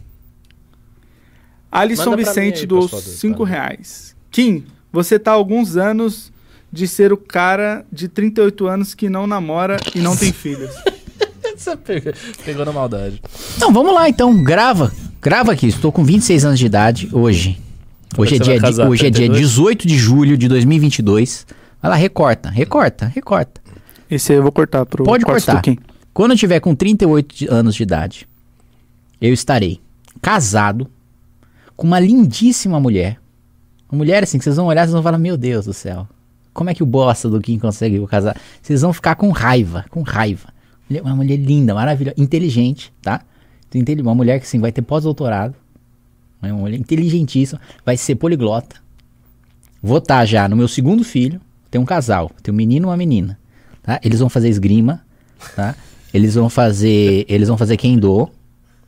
[1.72, 4.16] Alisson Vicente dos 5 reais.
[4.32, 6.32] Kim, você tá há alguns anos
[6.72, 10.72] de ser o cara de 38 anos que não namora e não tem filhos.
[11.58, 12.14] Você pegou,
[12.46, 13.20] pegou na maldade.
[13.56, 14.44] Então, vamos lá então.
[14.44, 14.94] Grava.
[15.20, 15.66] Grava aqui.
[15.66, 17.60] Estou com 26 anos de idade hoje.
[18.16, 21.48] Hoje é, dia, casar, hoje é dia 18 de julho de 2022.
[21.82, 23.60] Vai lá, recorta, recorta, recorta.
[24.10, 25.62] Esse aí eu vou cortar pro Pode cortar.
[26.14, 28.28] Quando eu tiver com 38 anos de idade,
[29.20, 29.80] eu estarei
[30.22, 30.90] casado,
[31.78, 33.20] com uma lindíssima mulher.
[33.90, 36.08] Uma mulher assim, que vocês vão olhar e vão falar, meu Deus do céu.
[36.52, 38.36] Como é que o bosta do Kim consegue casar?
[38.62, 40.50] Vocês vão ficar com raiva, com raiva.
[40.90, 43.22] Uma mulher linda, maravilhosa, inteligente, tá?
[44.02, 45.54] Uma mulher que assim, vai ter pós-doutorado.
[46.42, 46.52] Né?
[46.52, 48.78] Uma mulher inteligentíssima, vai ser poliglota.
[49.82, 51.40] Vou estar tá já no meu segundo filho,
[51.70, 53.38] tem um casal, tem um menino e uma menina.
[53.84, 54.00] Tá?
[54.04, 55.06] Eles vão fazer esgrima,
[55.56, 55.76] tá?
[56.14, 58.30] Eles vão fazer, eles vão fazer kendo,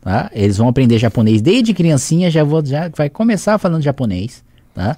[0.09, 0.31] tá?
[0.33, 4.97] Eles vão aprender japonês desde criancinha, já, vou, já vai começar falando japonês, tá?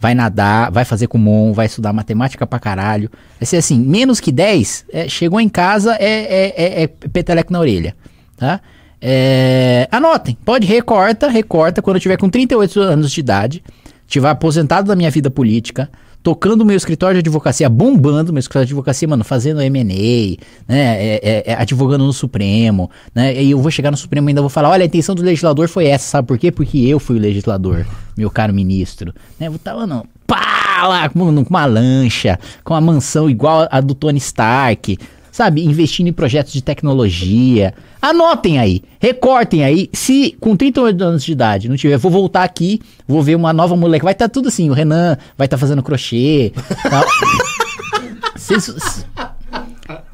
[0.00, 3.10] Vai nadar, vai fazer kumon, vai estudar matemática pra caralho.
[3.40, 7.52] Vai ser assim, menos que 10, é, chegou em casa, é, é, é, é peteleco
[7.52, 7.96] na orelha,
[8.36, 8.60] tá?
[9.00, 13.64] É, anotem, pode recorta, recorta, quando eu tiver com 38 anos de idade,
[14.06, 15.90] tiver aposentado da minha vida política,
[16.22, 21.20] tocando meu escritório de advocacia, bombando meu escritório de advocacia, mano, fazendo M&A, né, é,
[21.22, 24.50] é, é, advogando no Supremo, né, e eu vou chegar no Supremo e ainda vou
[24.50, 26.52] falar, olha, a intenção do legislador foi essa, sabe por quê?
[26.52, 27.84] Porque eu fui o legislador,
[28.16, 33.28] meu caro ministro, né, vou estar, mano, pá, lá, com uma lancha, com uma mansão
[33.28, 34.96] igual a do Tony Stark,
[35.32, 37.74] sabe, investindo em projetos de tecnologia.
[38.00, 39.88] Anotem aí, recortem aí.
[39.92, 43.74] Se com 38 anos de idade não tiver, vou voltar aqui, vou ver uma nova
[43.74, 44.02] mulher.
[44.02, 46.52] Vai estar tá tudo assim, o Renan vai estar tá fazendo crochê.
[46.88, 47.04] Tal.
[48.36, 49.04] Cês,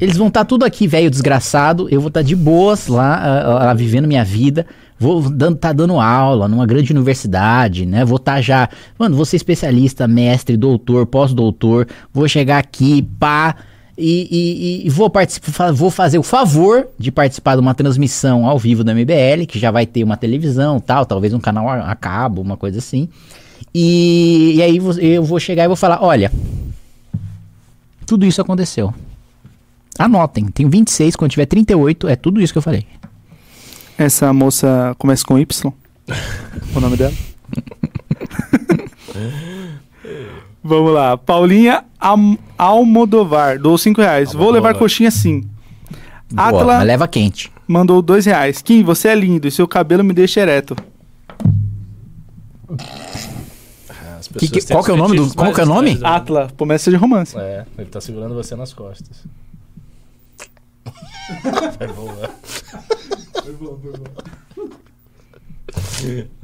[0.01, 1.89] eles vão estar tá tudo aqui, velho desgraçado.
[1.91, 4.67] Eu vou estar tá de boas lá, uh, uh, vivendo minha vida.
[4.99, 8.05] Vou dando, tá dando aula numa grande universidade, né?
[8.05, 8.69] Vou estar tá já.
[8.99, 11.89] Mano, vou ser especialista, mestre, doutor, pós-doutor.
[12.13, 13.57] Vou chegar aqui, pá.
[14.01, 18.57] E, e, e, vou, participar, vou fazer o favor de participar de uma transmissão ao
[18.57, 21.97] vivo da MBL, que já vai ter uma televisão tal, talvez um canal a, a
[21.97, 23.09] cabo, uma coisa assim.
[23.75, 26.31] E, e aí eu vou chegar e vou falar: olha,
[28.07, 28.95] tudo isso aconteceu.
[29.99, 32.87] Anotem, tenho 26, quando tiver 38, é tudo isso que eu falei.
[33.99, 35.73] Essa moça começa com Y?
[36.73, 37.13] o nome dela?
[40.63, 41.17] Vamos lá.
[41.17, 44.29] Paulinha Am Almodovar, dou 5 reais.
[44.29, 44.45] Almodovar.
[44.45, 45.43] Vou levar coxinha sim.
[46.31, 47.51] Boa, Atla leva quente.
[47.67, 48.61] Mandou 2 reais.
[48.63, 50.77] Kim, você é lindo e seu cabelo me deixa ereto.
[54.39, 55.95] Que, que, qual que é o nome do, qual que é o nome?
[55.95, 56.01] Né?
[56.03, 57.37] Atla, promessa de romance.
[57.39, 59.25] É, ele tá segurando você nas costas.
[61.79, 62.31] Vai voar.
[63.43, 64.05] Foi bom, foi bom.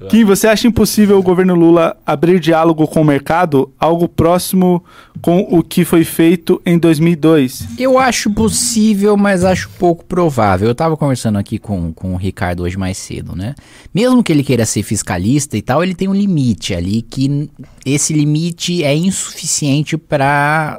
[0.09, 3.73] Kim, você acha impossível o governo Lula abrir diálogo com o mercado?
[3.79, 4.85] Algo próximo
[5.21, 7.79] com o que foi feito em 2002?
[7.79, 10.69] Eu acho possível, mas acho pouco provável.
[10.69, 13.55] Eu estava conversando aqui com, com o Ricardo hoje mais cedo, né?
[13.93, 17.51] Mesmo que ele queira ser fiscalista e tal, ele tem um limite ali que
[17.85, 20.79] esse limite é insuficiente para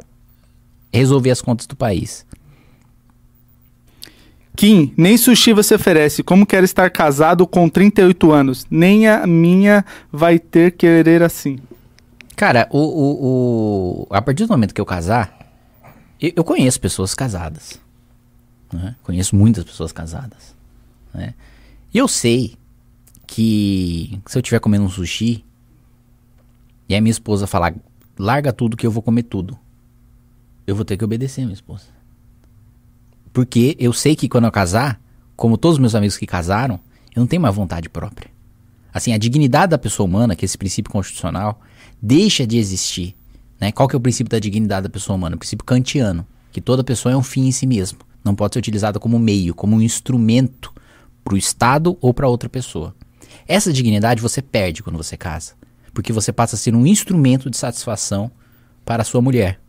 [0.94, 2.25] resolver as contas do país.
[4.56, 6.24] Kim, nem sushi você oferece.
[6.24, 8.66] Como quero estar casado com 38 anos?
[8.70, 11.60] Nem a minha vai ter querer assim.
[12.36, 14.08] Cara, o, o, o...
[14.10, 15.38] a partir do momento que eu casar,
[16.22, 17.80] eu, eu conheço pessoas casadas.
[18.72, 18.96] Né?
[19.04, 20.56] Conheço muitas pessoas casadas.
[21.14, 21.34] Né?
[21.94, 22.56] E eu sei
[23.26, 25.44] que se eu estiver comendo um sushi
[26.88, 27.74] e a minha esposa falar,
[28.18, 29.58] larga tudo que eu vou comer tudo,
[30.68, 31.86] eu vou ter que obedecer a minha esposa.
[33.36, 34.98] Porque eu sei que quando eu casar,
[35.36, 36.80] como todos os meus amigos que casaram,
[37.14, 38.32] eu não tenho mais vontade própria.
[38.94, 41.60] Assim, a dignidade da pessoa humana, que é esse princípio constitucional,
[42.02, 43.14] deixa de existir.
[43.60, 43.74] Né?
[43.74, 45.36] Qual que é o princípio da dignidade da pessoa humana?
[45.36, 48.00] O princípio kantiano, que toda pessoa é um fim em si mesmo.
[48.24, 50.74] Não pode ser utilizada como meio, como um instrumento
[51.22, 52.96] para o Estado ou para outra pessoa.
[53.46, 55.56] Essa dignidade você perde quando você casa,
[55.94, 58.32] porque você passa a ser um instrumento de satisfação
[58.86, 59.60] para a sua mulher.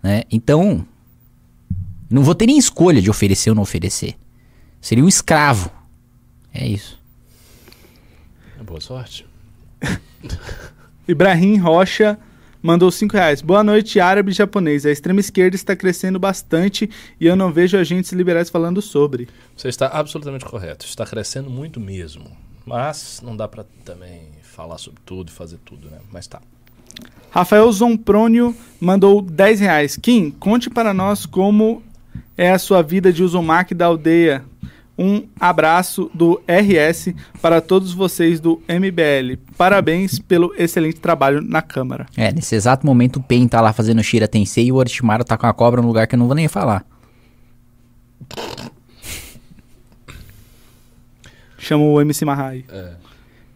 [0.00, 0.22] Né?
[0.30, 0.86] Então,
[2.10, 4.16] não vou ter nem escolha de oferecer ou não oferecer.
[4.80, 5.70] Seria um escravo.
[6.52, 6.98] É isso.
[8.64, 9.26] Boa sorte.
[11.06, 12.18] Ibrahim Rocha
[12.62, 13.40] mandou 5 reais.
[13.40, 14.84] Boa noite, árabe e japonês.
[14.84, 19.28] A extrema esquerda está crescendo bastante e eu não vejo agentes liberais falando sobre.
[19.56, 20.84] Você está absolutamente correto.
[20.84, 22.24] Está crescendo muito mesmo.
[22.66, 25.98] Mas não dá para também falar sobre tudo e fazer tudo, né?
[26.12, 26.40] Mas tá.
[27.30, 29.96] Rafael Zomprônio mandou 10 reais.
[29.96, 31.82] Kim, conte para nós como
[32.36, 34.44] é a sua vida de Uzumaki da aldeia.
[34.98, 39.38] Um abraço do RS para todos vocês do MBL.
[39.56, 42.06] Parabéns pelo excelente trabalho na Câmara.
[42.16, 45.38] É, nesse exato momento o Pen tá lá fazendo Shira Tensei e o Orochimaru tá
[45.38, 46.84] com a cobra no lugar que eu não vou nem falar.
[51.56, 52.64] Chama o MC Mahai.
[52.68, 52.92] É.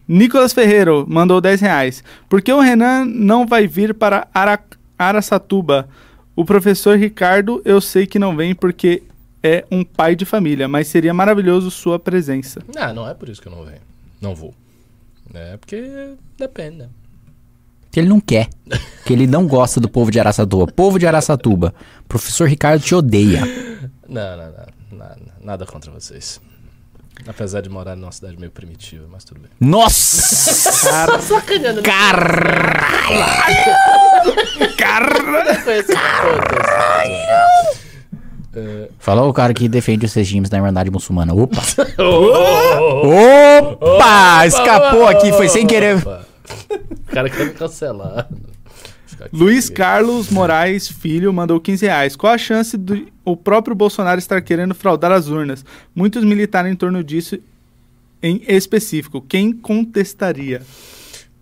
[0.07, 2.03] Nicolas Ferreiro mandou 10 reais.
[2.29, 4.59] Por que o Renan não vai vir para Ara
[4.97, 5.89] Araçatuba?
[6.35, 9.03] O professor Ricardo, eu sei que não vem porque
[9.41, 12.61] é um pai de família, mas seria maravilhoso sua presença.
[12.73, 13.81] Não, não é por isso que eu não venho.
[14.19, 14.53] Não vou.
[15.33, 16.89] É porque depende, né?
[17.91, 18.49] Que ele não quer.
[19.05, 20.71] que ele não gosta do povo de Araçatuba.
[20.71, 21.73] Povo de Araçatuba.
[22.07, 23.41] Professor Ricardo te odeia.
[24.07, 24.97] Não, não, não.
[24.97, 26.39] Nada, nada contra vocês.
[27.27, 29.49] Apesar de morar numa cidade meio primitiva, mas tudo bem.
[29.59, 31.21] Nossa!
[31.21, 31.81] Sacaneando.
[31.81, 33.94] Caralho!
[34.77, 35.25] Caralho!
[38.99, 41.33] Falou o cara que defende os regimes da Irmandade Muçulmana.
[41.33, 41.61] Opa!
[43.71, 44.47] Opa!
[44.47, 45.97] Escapou aqui, foi sem querer.
[45.97, 48.29] O cara quer me cancelar.
[49.31, 52.15] Luiz Carlos Moraes Filho mandou 15 reais.
[52.15, 55.65] Qual a chance do o próprio Bolsonaro estar querendo fraudar as urnas?
[55.95, 57.37] Muitos militares em torno disso
[58.21, 59.21] em específico.
[59.21, 60.61] Quem contestaria?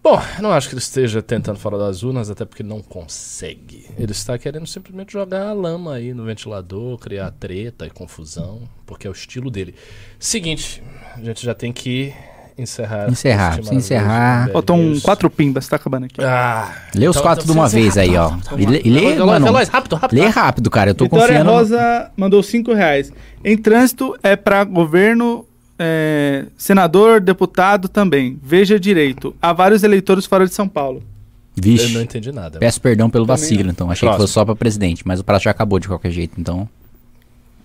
[0.03, 3.85] Bom, não acho que ele esteja tentando fora das urnas, até porque não consegue.
[3.97, 9.09] Ele está querendo simplesmente jogar lama aí no ventilador, criar treta e confusão, porque é
[9.09, 9.73] o estilo dele.
[10.19, 10.83] Seguinte,
[11.15, 12.13] a gente já tem que
[12.57, 13.09] encerrar.
[13.09, 14.49] Encerrar, se encerrar.
[14.51, 16.21] Faltam quatro pimbas, tá acabando aqui.
[16.21, 18.27] Ah, Lê os então- quatro então de uma vez ser aí, ó.
[18.27, 20.19] rápido, E lê, e lê, Veloz, mano, veloz, rápido, rápido.
[20.19, 20.89] lê rápido, cara.
[20.91, 21.49] Eu tô Vitória confiando.
[21.49, 23.09] Rosa mandou cinco reais.
[23.43, 25.45] Em trânsito é pra governo,
[25.85, 28.39] é, senador, deputado também.
[28.41, 29.35] Veja direito.
[29.41, 31.03] Há vários eleitores fora de São Paulo.
[31.57, 31.93] Eu Vixe.
[31.93, 32.57] não entendi nada.
[32.59, 33.71] Peço perdão pelo Também vacilo, não.
[33.71, 33.91] então.
[33.91, 34.23] Achei que Próximo.
[34.23, 36.67] fosse só pra presidente, mas o prazo já acabou de qualquer jeito, então.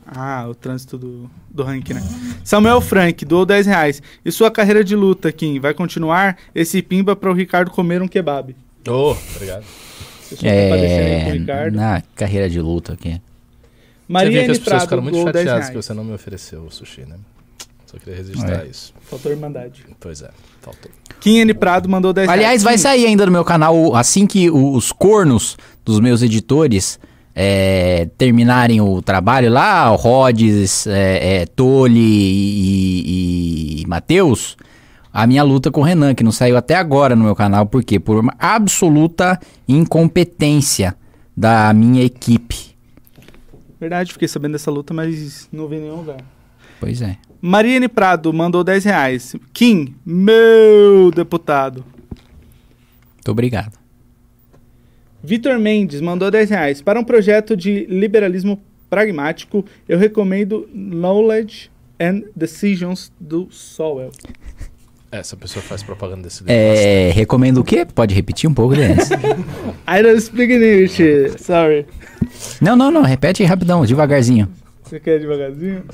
[0.07, 2.03] Ah, o trânsito do, do ranking, né?
[2.43, 4.03] Samuel Frank doou 10 reais.
[4.25, 6.37] E sua carreira de luta, Kim, vai continuar?
[6.55, 8.57] Esse pimba para o Ricardo comer um kebab.
[8.89, 9.65] Oh, obrigado.
[10.23, 11.33] Vocês estão compadecendo aí com o É.
[11.39, 11.75] Ricardo.
[11.77, 13.11] Na carreira de luta aqui.
[13.11, 13.21] Você
[14.09, 16.13] Maria vê que as pessoas Prado ficaram muito doou 10 chateadas que você não me
[16.15, 17.17] ofereceu o sushi, né?
[17.91, 18.69] Só queria registrar É.
[18.69, 18.93] isso.
[19.01, 19.83] Faltou irmandade.
[19.99, 20.29] Pois é,
[20.61, 20.91] faltou.
[21.21, 21.55] Kim N.
[21.55, 22.39] Prado mandou 10 reais.
[22.39, 25.57] Aliás, vai Kim, sair ainda no meu canal, assim que os cornos
[25.87, 27.01] dos meus editores
[27.35, 34.55] é, terminarem o trabalho lá, o Rhodes, é, é, Tole e, e, e Matheus,
[35.11, 37.83] a minha luta com o Renan, que não saiu até agora no meu canal, por
[37.83, 37.99] quê?
[37.99, 40.95] Por uma absoluta incompetência
[41.35, 42.77] da minha equipe.
[43.81, 46.19] Verdade, fiquei sabendo dessa luta, mas não vi em nenhum lugar.
[46.81, 47.17] Pois é.
[47.41, 49.37] Mariane Prado mandou 10 reais.
[49.53, 51.85] Kim, meu deputado.
[53.15, 53.79] Muito obrigado.
[55.23, 56.83] Vitor Mendes mandou 10 reais.
[56.83, 64.11] Para um projeto de liberalismo pragmático, eu recomendo Knowledge and Decisions do Sowell.
[65.11, 66.53] Essa pessoa faz propaganda desse livro.
[66.53, 67.87] É, recomendo o quê?
[67.87, 69.09] Pode repetir um pouco, Denis?
[69.89, 70.99] I don't speak English,
[71.39, 71.87] sorry.
[72.61, 73.03] não, não, não.
[73.03, 74.49] Repete aí rapidão, devagarzinho.
[74.83, 75.85] Você quer devagarzinho?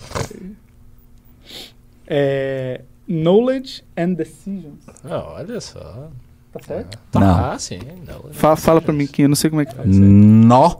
[2.06, 4.85] É, knowledge and Decisions.
[5.05, 6.10] Ah, olha só.
[6.52, 6.98] Tá certo?
[7.10, 7.59] Tá, Não.
[7.59, 7.78] sim.
[8.06, 9.89] Não, Fala, fala pra mim, Kim, eu não sei como é que faz.
[9.89, 10.76] Nó,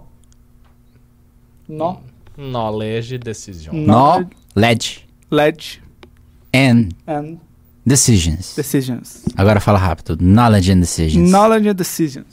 [1.69, 2.01] No,
[2.37, 3.75] Knowledge Decision.
[3.75, 4.23] nó,
[4.55, 5.83] LED Knowledge
[6.55, 7.39] and and
[7.85, 8.55] decisions.
[8.55, 9.25] Decisions.
[9.37, 10.17] Agora fala rápido.
[10.17, 11.29] Knowledge and decisions.
[11.31, 12.27] Knowledge and Decisions.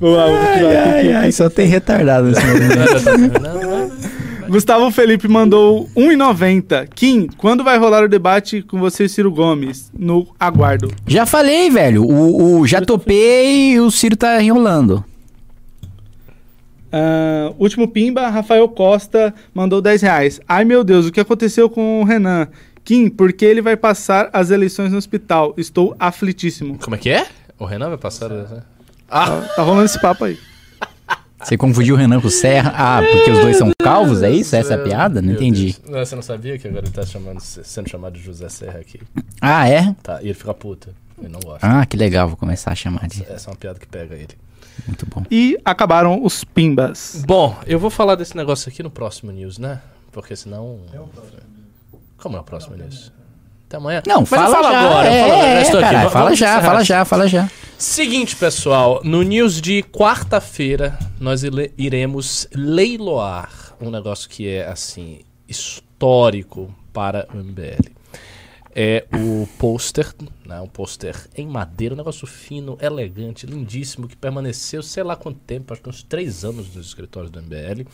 [0.00, 1.12] Vamos lá, vamos continuar aqui.
[1.12, 4.19] ai, só tem retardado nesse momento.
[4.50, 6.88] Gustavo Felipe mandou 1,90.
[6.94, 9.90] Kim, quando vai rolar o debate com você e Ciro Gomes?
[9.96, 10.90] No aguardo.
[11.06, 12.02] já falei, velho.
[12.04, 15.04] O, o- já topei e o Ciro tá enrolando.
[16.92, 20.40] Ah, último Pimba, Rafael Costa mandou 10 reais.
[20.48, 22.48] Ai meu Deus, o que aconteceu com o Renan?
[22.84, 25.54] Kim, por que ele vai passar as eleições no hospital?
[25.56, 26.76] Estou aflitíssimo.
[26.78, 27.26] Como é que é?
[27.58, 28.28] O Renan vai passar.
[28.30, 28.62] né?
[29.08, 30.36] Tá, tá rolando esse papo aí.
[31.42, 32.72] Você confundiu o Renan com o Serra?
[32.76, 34.22] Ah, porque os dois são calvos?
[34.22, 34.54] É isso?
[34.54, 35.22] Essa é a piada?
[35.22, 35.76] Não entendi.
[35.88, 39.00] Não, você não sabia que agora ele tá chamando, sendo chamado de José Serra aqui?
[39.40, 39.94] Ah, é?
[40.02, 40.90] Tá, e ele fica puto.
[41.18, 41.66] Ele não gosta.
[41.66, 42.28] Ah, que legal.
[42.28, 43.22] Vou começar a chamar de.
[43.24, 44.36] Essa é uma piada que pega ele.
[44.86, 45.24] Muito bom.
[45.30, 47.22] E acabaram os Pimbas.
[47.26, 49.80] Bom, eu vou falar desse negócio aqui no próximo news, né?
[50.12, 50.80] Porque senão.
[52.16, 53.12] Como é o próximo news?
[53.70, 54.02] Até amanhã?
[54.04, 54.80] Não, Mas fala falo já.
[54.80, 55.08] agora.
[55.08, 55.86] é, falo agora, eu estou aqui.
[55.86, 57.50] caralho, Vamos fala já, fala já, fala já.
[57.78, 61.42] Seguinte, pessoal, no news de quarta-feira nós
[61.78, 63.48] iremos leiloar
[63.80, 67.92] um negócio que é assim histórico para o MBL.
[68.74, 70.12] É o pôster,
[70.44, 75.38] né, um pôster em madeira, um negócio fino, elegante, lindíssimo, que permaneceu sei lá quanto
[75.38, 77.86] tempo, acho que uns três anos nos escritórios do MBL.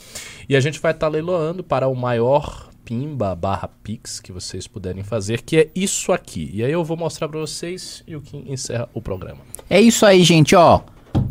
[0.49, 5.03] E a gente vai estar leiloando para o maior pimba barra pix que vocês puderem
[5.03, 6.49] fazer, que é isso aqui.
[6.55, 9.41] E aí eu vou mostrar para vocês e o que encerra o programa.
[9.69, 10.81] É isso aí, gente, ó.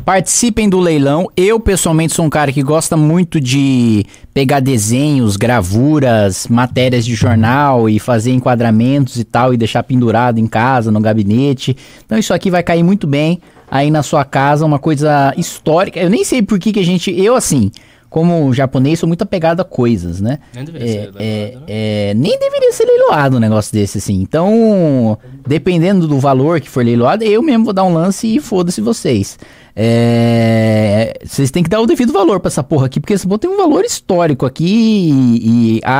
[0.04, 1.30] Participem do leilão.
[1.34, 4.04] Eu, pessoalmente, sou um cara que gosta muito de
[4.34, 10.46] pegar desenhos, gravuras, matérias de jornal e fazer enquadramentos e tal e deixar pendurado em
[10.46, 11.74] casa, no gabinete.
[12.04, 15.98] Então, isso aqui vai cair muito bem aí na sua casa, uma coisa histórica.
[15.98, 17.10] Eu nem sei por que, que a gente.
[17.18, 17.70] Eu, assim,
[18.08, 20.38] como japonês, sou muito apegado a coisas, né?
[20.54, 21.62] Nem deveria É, ser leiloado, é, né?
[21.68, 24.20] é, nem deveria ser leiloado um negócio desse, assim.
[24.22, 28.80] Então, dependendo do valor que for leiloado, eu mesmo vou dar um lance e foda-se
[28.80, 29.38] vocês.
[29.78, 33.38] É, vocês têm que dar o devido valor pra essa porra aqui, porque essa porra
[33.40, 35.92] tem um valor histórico aqui e, e há,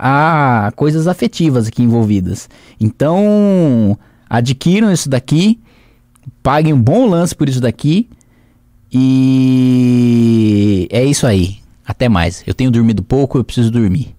[0.00, 2.48] há- há coisas afetivas aqui envolvidas.
[2.80, 3.96] Então,
[4.28, 5.60] adquiram isso daqui,
[6.42, 8.08] paguem um bom lance por isso daqui
[8.94, 11.58] e é isso aí.
[11.86, 12.42] Até mais.
[12.46, 14.13] Eu tenho dormido pouco, eu preciso dormir.